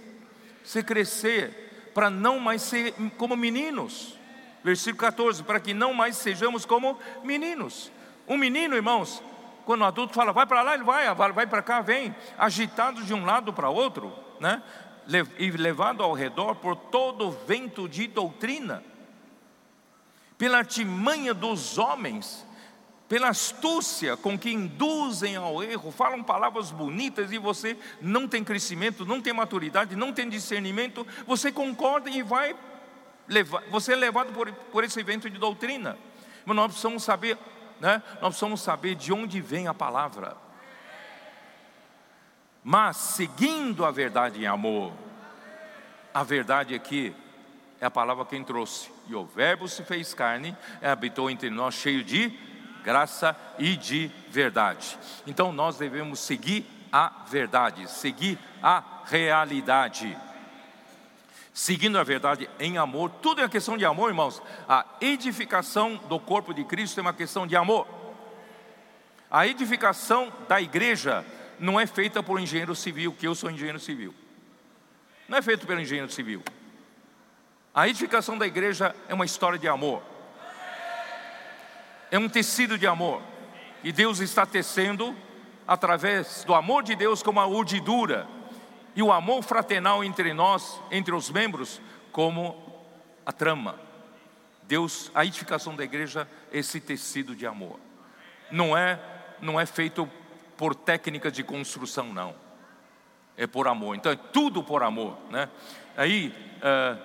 você 0.64 0.82
crescer, 0.82 1.92
para 1.94 2.10
não 2.10 2.40
mais 2.40 2.64
ser 2.64 2.96
como 3.16 3.38
meninos. 3.38 4.18
Versículo 4.64 4.98
14: 4.98 5.44
para 5.44 5.60
que 5.60 5.76
não 5.76 5.94
mais 5.94 6.18
sejamos 6.18 6.66
como 6.66 6.98
meninos. 7.24 7.92
Um 8.28 8.38
menino, 8.40 8.76
irmãos, 8.76 9.22
quando 9.68 9.82
o 9.82 9.84
adulto 9.84 10.14
fala, 10.14 10.32
vai 10.32 10.46
para 10.46 10.62
lá, 10.62 10.76
ele 10.76 10.86
vai, 10.86 11.14
vai 11.14 11.46
para 11.46 11.62
cá, 11.62 11.82
vem, 11.82 12.16
agitado 12.38 13.04
de 13.04 13.14
um 13.14 13.26
lado 13.26 13.52
para 13.52 13.70
outro, 13.70 14.14
né? 14.40 14.64
E 15.38 15.52
levado 15.52 16.02
ao 16.02 16.14
redor 16.14 16.56
por 16.56 16.74
todo 16.74 17.38
vento 17.46 17.90
de 17.90 18.08
doutrina, 18.08 18.82
pela 20.38 20.60
artimanha 20.60 21.34
dos 21.34 21.78
homens, 21.78 22.48
pela 23.10 23.28
astúcia 23.28 24.16
com 24.16 24.40
que 24.40 24.54
induzem 24.54 25.36
ao 25.36 25.62
erro, 25.62 25.92
falam 25.92 26.24
palavras 26.24 26.72
bonitas 26.72 27.34
e 27.34 27.38
você 27.38 27.78
não 28.00 28.26
tem 28.26 28.46
crescimento, 28.46 29.06
não 29.06 29.22
tem 29.22 29.34
maturidade, 29.34 29.98
não 29.98 30.14
tem 30.14 30.30
discernimento, 30.30 31.06
você 31.26 31.52
concorda 31.52 32.10
e 32.10 32.24
vai 32.24 32.56
você 33.70 33.92
é 33.92 33.98
levado 33.98 34.32
por, 34.32 34.50
por 34.72 34.86
esse 34.86 34.98
evento 34.98 35.30
de 35.30 35.38
doutrina. 35.38 35.98
Mas 36.46 36.56
nós 36.56 36.68
precisamos 36.68 37.04
saber, 37.04 37.38
né? 37.80 38.02
Nós 38.14 38.30
precisamos 38.30 38.62
saber 38.62 38.96
de 38.96 39.14
onde 39.14 39.42
vem 39.42 39.68
a 39.68 39.74
palavra. 39.74 40.36
Mas 42.64 42.98
seguindo 42.98 43.86
a 43.86 43.92
verdade 43.92 44.42
em 44.42 44.48
amor, 44.48 44.92
a 46.14 46.24
verdade 46.24 46.76
aqui 46.76 47.16
é 47.80 47.86
a 47.86 47.92
palavra 47.92 48.26
quem 48.26 48.44
trouxe. 48.44 48.92
E 49.08 49.16
o 49.16 49.26
Verbo 49.26 49.68
se 49.68 49.84
fez 49.84 50.14
carne, 50.14 50.56
e 50.82 50.86
habitou 50.86 51.30
entre 51.30 51.50
nós 51.50 51.76
cheio 51.76 52.04
de 52.04 52.38
graça 52.84 53.36
e 53.60 53.76
de 53.76 54.12
verdade. 54.30 54.98
Então 55.26 55.52
nós 55.52 55.78
devemos 55.78 56.20
seguir 56.20 56.66
a 56.92 57.24
verdade, 57.28 57.90
seguir 57.90 58.40
a 58.62 58.84
realidade. 59.06 60.18
Seguindo 61.58 61.98
a 61.98 62.04
verdade 62.04 62.48
em 62.60 62.78
amor, 62.78 63.10
tudo 63.20 63.42
é 63.42 63.50
questão 63.50 63.76
de 63.76 63.84
amor, 63.84 64.10
irmãos. 64.10 64.44
A 64.70 64.86
edificação 65.02 65.96
do 66.08 66.20
corpo 66.20 66.54
de 66.54 66.64
Cristo 66.64 67.00
é 67.00 67.02
uma 67.02 67.14
questão 67.14 67.48
de 67.48 67.56
amor. 67.56 67.88
A 69.32 69.48
edificação 69.48 70.32
da 70.48 70.62
igreja 70.62 71.26
não 71.60 71.80
é 71.80 71.88
feita 71.88 72.22
por 72.22 72.40
engenheiro 72.40 72.76
civil, 72.76 73.12
que 73.12 73.28
eu 73.28 73.34
sou 73.34 73.50
engenheiro 73.50 73.80
civil. 73.80 74.14
Não 75.28 75.40
é 75.40 75.42
feito 75.42 75.66
pelo 75.66 75.82
engenheiro 75.82 76.12
civil. 76.12 76.44
A 77.74 77.88
edificação 77.88 78.38
da 78.38 78.46
igreja 78.46 78.96
é 79.10 79.16
uma 79.16 79.26
história 79.26 79.58
de 79.58 79.68
amor 79.68 80.04
é 82.12 82.18
um 82.18 82.30
tecido 82.30 82.78
de 82.78 82.88
amor. 82.88 83.22
E 83.84 83.92
Deus 83.92 84.20
está 84.20 84.46
tecendo 84.46 85.16
através 85.68 86.44
do 86.46 86.54
amor 86.54 86.84
de 86.84 86.96
Deus 86.96 87.22
como 87.22 87.40
a 87.40 87.48
urdidura 87.48 88.28
e 88.98 89.04
o 89.04 89.12
amor 89.12 89.44
fraternal 89.44 90.04
entre 90.04 90.34
nós, 90.34 90.82
entre 90.90 91.14
os 91.14 91.30
membros, 91.30 91.80
como 92.12 92.84
a 93.24 93.32
trama. 93.32 93.80
Deus, 94.64 95.12
a 95.14 95.24
edificação 95.24 95.76
da 95.76 95.84
igreja, 95.84 96.28
é 96.52 96.58
esse 96.58 96.82
tecido 96.82 97.36
de 97.36 97.46
amor. 97.46 97.80
Não 98.50 98.76
é, 98.76 99.00
não 99.40 99.60
é 99.60 99.68
feito 99.68 100.10
por 100.58 100.74
técnicas 100.74 101.32
de 101.32 101.44
construção, 101.44 102.12
não. 102.12 102.34
É 103.38 103.46
por 103.46 103.68
amor. 103.68 103.96
Então 103.96 104.12
é 104.12 104.16
tudo 104.16 104.64
por 104.64 104.82
amor, 104.82 105.16
né? 105.30 105.48
Aí, 105.96 106.34
uh, 106.58 107.00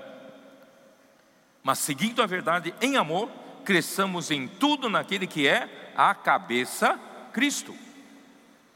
mas 1.63 1.79
seguindo 1.79 2.23
a 2.23 2.27
verdade 2.27 2.75
em 2.81 2.97
amor, 2.97 3.29
cresçamos 3.67 4.31
em 4.31 4.49
tudo 4.49 4.89
naquele 4.89 5.27
que 5.27 5.47
é 5.47 5.93
a 5.95 6.15
cabeça, 6.15 6.99
Cristo. 7.35 7.77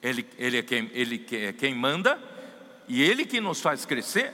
Ele, 0.02 0.28
ele, 0.36 0.58
é, 0.58 0.62
quem, 0.62 0.90
ele 0.92 1.26
é 1.32 1.52
quem 1.54 1.74
manda 1.74 2.35
e 2.88 3.02
Ele 3.02 3.24
que 3.24 3.40
nos 3.40 3.60
faz 3.60 3.84
crescer, 3.84 4.32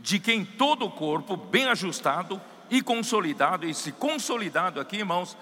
de 0.00 0.18
quem 0.18 0.44
todo 0.44 0.86
o 0.86 0.90
corpo, 0.90 1.36
bem 1.36 1.66
ajustado 1.66 2.40
e 2.70 2.82
consolidado, 2.82 3.66
e 3.66 3.74
se 3.74 3.92
consolidado 3.92 4.80
aqui, 4.80 4.98
irmãos, 4.98 5.36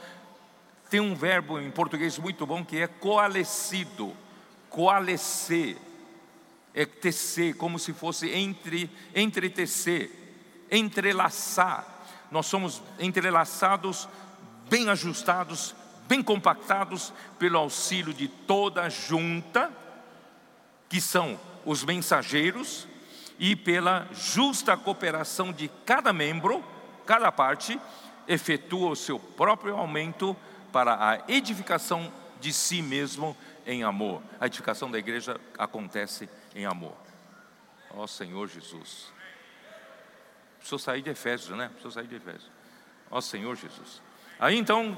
tem 0.89 1.01
um 1.01 1.14
verbo 1.14 1.59
em 1.59 1.70
português 1.70 2.18
muito 2.18 2.47
bom 2.47 2.64
que 2.64 2.79
é 2.79 2.87
coalescido, 2.87 4.16
coalescer, 4.70 5.77
é 6.72 6.85
tecer, 6.85 7.57
como 7.57 7.79
se 7.79 7.93
fosse 7.93 8.31
entre, 8.31 8.91
entretecer, 9.14 10.11
entrelaçar. 10.70 11.87
Nós 12.31 12.47
somos 12.47 12.83
entrelaçados, 12.99 14.09
bem 14.68 14.89
ajustados, 14.89 15.74
bem 16.07 16.22
compactados 16.22 17.12
pelo 17.39 17.59
auxílio 17.59 18.12
de 18.12 18.29
toda 18.29 18.83
a 18.83 18.89
junta, 18.89 19.70
que 20.89 21.01
são 21.01 21.39
os 21.66 21.84
mensageiros, 21.84 22.88
e 23.38 23.54
pela 23.54 24.08
justa 24.12 24.76
cooperação 24.76 25.52
de 25.52 25.68
cada 25.84 26.12
membro, 26.12 26.64
cada 27.04 27.30
parte, 27.30 27.78
efetua 28.26 28.90
o 28.90 28.96
seu 28.96 29.18
próprio 29.18 29.76
aumento 29.76 30.34
para 30.72 30.94
a 30.94 31.30
edificação 31.30 32.10
de 32.40 32.52
si 32.52 32.80
mesmo 32.80 33.36
em 33.66 33.82
amor. 33.82 34.22
A 34.40 34.46
edificação 34.46 34.90
da 34.90 34.98
igreja 34.98 35.38
acontece 35.58 36.28
em 36.54 36.64
amor. 36.64 36.96
Ó 37.90 38.04
oh, 38.04 38.06
Senhor 38.06 38.46
Jesus. 38.48 39.12
Precisou 40.58 40.78
sair 40.78 41.02
de 41.02 41.10
Efésios, 41.10 41.56
né? 41.56 41.68
Precisou 41.68 41.90
sair 41.90 42.06
de 42.06 42.14
Efésios. 42.14 42.50
Ó 43.10 43.20
Senhor 43.20 43.54
Jesus. 43.56 44.02
Aí 44.38 44.56
então 44.56 44.96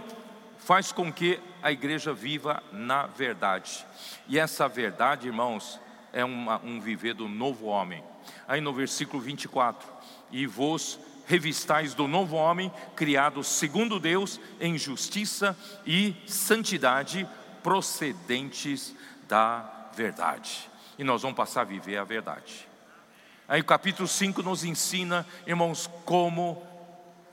faz 0.58 0.92
com 0.92 1.12
que 1.12 1.40
a 1.62 1.70
igreja 1.72 2.12
viva 2.12 2.62
na 2.72 3.06
verdade. 3.06 3.86
E 4.26 4.38
essa 4.38 4.68
verdade, 4.68 5.28
irmãos, 5.28 5.80
é 6.18 6.24
uma, 6.24 6.60
um 6.64 6.80
viver 6.80 7.14
do 7.14 7.28
novo 7.28 7.66
homem. 7.66 8.02
Aí 8.48 8.60
no 8.60 8.72
versículo 8.72 9.22
24: 9.22 9.88
E 10.32 10.48
vos 10.48 10.98
revistais 11.26 11.94
do 11.94 12.08
novo 12.08 12.34
homem, 12.34 12.72
criado 12.96 13.44
segundo 13.44 14.00
Deus, 14.00 14.40
em 14.60 14.76
justiça 14.76 15.56
e 15.86 16.16
santidade, 16.26 17.28
procedentes 17.62 18.94
da 19.28 19.90
verdade. 19.94 20.68
E 20.98 21.04
nós 21.04 21.22
vamos 21.22 21.36
passar 21.36 21.60
a 21.60 21.64
viver 21.64 21.98
a 21.98 22.04
verdade. 22.04 22.66
Aí 23.46 23.60
o 23.60 23.64
capítulo 23.64 24.08
5 24.08 24.42
nos 24.42 24.64
ensina, 24.64 25.24
irmãos, 25.46 25.88
como 26.04 26.60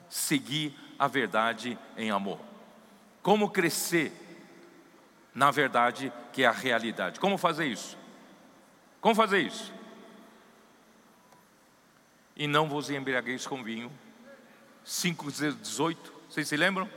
seguir 0.07 0.77
a 0.99 1.07
verdade 1.07 1.75
em 1.97 2.11
amor. 2.11 2.39
Como 3.23 3.49
crescer 3.49 4.13
na 5.33 5.49
verdade 5.49 6.13
que 6.31 6.43
é 6.43 6.47
a 6.47 6.51
realidade. 6.51 7.19
Como 7.19 7.38
fazer 7.38 7.65
isso? 7.65 8.05
Como 9.06 9.14
fazer 9.14 9.38
isso? 9.38 9.72
E 12.36 12.47
não 12.47 12.68
vos 12.68 12.89
embriagueis 12.89 13.45
com 13.45 13.64
vinho. 13.64 13.91
5,18, 14.84 15.95
vocês 16.28 16.47
se 16.47 16.58
lembram? 16.58 16.89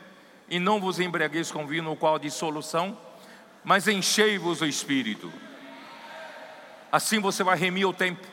E 0.49 0.59
não 0.59 0.81
vos 0.81 0.99
embriagueis 0.99 1.53
com 1.53 1.67
vinho 1.67 1.83
no 1.83 1.95
qual 1.95 2.15
há 2.15 2.19
dissolução, 2.19 2.99
mas 3.63 3.87
enchei-vos 3.87 4.63
o 4.63 4.65
Espírito. 4.65 5.31
Assim 6.91 7.21
você 7.21 7.45
vai 7.45 7.59
remir 7.59 7.87
o 7.87 7.93
tempo. 7.93 8.27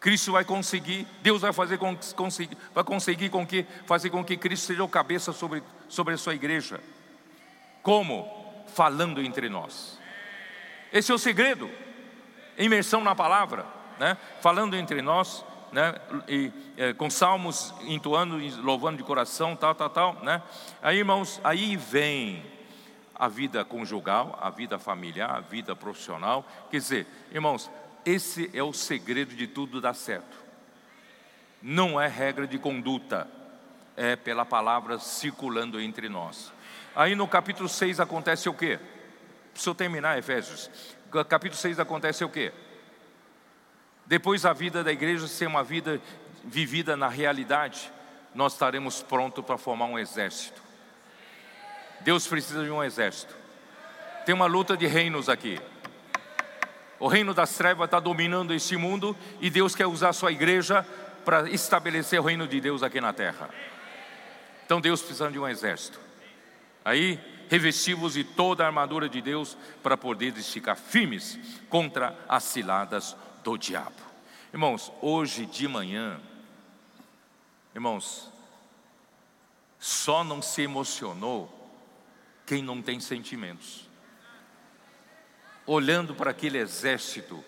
Cristo 0.00 0.32
vai 0.32 0.44
conseguir, 0.44 1.06
Deus 1.22 1.42
vai 1.42 1.52
fazer 1.52 1.78
com, 1.78 1.96
conseguir, 2.16 2.58
vai 2.74 2.82
conseguir 2.82 3.28
com 3.30 3.46
que, 3.46 3.64
fazer 3.86 4.10
com 4.10 4.24
que 4.24 4.36
Cristo 4.36 4.66
seja 4.66 4.82
o 4.82 4.88
cabeça 4.88 5.32
sobre, 5.32 5.62
sobre 5.88 6.14
a 6.14 6.18
sua 6.18 6.34
igreja. 6.34 6.80
Como? 7.84 8.64
Falando 8.66 9.22
entre 9.22 9.48
nós. 9.48 9.96
Esse 10.92 11.12
é 11.12 11.14
o 11.14 11.18
segredo. 11.18 11.70
Imersão 12.58 13.02
na 13.02 13.14
palavra, 13.14 13.66
né? 13.98 14.16
falando 14.40 14.76
entre 14.76 15.00
nós, 15.02 15.44
né? 15.72 15.94
E, 16.28 16.52
é, 16.76 16.92
com 16.92 17.08
salmos 17.08 17.74
entoando, 17.80 18.36
louvando 18.62 18.98
de 18.98 19.02
coração, 19.02 19.56
tal, 19.56 19.74
tal, 19.74 19.90
tal. 19.90 20.14
Né? 20.22 20.42
Aí, 20.82 20.98
irmãos, 20.98 21.40
aí 21.42 21.76
vem 21.76 22.44
a 23.14 23.26
vida 23.26 23.64
conjugal, 23.64 24.38
a 24.40 24.50
vida 24.50 24.78
familiar, 24.78 25.30
a 25.30 25.40
vida 25.40 25.74
profissional. 25.74 26.46
Quer 26.70 26.76
dizer, 26.76 27.06
irmãos, 27.32 27.70
esse 28.04 28.50
é 28.52 28.62
o 28.62 28.72
segredo 28.72 29.34
de 29.34 29.46
tudo 29.46 29.80
dar 29.80 29.94
certo. 29.94 30.36
Não 31.62 32.00
é 32.00 32.06
regra 32.06 32.46
de 32.46 32.58
conduta, 32.58 33.28
é 33.96 34.16
pela 34.16 34.44
palavra 34.44 34.98
circulando 34.98 35.80
entre 35.80 36.08
nós. 36.08 36.52
Aí 36.94 37.14
no 37.14 37.26
capítulo 37.26 37.68
6 37.68 38.00
acontece 38.00 38.48
o 38.48 38.54
quê? 38.54 38.78
Preciso 39.52 39.74
terminar, 39.74 40.18
Efésios. 40.18 40.70
Capítulo 41.28 41.60
6 41.60 41.78
acontece 41.78 42.24
o 42.24 42.28
quê? 42.28 42.52
Depois 44.06 44.44
a 44.44 44.52
vida 44.52 44.82
da 44.82 44.90
igreja 44.90 45.28
ser 45.28 45.46
uma 45.46 45.62
vida 45.62 46.00
vivida 46.44 46.96
na 46.96 47.08
realidade, 47.08 47.92
nós 48.34 48.54
estaremos 48.54 49.02
prontos 49.02 49.44
para 49.44 49.58
formar 49.58 49.86
um 49.86 49.98
exército. 49.98 50.60
Deus 52.00 52.26
precisa 52.26 52.64
de 52.64 52.70
um 52.70 52.82
exército. 52.82 53.34
Tem 54.24 54.34
uma 54.34 54.46
luta 54.46 54.76
de 54.76 54.86
reinos 54.86 55.28
aqui. 55.28 55.60
O 56.98 57.08
reino 57.08 57.34
das 57.34 57.56
trevas 57.56 57.86
está 57.86 58.00
dominando 58.00 58.54
este 58.54 58.76
mundo 58.76 59.16
e 59.40 59.50
Deus 59.50 59.74
quer 59.74 59.86
usar 59.86 60.10
a 60.10 60.12
sua 60.12 60.32
igreja 60.32 60.86
para 61.24 61.48
estabelecer 61.50 62.20
o 62.20 62.22
reino 62.22 62.46
de 62.46 62.60
Deus 62.60 62.82
aqui 62.82 63.00
na 63.00 63.12
terra. 63.12 63.50
Então 64.64 64.80
Deus 64.80 65.00
precisa 65.00 65.30
de 65.30 65.38
um 65.38 65.48
exército. 65.48 66.00
Aí, 66.84 67.20
revestivos 67.52 68.14
de 68.14 68.24
toda 68.24 68.64
a 68.64 68.68
armadura 68.68 69.10
de 69.10 69.20
Deus 69.20 69.58
para 69.82 69.94
poder 69.94 70.32
ficar 70.32 70.74
firmes 70.74 71.38
contra 71.68 72.18
as 72.26 72.44
ciladas 72.44 73.14
do 73.44 73.58
diabo. 73.58 74.00
Irmãos, 74.54 74.90
hoje 75.02 75.44
de 75.44 75.68
manhã, 75.68 76.18
irmãos, 77.74 78.32
só 79.78 80.24
não 80.24 80.40
se 80.40 80.62
emocionou 80.62 81.70
quem 82.46 82.62
não 82.62 82.80
tem 82.80 82.98
sentimentos 83.00 83.86
olhando 85.66 86.14
para 86.14 86.30
aquele 86.30 86.56
exército 86.56 87.44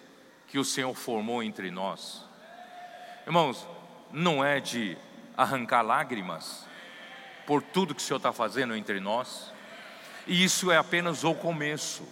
que 0.48 0.58
o 0.58 0.64
Senhor 0.64 0.94
formou 0.94 1.42
entre 1.42 1.70
nós. 1.70 2.22
Irmãos, 3.26 3.66
não 4.12 4.44
é 4.44 4.60
de 4.60 4.98
arrancar 5.34 5.80
lágrimas 5.80 6.66
por 7.46 7.62
tudo 7.62 7.94
que 7.94 8.02
o 8.02 8.04
Senhor 8.04 8.18
está 8.18 8.34
fazendo 8.34 8.76
entre 8.76 9.00
nós, 9.00 9.53
e 10.26 10.42
isso 10.44 10.70
é 10.70 10.76
apenas 10.76 11.24
o 11.24 11.34
começo, 11.34 12.02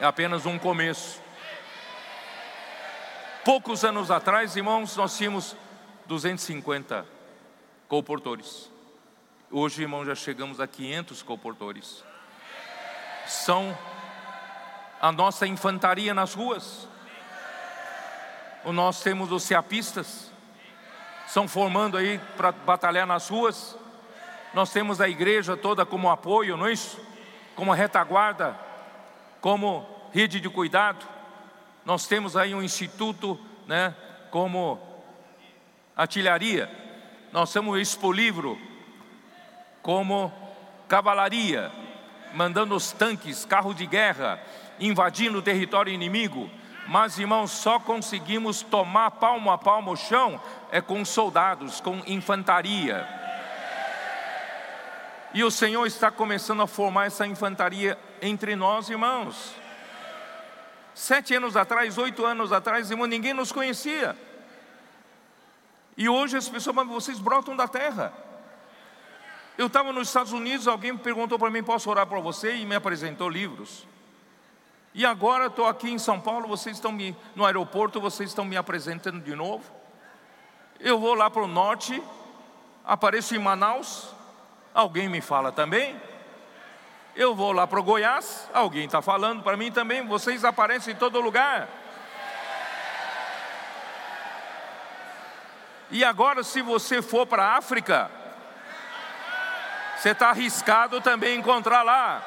é 0.00 0.04
apenas 0.04 0.46
um 0.46 0.58
começo. 0.58 1.20
Poucos 3.44 3.84
anos 3.84 4.10
atrás, 4.10 4.56
irmãos, 4.56 4.96
nós 4.96 5.16
tínhamos 5.16 5.56
250 6.06 7.06
comportores. 7.88 8.70
Hoje, 9.50 9.82
irmãos, 9.82 10.04
já 10.04 10.14
chegamos 10.14 10.60
a 10.60 10.66
500 10.66 11.22
comportores. 11.22 12.04
São 13.26 13.76
a 15.00 15.10
nossa 15.12 15.46
infantaria 15.46 16.12
nas 16.12 16.34
ruas. 16.34 16.88
O 18.64 18.72
nós 18.72 19.00
temos 19.00 19.32
os 19.32 19.44
ceapistas, 19.44 20.30
estão 21.26 21.46
formando 21.46 21.96
aí 21.96 22.18
para 22.36 22.52
batalhar 22.52 23.06
nas 23.06 23.28
ruas. 23.28 23.76
Nós 24.54 24.72
temos 24.72 25.00
a 25.00 25.08
igreja 25.08 25.56
toda 25.56 25.84
como 25.84 26.10
apoio, 26.10 26.56
não 26.56 26.66
é 26.66 26.72
isso? 26.72 26.98
Como 27.54 27.72
retaguarda, 27.72 28.58
como 29.40 29.86
rede 30.12 30.40
de 30.40 30.48
cuidado. 30.48 31.06
Nós 31.84 32.06
temos 32.06 32.36
aí 32.36 32.54
um 32.54 32.62
instituto, 32.62 33.38
né, 33.66 33.94
como 34.30 34.80
artilharia. 35.96 36.70
Nós 37.32 37.52
temos 37.52 37.74
o 37.74 37.78
Expo 37.78 38.12
Livro 38.12 38.58
como 39.82 40.32
cavalaria, 40.86 41.70
mandando 42.34 42.74
os 42.74 42.92
tanques, 42.92 43.44
carro 43.44 43.74
de 43.74 43.86
guerra, 43.86 44.40
invadindo 44.80 45.38
o 45.38 45.42
território 45.42 45.92
inimigo, 45.92 46.50
mas 46.86 47.18
irmãos, 47.18 47.50
só 47.50 47.78
conseguimos 47.78 48.62
tomar 48.62 49.10
palmo 49.12 49.50
a 49.50 49.58
palmo 49.58 49.92
o 49.92 49.96
chão 49.96 50.40
é 50.70 50.80
com 50.80 51.04
soldados, 51.04 51.80
com 51.80 52.00
infantaria. 52.06 53.17
E 55.34 55.44
o 55.44 55.50
Senhor 55.50 55.86
está 55.86 56.10
começando 56.10 56.62
a 56.62 56.66
formar 56.66 57.06
essa 57.06 57.26
infantaria 57.26 57.98
entre 58.22 58.56
nós, 58.56 58.88
irmãos. 58.88 59.54
Sete 60.94 61.34
anos 61.34 61.56
atrás, 61.56 61.98
oito 61.98 62.24
anos 62.24 62.50
atrás, 62.50 62.90
irmão, 62.90 63.06
ninguém 63.06 63.34
nos 63.34 63.52
conhecia. 63.52 64.16
E 65.96 66.08
hoje 66.08 66.36
as 66.36 66.48
pessoas, 66.48 66.74
mas 66.74 66.88
vocês 66.88 67.18
brotam 67.18 67.54
da 67.54 67.68
terra. 67.68 68.12
Eu 69.56 69.66
estava 69.66 69.92
nos 69.92 70.08
Estados 70.08 70.32
Unidos, 70.32 70.66
alguém 70.66 70.96
perguntou 70.96 71.38
para 71.38 71.50
mim, 71.50 71.62
posso 71.62 71.90
orar 71.90 72.06
por 72.06 72.20
você? 72.22 72.56
E 72.56 72.64
me 72.64 72.74
apresentou 72.74 73.28
livros. 73.28 73.86
E 74.94 75.04
agora 75.04 75.46
estou 75.46 75.66
aqui 75.66 75.90
em 75.90 75.98
São 75.98 76.20
Paulo, 76.20 76.48
vocês 76.48 76.76
estão 76.76 76.90
me, 76.90 77.16
no 77.36 77.44
aeroporto, 77.44 78.00
vocês 78.00 78.30
estão 78.30 78.44
me 78.44 78.56
apresentando 78.56 79.20
de 79.20 79.34
novo. 79.34 79.64
Eu 80.80 80.98
vou 80.98 81.14
lá 81.14 81.28
para 81.28 81.42
o 81.42 81.46
norte, 81.46 82.02
apareço 82.84 83.34
em 83.34 83.38
Manaus, 83.38 84.14
alguém 84.78 85.08
me 85.08 85.20
fala 85.20 85.50
também. 85.50 86.00
Eu 87.16 87.34
vou 87.34 87.50
lá 87.50 87.66
para 87.66 87.80
o 87.80 87.82
Goiás, 87.82 88.48
alguém 88.54 88.84
está 88.84 89.02
falando 89.02 89.42
para 89.42 89.56
mim 89.56 89.72
também, 89.72 90.06
vocês 90.06 90.44
aparecem 90.44 90.94
em 90.94 90.96
todo 90.96 91.20
lugar. 91.20 91.68
E 95.90 96.04
agora, 96.04 96.44
se 96.44 96.62
você 96.62 97.02
for 97.02 97.26
para 97.26 97.44
a 97.44 97.56
África, 97.56 98.08
você 99.96 100.10
está 100.10 100.28
arriscado 100.28 101.00
também 101.00 101.36
encontrar 101.36 101.82
lá. 101.82 102.22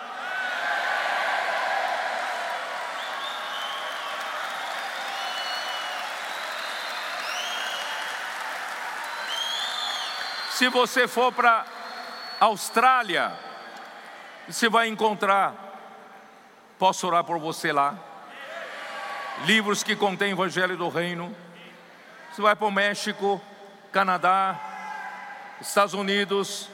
Se 10.50 10.68
você 10.68 11.08
for 11.08 11.32
para 11.32 11.66
Austrália, 12.42 13.32
você 14.50 14.68
vai 14.68 14.88
encontrar, 14.88 15.54
posso 16.80 17.06
orar 17.06 17.24
por 17.24 17.38
você 17.38 17.72
lá, 17.72 17.94
livros 19.46 19.84
que 19.84 19.96
contêm 19.96 20.32
Evangelho 20.32 20.76
do 20.76 20.90
Reino. 20.90 21.36
Você 22.32 22.42
vai 22.42 22.56
para 22.56 22.66
o 22.66 22.72
México, 22.72 23.40
Canadá, 23.92 24.60
Estados 25.62 25.94
Unidos, 25.94 26.68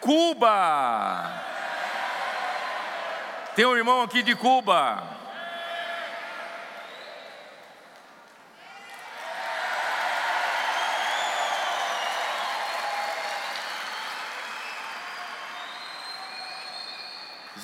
Cuba. 0.00 1.44
Tem 3.54 3.64
um 3.64 3.76
irmão 3.76 4.02
aqui 4.02 4.24
de 4.24 4.34
Cuba. 4.34 5.15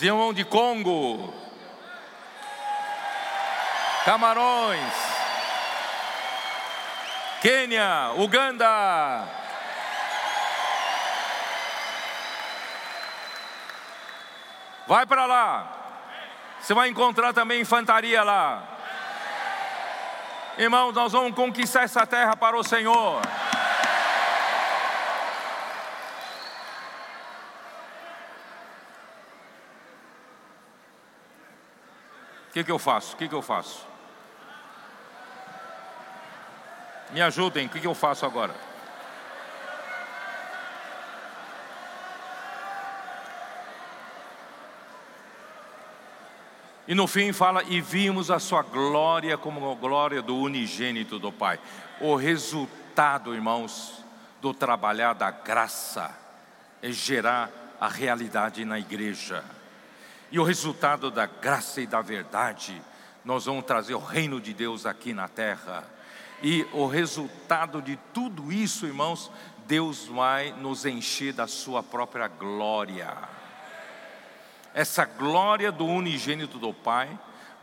Irmão 0.06 0.32
de 0.32 0.44
Congo, 0.44 1.32
Camarões, 4.04 4.92
Quênia, 7.40 8.12
Uganda. 8.16 9.26
Vai 14.86 15.06
para 15.06 15.26
lá. 15.26 15.72
Você 16.60 16.74
vai 16.74 16.88
encontrar 16.88 17.32
também 17.32 17.60
infantaria 17.60 18.22
lá. 18.22 18.62
Irmãos, 20.58 20.92
nós 20.92 21.12
vamos 21.12 21.34
conquistar 21.34 21.82
essa 21.82 22.06
terra 22.06 22.36
para 22.36 22.56
o 22.56 22.62
Senhor. 22.62 23.20
O 32.52 32.54
que, 32.54 32.62
que 32.62 32.70
eu 32.70 32.78
faço? 32.78 33.14
O 33.14 33.16
que, 33.16 33.26
que 33.26 33.34
eu 33.34 33.40
faço? 33.40 33.86
Me 37.12 37.22
ajudem, 37.22 37.64
o 37.66 37.70
que, 37.70 37.80
que 37.80 37.86
eu 37.86 37.94
faço 37.94 38.26
agora? 38.26 38.54
E 46.86 46.94
no 46.94 47.06
fim 47.06 47.32
fala: 47.32 47.62
E 47.64 47.80
vimos 47.80 48.30
a 48.30 48.38
sua 48.38 48.62
glória 48.62 49.38
como 49.38 49.72
a 49.72 49.74
glória 49.74 50.20
do 50.20 50.36
unigênito 50.36 51.18
do 51.18 51.32
Pai. 51.32 51.58
O 52.02 52.16
resultado, 52.16 53.34
irmãos, 53.34 54.04
do 54.42 54.52
trabalhar 54.52 55.14
da 55.14 55.30
graça 55.30 56.14
é 56.82 56.92
gerar 56.92 57.48
a 57.80 57.88
realidade 57.88 58.62
na 58.66 58.78
igreja. 58.78 59.42
E 60.32 60.40
o 60.40 60.44
resultado 60.44 61.10
da 61.10 61.26
graça 61.26 61.82
e 61.82 61.86
da 61.86 62.00
verdade, 62.00 62.80
nós 63.22 63.44
vamos 63.44 63.66
trazer 63.66 63.92
o 63.92 63.98
reino 63.98 64.40
de 64.40 64.54
Deus 64.54 64.86
aqui 64.86 65.12
na 65.12 65.28
terra. 65.28 65.84
E 66.42 66.66
o 66.72 66.86
resultado 66.86 67.82
de 67.82 67.98
tudo 68.14 68.50
isso, 68.50 68.86
irmãos, 68.86 69.30
Deus 69.66 70.06
vai 70.06 70.50
nos 70.52 70.86
encher 70.86 71.34
da 71.34 71.46
sua 71.46 71.82
própria 71.82 72.28
glória. 72.28 73.14
Essa 74.72 75.04
glória 75.04 75.70
do 75.70 75.84
unigênito 75.84 76.58
do 76.58 76.72
Pai 76.72 77.10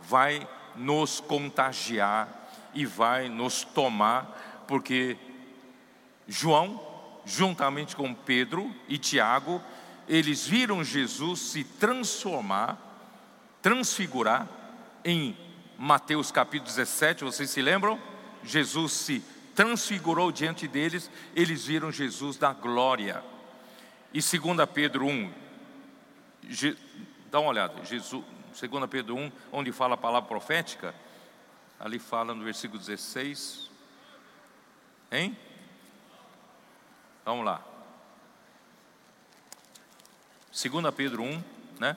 vai 0.01 0.47
nos 0.75 1.19
contagiar 1.19 2.29
e 2.75 2.85
vai 2.85 3.29
nos 3.29 3.63
tomar, 3.63 4.63
porque 4.67 5.17
João, 6.27 6.79
juntamente 7.25 7.95
com 7.95 8.13
Pedro 8.13 8.71
e 8.87 8.99
Tiago, 8.99 9.59
eles 10.09 10.47
viram 10.47 10.83
Jesus 10.83 11.39
se 11.39 11.63
transformar, 11.63 12.77
transfigurar 13.61 14.49
em 15.05 15.37
Mateus 15.77 16.31
capítulo 16.31 16.67
17, 16.67 17.23
vocês 17.23 17.51
se 17.51 17.61
lembram? 17.61 18.01
Jesus 18.43 18.91
se 18.91 19.23
transfigurou 19.55 20.31
diante 20.31 20.67
deles, 20.67 21.11
eles 21.35 21.65
viram 21.65 21.91
Jesus 21.91 22.37
da 22.37 22.51
glória. 22.51 23.23
E 24.11 24.19
2 24.19 24.67
Pedro 24.73 25.05
1, 25.05 25.31
dá 27.29 27.39
uma 27.39 27.49
olhada, 27.49 27.85
Jesus, 27.85 28.25
2 28.59 28.89
Pedro 28.89 29.15
1, 29.15 29.31
onde 29.51 29.71
fala 29.71 29.93
a 29.93 29.97
palavra 29.97 30.27
profética, 30.27 30.95
ali 31.79 31.99
fala 31.99 32.33
no 32.33 32.43
versículo 32.43 32.79
16, 32.79 33.69
hein? 35.11 35.37
Vamos 37.23 37.45
lá. 37.45 37.68
2 40.61 40.93
Pedro 40.93 41.23
1, 41.23 41.41
né? 41.79 41.95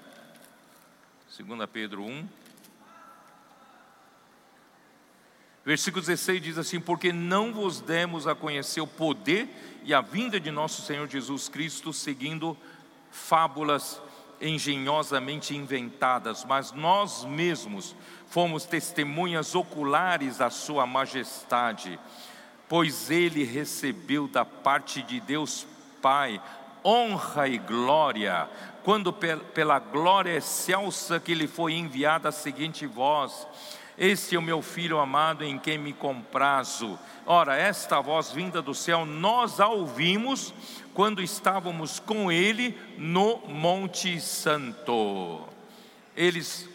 2 1.36 1.68
Pedro 1.68 2.04
1. 2.04 2.28
Versículo 5.64 6.00
16 6.00 6.40
diz 6.40 6.58
assim: 6.58 6.78
Porque 6.78 7.12
não 7.12 7.52
vos 7.52 7.80
demos 7.80 8.28
a 8.28 8.36
conhecer 8.36 8.80
o 8.80 8.86
poder 8.86 9.48
e 9.82 9.92
a 9.92 10.00
vinda 10.00 10.38
de 10.38 10.52
nosso 10.52 10.80
Senhor 10.82 11.08
Jesus 11.08 11.48
Cristo, 11.48 11.92
seguindo 11.92 12.56
fábulas 13.10 14.00
engenhosamente 14.40 15.56
inventadas, 15.56 16.44
mas 16.44 16.70
nós 16.70 17.24
mesmos 17.24 17.96
fomos 18.28 18.64
testemunhas 18.64 19.56
oculares 19.56 20.38
da 20.38 20.50
Sua 20.50 20.86
majestade, 20.86 21.98
pois 22.68 23.10
Ele 23.10 23.42
recebeu 23.42 24.28
da 24.28 24.44
parte 24.44 25.02
de 25.02 25.18
Deus 25.18 25.66
Pai 26.00 26.40
honra 26.84 27.48
e 27.48 27.58
glória, 27.58 28.48
quando 28.82 29.12
pela 29.12 29.78
glória 29.78 30.36
excelsa 30.36 31.20
que 31.20 31.34
lhe 31.34 31.46
foi 31.46 31.74
enviada 31.74 32.28
a 32.28 32.32
seguinte 32.32 32.86
voz: 32.86 33.46
Este 33.96 34.34
é 34.34 34.38
o 34.38 34.42
meu 34.42 34.62
filho 34.62 34.98
amado 34.98 35.44
em 35.44 35.58
quem 35.58 35.78
me 35.78 35.92
comprazo. 35.92 36.98
Ora, 37.24 37.56
esta 37.56 38.00
voz 38.00 38.32
vinda 38.32 38.60
do 38.60 38.74
céu, 38.74 39.06
nós 39.06 39.60
a 39.60 39.68
ouvimos 39.68 40.52
quando 40.92 41.22
estávamos 41.22 42.00
com 42.00 42.30
ele 42.30 42.76
no 42.98 43.38
Monte 43.46 44.20
Santo. 44.20 45.40
Eles 46.16 46.68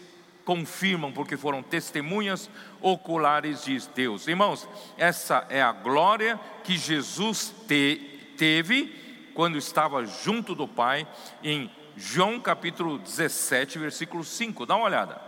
confirmam, 0.44 1.12
porque 1.12 1.36
foram 1.36 1.62
testemunhas 1.62 2.48
oculares 2.80 3.64
de 3.64 3.78
Deus. 3.94 4.26
Irmãos, 4.26 4.66
essa 4.96 5.46
é 5.50 5.60
a 5.60 5.72
glória 5.72 6.40
que 6.64 6.78
Jesus 6.78 7.54
te, 7.68 8.32
teve 8.38 9.07
quando 9.38 9.56
estava 9.56 10.04
junto 10.04 10.52
do 10.52 10.66
Pai, 10.66 11.06
em 11.44 11.70
João 11.96 12.40
capítulo 12.40 12.98
17, 12.98 13.78
versículo 13.78 14.24
5. 14.24 14.66
Dá 14.66 14.74
uma 14.74 14.86
olhada. 14.86 15.22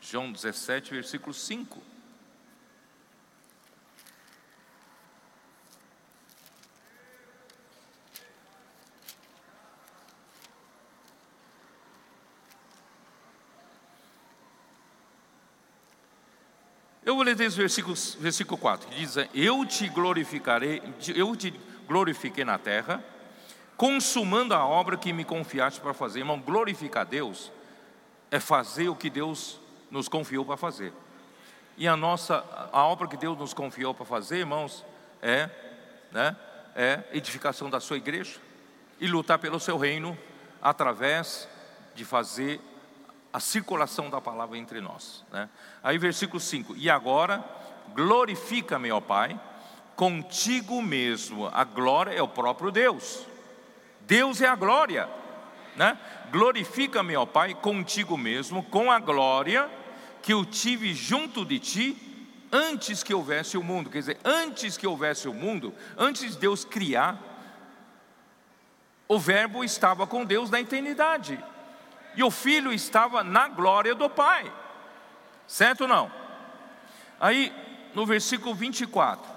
João 0.00 0.30
17, 0.30 0.94
versículo 0.94 1.34
5. 1.34 1.82
Eu 17.10 17.16
vou 17.16 17.24
ler 17.24 17.34
desde 17.34 17.58
o 17.58 17.62
versículo, 17.62 17.96
versículo 18.20 18.56
4, 18.56 18.86
que 18.86 18.94
diz: 18.94 19.16
Eu 19.34 19.66
te 19.66 19.88
glorificarei, 19.88 20.80
eu 21.12 21.34
te 21.34 21.52
glorifiquei 21.88 22.44
na 22.44 22.56
terra, 22.56 23.02
consumando 23.76 24.54
a 24.54 24.64
obra 24.64 24.96
que 24.96 25.12
me 25.12 25.24
confiaste 25.24 25.80
para 25.80 25.92
fazer. 25.92 26.20
Irmão, 26.20 26.38
glorificar 26.38 27.04
Deus 27.04 27.50
é 28.30 28.38
fazer 28.38 28.88
o 28.88 28.94
que 28.94 29.10
Deus 29.10 29.58
nos 29.90 30.06
confiou 30.08 30.44
para 30.44 30.56
fazer. 30.56 30.92
E 31.76 31.88
a 31.88 31.96
nossa, 31.96 32.44
a 32.72 32.84
obra 32.84 33.08
que 33.08 33.16
Deus 33.16 33.36
nos 33.36 33.52
confiou 33.52 33.92
para 33.92 34.06
fazer, 34.06 34.36
irmãos, 34.36 34.84
é, 35.20 35.50
né, 36.12 36.36
é 36.76 37.02
edificação 37.12 37.68
da 37.68 37.80
sua 37.80 37.96
igreja 37.96 38.38
e 39.00 39.08
lutar 39.08 39.40
pelo 39.40 39.58
seu 39.58 39.76
reino 39.76 40.16
através 40.62 41.48
de 41.92 42.04
fazer 42.04 42.60
a 43.32 43.38
circulação 43.38 44.10
da 44.10 44.20
palavra 44.20 44.58
entre 44.58 44.80
nós. 44.80 45.24
Né? 45.32 45.48
Aí, 45.82 45.98
versículo 45.98 46.40
5: 46.40 46.76
E 46.76 46.90
agora, 46.90 47.44
glorifica-me, 47.94 48.90
ó 48.90 49.00
Pai, 49.00 49.40
contigo 49.94 50.82
mesmo. 50.82 51.48
A 51.52 51.64
glória 51.64 52.12
é 52.12 52.22
o 52.22 52.28
próprio 52.28 52.70
Deus. 52.70 53.26
Deus 54.00 54.40
é 54.40 54.46
a 54.46 54.56
glória. 54.56 55.08
Né? 55.76 55.96
Glorifica-me, 56.30 57.16
ó 57.16 57.24
Pai, 57.24 57.54
contigo 57.54 58.16
mesmo, 58.16 58.62
com 58.64 58.90
a 58.90 58.98
glória 58.98 59.70
que 60.22 60.32
eu 60.32 60.44
tive 60.44 60.92
junto 60.92 61.44
de 61.44 61.58
ti 61.58 62.46
antes 62.52 63.02
que 63.02 63.14
houvesse 63.14 63.56
o 63.56 63.62
mundo. 63.62 63.90
Quer 63.90 64.00
dizer, 64.00 64.18
antes 64.24 64.76
que 64.76 64.86
houvesse 64.86 65.28
o 65.28 65.32
mundo, 65.32 65.72
antes 65.96 66.32
de 66.32 66.38
Deus 66.38 66.64
criar, 66.64 67.18
o 69.06 69.18
Verbo 69.18 69.62
estava 69.64 70.06
com 70.06 70.24
Deus 70.24 70.50
na 70.50 70.60
eternidade 70.60 71.42
e 72.14 72.22
o 72.22 72.30
filho 72.30 72.72
estava 72.72 73.22
na 73.22 73.48
glória 73.48 73.94
do 73.94 74.08
Pai. 74.08 74.52
Certo 75.46 75.82
ou 75.82 75.88
não? 75.88 76.10
Aí, 77.18 77.52
no 77.94 78.06
versículo 78.06 78.54
24, 78.54 79.28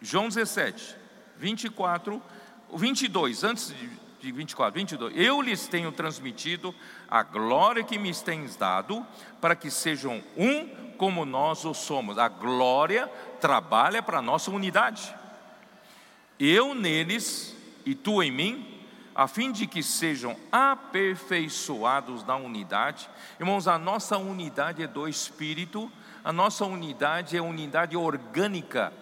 João 0.00 0.28
17, 0.28 0.96
24, 1.36 2.22
22, 2.74 3.44
antes 3.44 3.74
de 4.20 4.32
24, 4.32 4.78
22, 4.78 5.14
eu 5.16 5.40
lhes 5.40 5.66
tenho 5.66 5.92
transmitido 5.92 6.74
a 7.08 7.22
glória 7.22 7.82
que 7.84 7.98
me 7.98 8.14
tens 8.14 8.56
dado, 8.56 9.06
para 9.40 9.56
que 9.56 9.70
sejam 9.70 10.22
um 10.36 10.68
como 10.96 11.24
nós 11.24 11.64
o 11.64 11.72
somos. 11.72 12.18
A 12.18 12.28
glória 12.28 13.06
trabalha 13.40 14.02
para 14.02 14.18
a 14.18 14.22
nossa 14.22 14.50
unidade. 14.50 15.14
Eu 16.38 16.74
neles 16.74 17.56
e 17.86 17.94
tu 17.94 18.22
em 18.22 18.30
mim, 18.30 18.69
a 19.14 19.26
fim 19.26 19.52
de 19.52 19.66
que 19.66 19.82
sejam 19.82 20.36
aperfeiçoados 20.52 22.24
na 22.24 22.36
unidade. 22.36 23.08
Irmãos, 23.38 23.66
a 23.66 23.78
nossa 23.78 24.16
unidade 24.16 24.82
é 24.82 24.86
do 24.86 25.08
Espírito, 25.08 25.90
a 26.24 26.32
nossa 26.32 26.64
unidade 26.64 27.36
é 27.36 27.42
unidade 27.42 27.96
orgânica 27.96 28.92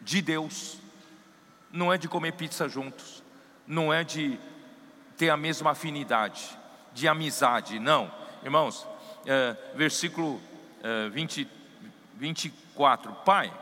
de 0.00 0.20
Deus, 0.20 0.78
não 1.72 1.92
é 1.92 1.98
de 1.98 2.08
comer 2.08 2.32
pizza 2.32 2.68
juntos, 2.68 3.22
não 3.66 3.92
é 3.92 4.02
de 4.02 4.38
ter 5.16 5.30
a 5.30 5.36
mesma 5.36 5.72
afinidade, 5.72 6.58
de 6.92 7.06
amizade, 7.06 7.78
não. 7.78 8.10
Irmãos, 8.42 8.86
é, 9.26 9.56
versículo 9.74 10.40
é, 10.82 11.08
20, 11.10 11.46
24: 12.16 13.12
Pai, 13.24 13.52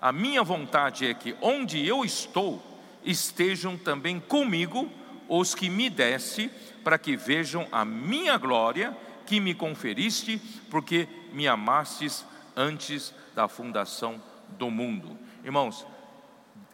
a 0.00 0.12
minha 0.12 0.42
vontade 0.42 1.06
é 1.06 1.14
que 1.14 1.36
onde 1.40 1.86
eu 1.86 2.04
estou, 2.04 2.62
estejam 3.04 3.76
também 3.76 4.18
comigo 4.18 4.90
os 5.28 5.54
que 5.54 5.68
me 5.68 5.88
deste, 5.88 6.50
para 6.82 6.98
que 6.98 7.16
vejam 7.16 7.66
a 7.72 7.84
minha 7.84 8.36
glória 8.36 8.96
que 9.26 9.40
me 9.40 9.54
conferiste, 9.54 10.38
porque 10.70 11.08
me 11.32 11.48
amastes 11.48 12.24
antes 12.56 13.14
da 13.34 13.48
fundação 13.48 14.22
do 14.50 14.70
mundo. 14.70 15.18
Irmãos, 15.42 15.86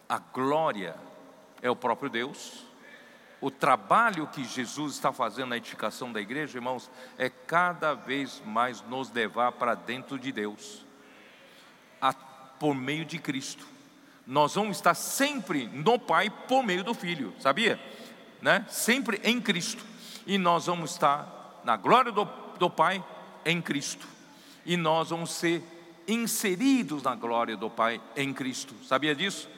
a 0.07 0.19
glória 0.19 0.95
é 1.61 1.69
o 1.69 1.75
próprio 1.75 2.09
Deus. 2.09 2.65
O 3.39 3.49
trabalho 3.49 4.27
que 4.27 4.43
Jesus 4.43 4.93
está 4.93 5.11
fazendo 5.11 5.49
na 5.49 5.57
edificação 5.57 6.11
da 6.11 6.21
igreja, 6.21 6.57
irmãos, 6.57 6.91
é 7.17 7.29
cada 7.29 7.93
vez 7.93 8.41
mais 8.45 8.81
nos 8.83 9.11
levar 9.11 9.53
para 9.53 9.73
dentro 9.73 10.19
de 10.19 10.31
Deus, 10.31 10.85
a, 11.99 12.13
por 12.13 12.75
meio 12.75 13.03
de 13.03 13.17
Cristo. 13.17 13.70
Nós 14.31 14.55
vamos 14.55 14.77
estar 14.77 14.93
sempre 14.93 15.67
no 15.73 15.99
Pai 15.99 16.29
por 16.29 16.63
meio 16.63 16.85
do 16.85 16.93
Filho, 16.93 17.33
sabia? 17.37 17.77
Né? 18.41 18.65
Sempre 18.69 19.19
em 19.25 19.41
Cristo. 19.41 19.83
E 20.25 20.37
nós 20.37 20.67
vamos 20.67 20.91
estar 20.91 21.59
na 21.65 21.75
glória 21.75 22.13
do, 22.13 22.23
do 22.57 22.69
Pai 22.69 23.03
em 23.43 23.61
Cristo. 23.61 24.07
E 24.65 24.77
nós 24.77 25.09
vamos 25.09 25.31
ser 25.31 25.61
inseridos 26.07 27.03
na 27.03 27.13
glória 27.13 27.57
do 27.57 27.69
Pai 27.69 28.01
em 28.15 28.33
Cristo. 28.33 28.73
Sabia 28.85 29.13
disso? 29.13 29.49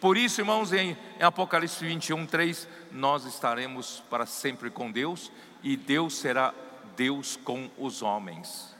Por 0.00 0.16
isso, 0.16 0.40
irmãos, 0.40 0.72
em, 0.72 0.96
Apocalipse 1.20 1.84
21, 1.84 2.24
3, 2.24 2.68
nós 2.92 3.24
estaremos 3.24 4.00
para 4.08 4.26
sempre 4.26 4.70
com 4.70 4.92
Deus 4.92 5.32
e 5.60 5.76
Deus 5.76 6.16
será 6.16 6.54
Deus 6.96 7.34
com 7.34 7.68
os 7.76 8.00
homens. 8.00 8.76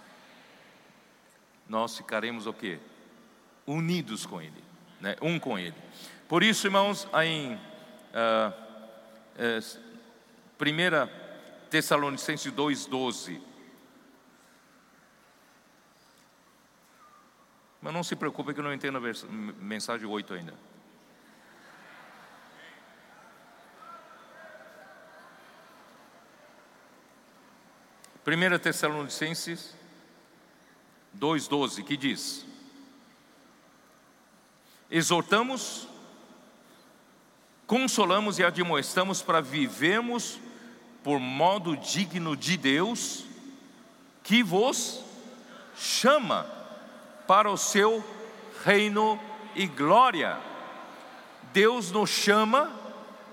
Nós 1.68 1.96
ficaremos 1.96 2.46
o 2.46 2.52
quê? 2.52 2.78
Unidos 3.66 4.24
com 4.24 4.40
Ele, 4.40 4.69
né? 5.00 5.16
um 5.20 5.38
com 5.38 5.58
Ele. 5.58 5.74
Por 6.28 6.42
isso, 6.42 6.66
irmãos, 6.66 7.08
em 7.24 7.54
uh, 7.54 8.52
uh, 9.36 9.80
1 10.60 11.68
Tessalonicenses 11.70 12.52
2,12. 12.52 13.40
Mas 17.80 17.94
não 17.94 18.02
se 18.02 18.14
preocupe 18.14 18.52
que 18.52 18.60
eu 18.60 18.64
não 18.64 18.74
entendo 18.74 18.98
a 18.98 19.00
mensagem 19.62 20.06
8 20.06 20.34
ainda. 20.34 20.54
1 28.26 28.58
Tessalonicenses 28.58 29.74
2,12, 31.18 31.82
que 31.82 31.96
diz: 31.96 32.46
Exortamos, 34.90 35.86
consolamos 37.66 38.38
e 38.38 38.44
admoestamos 38.44 39.22
para 39.22 39.40
vivermos 39.40 40.40
por 41.04 41.20
modo 41.20 41.76
digno 41.76 42.36
de 42.36 42.56
Deus, 42.56 43.24
que 44.24 44.42
vos 44.42 45.04
chama 45.76 46.44
para 47.26 47.48
o 47.48 47.56
seu 47.56 48.04
reino 48.64 49.18
e 49.54 49.66
glória. 49.66 50.38
Deus 51.52 51.90
nos 51.92 52.10
chama 52.10 52.70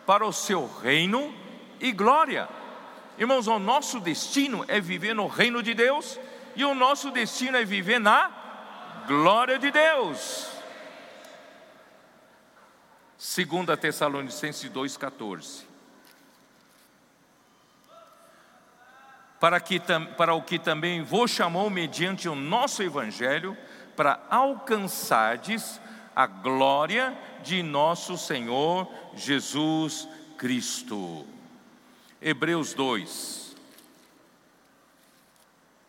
para 0.06 0.26
o 0.26 0.32
seu 0.32 0.68
reino 0.82 1.34
e 1.80 1.92
glória. 1.92 2.48
Irmãos, 3.18 3.48
o 3.48 3.58
nosso 3.58 4.00
destino 4.00 4.64
é 4.68 4.80
viver 4.80 5.16
no 5.16 5.28
reino 5.28 5.64
de 5.64 5.74
Deus 5.74 6.20
e 6.56 6.64
o 6.64 6.76
nosso 6.76 7.10
destino 7.10 7.58
é 7.58 7.66
viver 7.66 8.00
na 8.00 8.32
glória 9.08 9.58
de 9.58 9.72
Deus. 9.72 10.57
2 13.18 13.80
Tessalonicenses 13.80 14.70
2,14. 14.70 15.66
Para, 19.40 19.60
para 20.18 20.34
o 20.34 20.42
que 20.42 20.58
também 20.58 21.04
vos 21.04 21.32
chamou 21.32 21.70
mediante 21.70 22.28
o 22.30 22.36
nosso 22.36 22.82
Evangelho, 22.82 23.58
para 23.96 24.24
alcançardes 24.30 25.80
a 26.16 26.26
glória 26.26 27.18
de 27.44 27.62
nosso 27.62 28.18
Senhor 28.18 28.92
Jesus 29.16 30.08
Cristo. 30.38 31.26
Hebreus 32.22 32.74
2. 32.74 33.48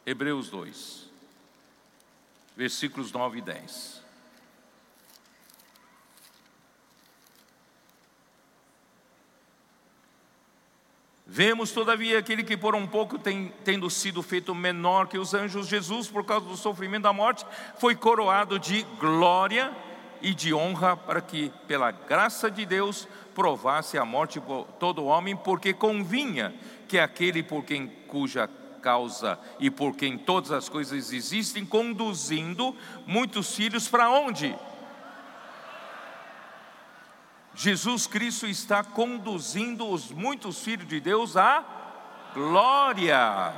Hebreus 0.08 0.48
2, 0.48 1.06
versículos 2.56 3.12
9 3.12 3.38
e 3.38 3.42
10. 3.42 3.97
Vemos, 11.30 11.72
todavia, 11.72 12.18
aquele 12.18 12.42
que 12.42 12.56
por 12.56 12.74
um 12.74 12.86
pouco 12.86 13.18
tem, 13.18 13.52
tendo 13.62 13.90
sido 13.90 14.22
feito 14.22 14.54
menor 14.54 15.08
que 15.08 15.18
os 15.18 15.34
anjos, 15.34 15.68
Jesus, 15.68 16.08
por 16.08 16.24
causa 16.24 16.46
do 16.46 16.56
sofrimento 16.56 17.02
da 17.02 17.12
morte, 17.12 17.44
foi 17.78 17.94
coroado 17.94 18.58
de 18.58 18.82
glória 18.98 19.70
e 20.22 20.32
de 20.32 20.54
honra, 20.54 20.96
para 20.96 21.20
que, 21.20 21.52
pela 21.66 21.90
graça 21.90 22.50
de 22.50 22.64
Deus, 22.64 23.06
provasse 23.34 23.98
a 23.98 24.06
morte 24.06 24.40
por 24.40 24.64
todo 24.80 25.04
homem, 25.04 25.36
porque 25.36 25.74
convinha 25.74 26.54
que 26.88 26.98
aquele 26.98 27.42
por 27.42 27.62
quem 27.62 27.88
cuja 28.08 28.48
causa 28.80 29.38
e 29.60 29.70
por 29.70 29.94
quem 29.94 30.16
todas 30.16 30.50
as 30.50 30.66
coisas 30.66 31.12
existem, 31.12 31.66
conduzindo 31.66 32.74
muitos 33.06 33.54
filhos 33.54 33.86
para 33.86 34.08
onde? 34.08 34.56
Jesus 37.58 38.06
Cristo 38.06 38.46
está 38.46 38.84
conduzindo 38.84 39.88
os 39.88 40.10
muitos 40.10 40.60
filhos 40.60 40.86
de 40.86 41.00
Deus 41.00 41.36
à 41.36 41.64
glória. 42.32 43.52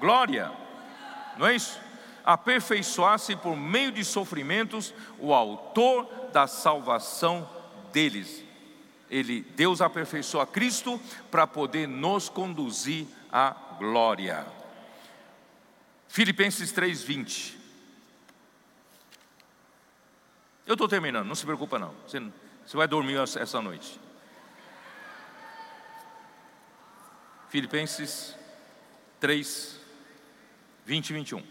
Glória. 0.00 0.50
Não 1.36 1.46
é 1.46 1.54
isso? 1.54 1.78
Aperfeiçoar-se 2.24 3.36
por 3.36 3.56
meio 3.56 3.92
de 3.92 4.04
sofrimentos 4.04 4.92
o 5.18 5.32
autor 5.32 6.06
da 6.32 6.46
salvação 6.46 7.48
deles 7.92 8.46
ele, 9.10 9.42
Deus 9.54 9.80
aperfeiçoa 9.80 10.46
Cristo 10.46 11.00
para 11.30 11.46
poder 11.46 11.86
nos 11.86 12.28
conduzir 12.28 13.06
à 13.30 13.50
glória. 13.78 14.46
Filipenses 16.08 16.72
3:20. 16.72 17.56
Eu 20.66 20.72
estou 20.72 20.88
terminando, 20.88 21.26
não 21.26 21.34
se 21.34 21.44
preocupa 21.44 21.78
não. 21.78 21.94
Você, 22.06 22.20
você 22.66 22.76
vai 22.76 22.88
dormir 22.88 23.16
essa 23.16 23.62
noite. 23.62 24.00
Filipenses 27.48 28.36
3, 29.20 29.80
20 30.84 31.10
e 31.10 31.12
21. 31.12 31.46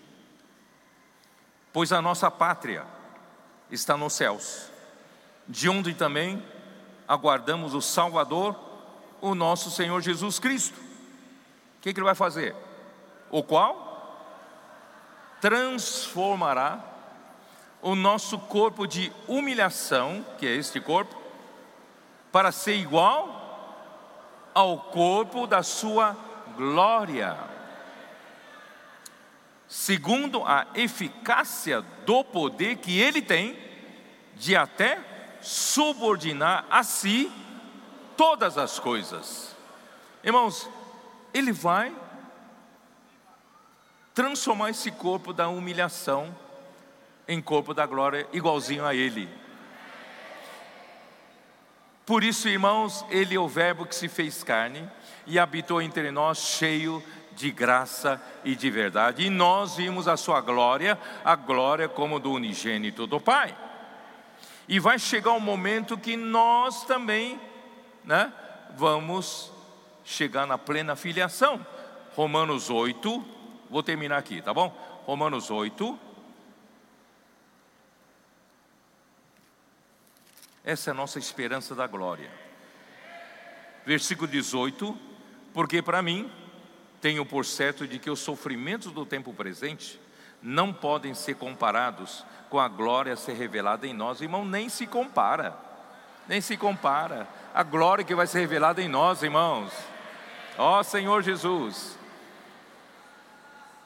Pois 1.71 1.93
a 1.93 2.01
nossa 2.01 2.29
pátria 2.29 2.85
está 3.71 3.95
nos 3.95 4.13
céus, 4.13 4.69
de 5.47 5.69
onde 5.69 5.93
também 5.93 6.45
aguardamos 7.07 7.73
o 7.73 7.81
Salvador, 7.81 8.59
o 9.21 9.33
nosso 9.33 9.71
Senhor 9.71 10.01
Jesus 10.01 10.37
Cristo. 10.37 10.77
O 10.77 11.81
que, 11.81 11.93
que 11.93 11.99
ele 11.99 12.05
vai 12.05 12.15
fazer? 12.15 12.53
O 13.29 13.41
qual 13.41 13.85
transformará 15.39 16.94
o 17.85 17.93
nosso 17.93 18.39
corpo 18.39 18.87
de 18.87 19.13
humilhação, 19.27 20.25
que 20.39 20.47
é 20.47 20.55
este 20.55 20.81
corpo, 20.81 21.15
para 22.31 22.51
ser 22.51 22.77
igual 22.77 24.49
ao 24.55 24.79
corpo 24.79 25.45
da 25.45 25.61
sua 25.61 26.17
glória, 26.57 27.37
segundo 29.67 30.43
a 30.43 30.65
eficácia 30.73 31.83
do 32.07 32.23
poder 32.23 32.77
que 32.77 32.99
ele 32.99 33.21
tem 33.21 33.55
de 34.33 34.55
até 34.55 34.99
subordinar 35.39 36.65
a 36.71 36.81
si 36.81 37.31
todas 38.17 38.57
as 38.57 38.79
coisas. 38.79 39.55
Irmãos, 40.23 40.67
Ele 41.31 41.51
vai 41.51 41.95
transformar 44.11 44.71
esse 44.71 44.89
corpo 44.89 45.31
da 45.31 45.47
humilhação 45.49 46.35
em 47.27 47.41
corpo 47.41 47.73
da 47.73 47.85
glória, 47.85 48.27
igualzinho 48.31 48.85
a 48.85 48.93
Ele. 48.93 49.29
Por 52.05 52.23
isso, 52.23 52.47
irmãos, 52.47 53.03
Ele 53.09 53.35
é 53.35 53.39
o 53.39 53.47
Verbo 53.47 53.85
que 53.85 53.95
se 53.95 54.07
fez 54.07 54.43
carne 54.43 54.87
e 55.25 55.39
habitou 55.39 55.81
entre 55.81 56.11
nós, 56.11 56.37
cheio 56.37 57.03
de 57.31 57.51
graça 57.51 58.21
e 58.43 58.55
de 58.55 58.69
verdade. 58.69 59.25
E 59.25 59.29
nós 59.29 59.75
vimos 59.75 60.07
a 60.07 60.15
Sua 60.15 60.39
glória, 60.39 60.99
a 61.23 61.35
glória 61.35 61.89
como 61.89 62.19
do 62.19 62.31
unigênito 62.31 63.07
do 63.07 63.19
Pai. 63.19 63.57
E 64.67 64.79
vai 64.79 64.97
chegar 64.97 65.31
um 65.31 65.39
momento 65.39 65.97
que 65.97 66.15
nós 66.15 66.85
também, 66.85 67.39
né, 68.03 68.31
vamos 68.75 69.51
chegar 70.03 70.45
na 70.45 70.57
plena 70.57 70.95
filiação. 70.95 71.65
Romanos 72.15 72.69
8, 72.69 73.25
vou 73.69 73.83
terminar 73.83 74.17
aqui, 74.17 74.41
tá 74.41 74.53
bom? 74.53 74.73
Romanos 75.05 75.51
8, 75.51 75.99
Essa 80.65 80.89
é 80.89 80.91
a 80.91 80.95
nossa 80.95 81.19
esperança 81.19 81.75
da 81.75 81.85
glória. 81.85 82.31
Versículo 83.85 84.27
18: 84.27 84.97
Porque 85.53 85.79
para 85.79 86.01
mim, 86.01 86.31
tenho 86.99 87.23
por 87.23 87.45
certo 87.45 87.87
de 87.87 87.99
que 87.99 88.09
os 88.09 88.19
sofrimentos 88.19 88.91
do 88.91 89.05
tempo 89.05 89.31
presente 89.31 90.01
não 90.41 90.73
podem 90.73 91.13
ser 91.13 91.35
comparados 91.35 92.25
com 92.49 92.59
a 92.59 92.67
glória 92.67 93.13
a 93.13 93.17
ser 93.17 93.33
revelada 93.33 93.85
em 93.85 93.93
nós, 93.93 94.21
irmão, 94.21 94.43
nem 94.43 94.67
se 94.67 94.87
compara, 94.87 95.55
nem 96.27 96.41
se 96.41 96.57
compara. 96.57 97.27
A 97.53 97.61
glória 97.61 98.03
que 98.03 98.15
vai 98.15 98.25
ser 98.25 98.39
revelada 98.39 98.81
em 98.81 98.87
nós, 98.87 99.21
irmãos. 99.21 99.71
Ó 100.57 100.81
Senhor 100.81 101.21
Jesus, 101.21 101.95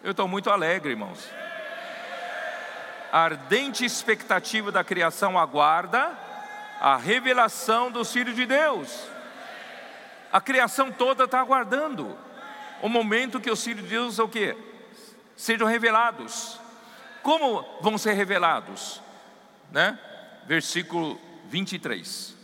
eu 0.01 0.11
estou 0.11 0.29
muito 0.29 0.49
alegre, 0.49 0.91
irmãos. 0.91 1.29
A 3.11 3.19
ardente 3.19 3.83
expectativa 3.83 4.71
da 4.71 4.83
criação 4.83 5.37
aguarda 5.37 6.28
a 6.79 6.95
revelação 6.95 7.91
dos 7.91 8.11
filhos 8.11 8.35
de 8.35 8.45
Deus. 8.45 9.07
A 10.31 10.39
criação 10.39 10.91
toda 10.91 11.25
está 11.25 11.39
aguardando 11.39 12.17
o 12.81 12.87
momento 12.87 13.41
que 13.41 13.51
os 13.51 13.63
filhos 13.63 13.83
de 13.83 13.89
Deus 13.89 14.19
o 14.19 14.27
quê? 14.27 14.55
Sejam 15.35 15.67
revelados. 15.67 16.59
Como 17.21 17.65
vão 17.81 17.97
ser 17.97 18.13
revelados? 18.13 19.01
Né? 19.71 19.99
Versículo 20.47 21.19
23. 21.47 22.35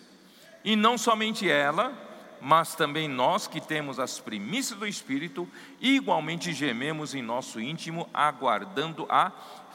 E 0.64 0.76
não 0.76 0.98
somente 0.98 1.50
ela, 1.50 1.94
mas 2.42 2.76
também 2.76 3.08
nós 3.08 3.48
que 3.48 3.62
temos 3.62 4.00
as 4.00 4.20
primícias 4.20 4.78
do 4.78 4.88
Espírito, 4.88 5.50
igualmente 5.80 6.54
gememos 6.54 7.16
em 7.16 7.22
nosso 7.22 7.62
íntimo, 7.62 8.10
aguardando 8.14 9.06
a 9.10 9.32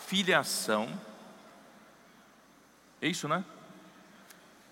filiação. 0.06 0.88
É 3.00 3.08
isso, 3.08 3.26
né? 3.26 3.44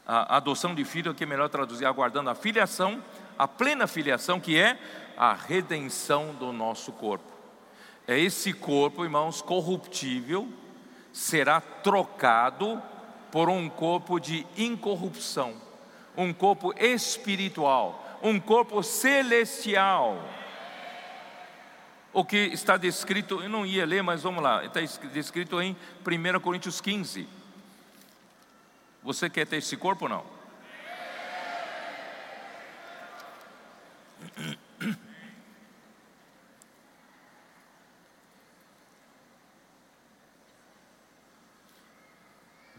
A 0.08 0.38
adoção 0.38 0.74
de 0.74 0.84
filho, 0.84 1.14
que 1.14 1.22
é 1.22 1.26
melhor 1.26 1.50
traduzir, 1.50 1.84
aguardando 1.84 2.30
a 2.30 2.34
filiação, 2.34 3.04
a 3.38 3.46
plena 3.46 3.86
filiação, 3.86 4.40
que 4.40 4.58
é 4.58 4.78
a 5.16 5.34
redenção 5.34 6.34
do 6.34 6.50
nosso 6.52 6.90
corpo. 6.90 7.30
É 8.06 8.18
esse 8.18 8.54
corpo, 8.54 9.04
irmãos, 9.04 9.42
corruptível, 9.42 10.48
será 11.12 11.60
trocado 11.60 12.82
por 13.30 13.50
um 13.50 13.68
corpo 13.68 14.18
de 14.18 14.46
incorrupção 14.56 15.68
um 16.18 16.32
corpo 16.32 16.74
espiritual, 16.76 18.18
um 18.20 18.40
corpo 18.40 18.82
celestial. 18.82 20.20
O 22.12 22.24
que 22.24 22.36
está 22.36 22.76
descrito, 22.76 23.40
eu 23.40 23.48
não 23.48 23.64
ia 23.64 23.86
ler, 23.86 24.02
mas 24.02 24.24
vamos 24.24 24.42
lá, 24.42 24.64
está 24.64 24.80
descrito 25.12 25.62
em 25.62 25.76
1 26.04 26.40
Coríntios 26.40 26.80
15. 26.80 27.28
Você 29.02 29.30
quer 29.30 29.46
ter 29.46 29.56
esse 29.56 29.76
corpo 29.76 30.04
ou 30.04 30.08
não? 30.08 30.38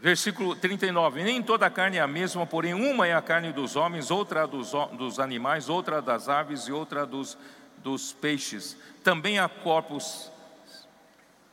Versículo 0.00 0.56
39: 0.56 1.22
Nem 1.22 1.42
toda 1.42 1.66
a 1.66 1.70
carne 1.70 1.98
é 1.98 2.00
a 2.00 2.06
mesma, 2.06 2.46
porém 2.46 2.72
uma 2.72 3.06
é 3.06 3.14
a 3.14 3.20
carne 3.20 3.52
dos 3.52 3.76
homens, 3.76 4.10
outra 4.10 4.46
dos, 4.46 4.72
dos 4.96 5.20
animais, 5.20 5.68
outra 5.68 6.00
das 6.00 6.28
aves 6.28 6.62
e 6.62 6.72
outra 6.72 7.04
dos, 7.04 7.36
dos 7.78 8.12
peixes. 8.12 8.76
Também 9.04 9.38
há 9.38 9.48
corpos. 9.48 10.32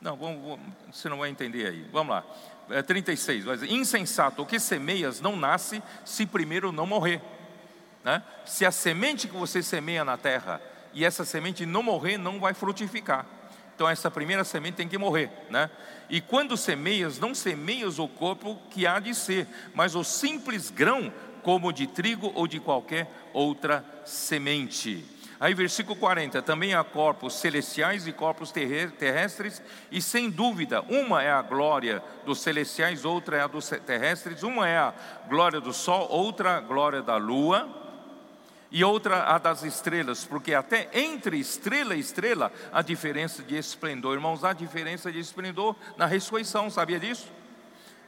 Não, 0.00 0.16
vamos, 0.16 0.60
você 0.90 1.08
não 1.10 1.18
vai 1.18 1.28
entender 1.28 1.66
aí. 1.66 1.82
Vamos 1.92 2.14
lá. 2.14 2.24
É 2.70 2.82
36. 2.82 3.44
Vai 3.44 3.56
Insensato, 3.68 4.42
o 4.42 4.46
que 4.46 4.58
semeias 4.58 5.20
não 5.20 5.36
nasce 5.36 5.82
se 6.04 6.26
primeiro 6.26 6.70
não 6.72 6.86
morrer. 6.86 7.20
Né? 8.04 8.22
Se 8.44 8.64
a 8.64 8.70
semente 8.70 9.28
que 9.28 9.36
você 9.36 9.62
semeia 9.62 10.04
na 10.04 10.16
terra 10.16 10.60
e 10.92 11.04
essa 11.04 11.24
semente 11.24 11.64
não 11.66 11.82
morrer, 11.82 12.16
não 12.16 12.40
vai 12.40 12.54
frutificar. 12.54 13.26
Então 13.74 13.88
essa 13.88 14.10
primeira 14.10 14.42
semente 14.42 14.74
tem 14.74 14.88
que 14.88 14.98
morrer, 14.98 15.30
né? 15.50 15.70
E 16.10 16.20
quando 16.20 16.56
semeias, 16.56 17.20
não 17.20 17.32
semeias 17.32 18.00
o 18.00 18.08
corpo 18.08 18.60
que 18.70 18.88
há 18.88 18.98
de 18.98 19.14
ser, 19.14 19.46
mas 19.72 19.94
o 19.94 20.02
simples 20.02 20.68
grão, 20.68 21.12
como 21.44 21.72
de 21.72 21.86
trigo 21.86 22.32
ou 22.34 22.48
de 22.48 22.58
qualquer 22.58 23.08
outra 23.32 23.84
semente. 24.04 25.04
Aí, 25.40 25.54
versículo 25.54 25.94
40: 25.96 26.42
também 26.42 26.74
há 26.74 26.82
corpos 26.82 27.34
celestiais 27.34 28.06
e 28.06 28.12
corpos 28.12 28.52
terrestres, 28.52 29.62
e 29.90 30.02
sem 30.02 30.30
dúvida, 30.30 30.82
uma 30.88 31.22
é 31.22 31.30
a 31.30 31.42
glória 31.42 32.02
dos 32.24 32.40
celestiais, 32.40 33.04
outra 33.04 33.36
é 33.36 33.40
a 33.42 33.46
dos 33.46 33.68
terrestres, 33.68 34.42
uma 34.42 34.68
é 34.68 34.78
a 34.78 34.92
glória 35.28 35.60
do 35.60 35.72
sol, 35.72 36.08
outra 36.10 36.56
a 36.56 36.60
glória 36.60 37.02
da 37.02 37.16
lua 37.16 37.68
e 38.70 38.84
outra 38.84 39.24
a 39.24 39.38
das 39.38 39.62
estrelas, 39.62 40.24
porque 40.24 40.54
até 40.54 40.90
entre 40.92 41.38
estrela 41.38 41.94
e 41.94 42.00
estrela 42.00 42.52
há 42.72 42.82
diferença 42.82 43.42
de 43.42 43.56
esplendor. 43.56 44.14
Irmãos, 44.14 44.44
há 44.44 44.52
diferença 44.52 45.10
de 45.10 45.20
esplendor 45.20 45.76
na 45.96 46.06
ressurreição, 46.06 46.68
sabia 46.68 46.98
disso? 46.98 47.28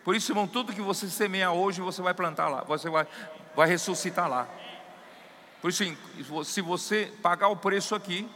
Por 0.05 0.17
isso, 0.17 0.33
irmão, 0.33 0.47
tudo 0.47 0.73
que 0.73 0.81
você 0.81 1.09
semeia 1.09 1.51
hoje, 1.53 1.81
você 1.81 2.03
vai 2.03 2.13
plantar 2.13 2.49
lá, 2.49 2.65
você 2.65 2.91
vai, 2.91 3.07
vai 3.55 3.69
ressuscitar 3.69 4.29
lá. 4.29 4.49
Por 5.61 5.71
isso, 5.71 5.85
se 6.45 6.61
você 6.61 7.13
pagar 7.23 7.49
o 7.49 7.57
preço 7.57 7.95
aqui, 7.95 8.29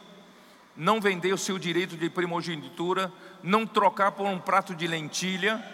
não 0.77 1.01
vender 1.01 1.33
o 1.33 1.39
seu 1.39 1.59
direito 1.59 1.97
de 1.97 2.11
primogenitura, 2.11 3.13
não 3.43 3.67
trocar 3.67 4.13
por 4.13 4.27
um 4.27 4.39
prato 4.39 4.75
de 4.75 4.87
lentilha, 4.87 5.65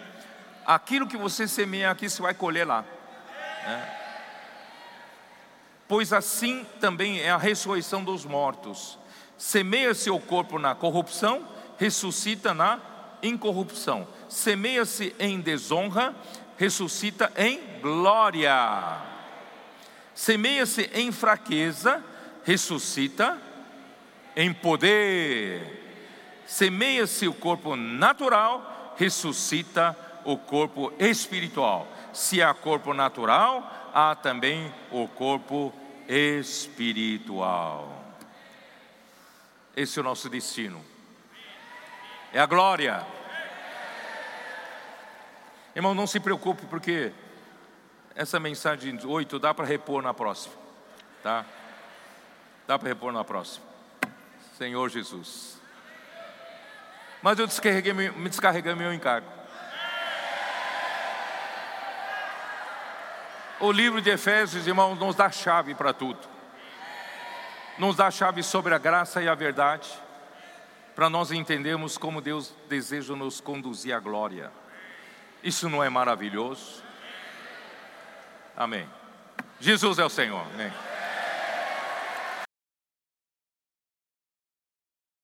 aquilo 0.65 1.07
que 1.07 1.17
você 1.17 1.47
semeia 1.47 1.91
aqui, 1.91 2.09
você 2.09 2.21
vai 2.21 2.33
colher 2.33 2.65
lá. 2.65 2.85
Né? 3.65 3.97
pois 5.91 6.13
assim 6.13 6.65
também 6.79 7.19
é 7.19 7.31
a 7.31 7.37
ressurreição 7.37 8.01
dos 8.01 8.23
mortos. 8.23 8.97
Semeia-se 9.37 10.09
o 10.09 10.21
corpo 10.21 10.57
na 10.57 10.73
corrupção, 10.73 11.45
ressuscita 11.77 12.53
na 12.53 12.79
incorrupção. 13.21 14.07
Semeia-se 14.29 15.13
em 15.19 15.41
desonra, 15.41 16.15
ressuscita 16.57 17.29
em 17.35 17.59
glória. 17.81 19.10
Semeia-se 20.21 20.87
em 20.93 21.11
fraqueza, 21.11 22.03
ressuscita 22.45 23.41
em 24.35 24.53
poder. 24.53 26.43
Semeia-se 26.45 27.27
o 27.27 27.33
corpo 27.33 27.75
natural, 27.75 28.93
ressuscita 28.99 29.97
o 30.23 30.37
corpo 30.37 30.93
espiritual. 30.99 31.87
Se 32.13 32.39
há 32.39 32.53
corpo 32.53 32.93
natural, 32.93 33.89
há 33.91 34.13
também 34.13 34.71
o 34.91 35.07
corpo 35.07 35.73
espiritual. 36.07 38.15
Esse 39.75 39.97
é 39.97 40.03
o 40.03 40.05
nosso 40.05 40.29
destino. 40.29 40.85
É 42.31 42.39
a 42.39 42.45
glória. 42.45 43.03
Irmão, 45.75 45.95
não 45.95 46.05
se 46.05 46.19
preocupe, 46.19 46.67
porque 46.67 47.11
essa 48.21 48.39
mensagem 48.39 48.99
8 49.03 49.39
dá 49.39 49.51
para 49.51 49.65
repor 49.65 50.03
na 50.03 50.13
próxima. 50.13 50.53
Tá? 51.23 51.43
Dá 52.67 52.77
para 52.77 52.89
repor 52.89 53.11
na 53.11 53.23
próxima. 53.23 53.65
Senhor 54.57 54.87
Jesus. 54.89 55.59
Mas 57.19 57.39
eu 57.39 57.47
descarreguei, 57.47 57.93
me 57.93 58.29
descarreguei 58.29 58.75
meu 58.75 58.93
encargo. 58.93 59.27
O 63.59 63.71
livro 63.71 64.01
de 64.01 64.11
Efésios, 64.11 64.67
irmãos, 64.67 64.99
nos 64.99 65.15
dá 65.15 65.31
chave 65.31 65.73
para 65.73 65.91
tudo. 65.91 66.19
Nos 67.79 67.95
dá 67.95 68.11
chave 68.11 68.43
sobre 68.43 68.75
a 68.75 68.77
graça 68.77 69.21
e 69.21 69.27
a 69.27 69.33
verdade, 69.33 69.89
para 70.95 71.09
nós 71.09 71.31
entendermos 71.31 71.97
como 71.97 72.21
Deus 72.21 72.53
deseja 72.69 73.15
nos 73.15 73.41
conduzir 73.41 73.95
à 73.95 73.99
glória. 73.99 74.51
Isso 75.43 75.67
não 75.67 75.83
é 75.83 75.89
maravilhoso? 75.89 76.90
Amém. 78.61 78.87
Jesus 79.59 79.97
é 79.97 80.05
o 80.05 80.09
Senhor. 80.09 80.45
Amém. 80.53 80.71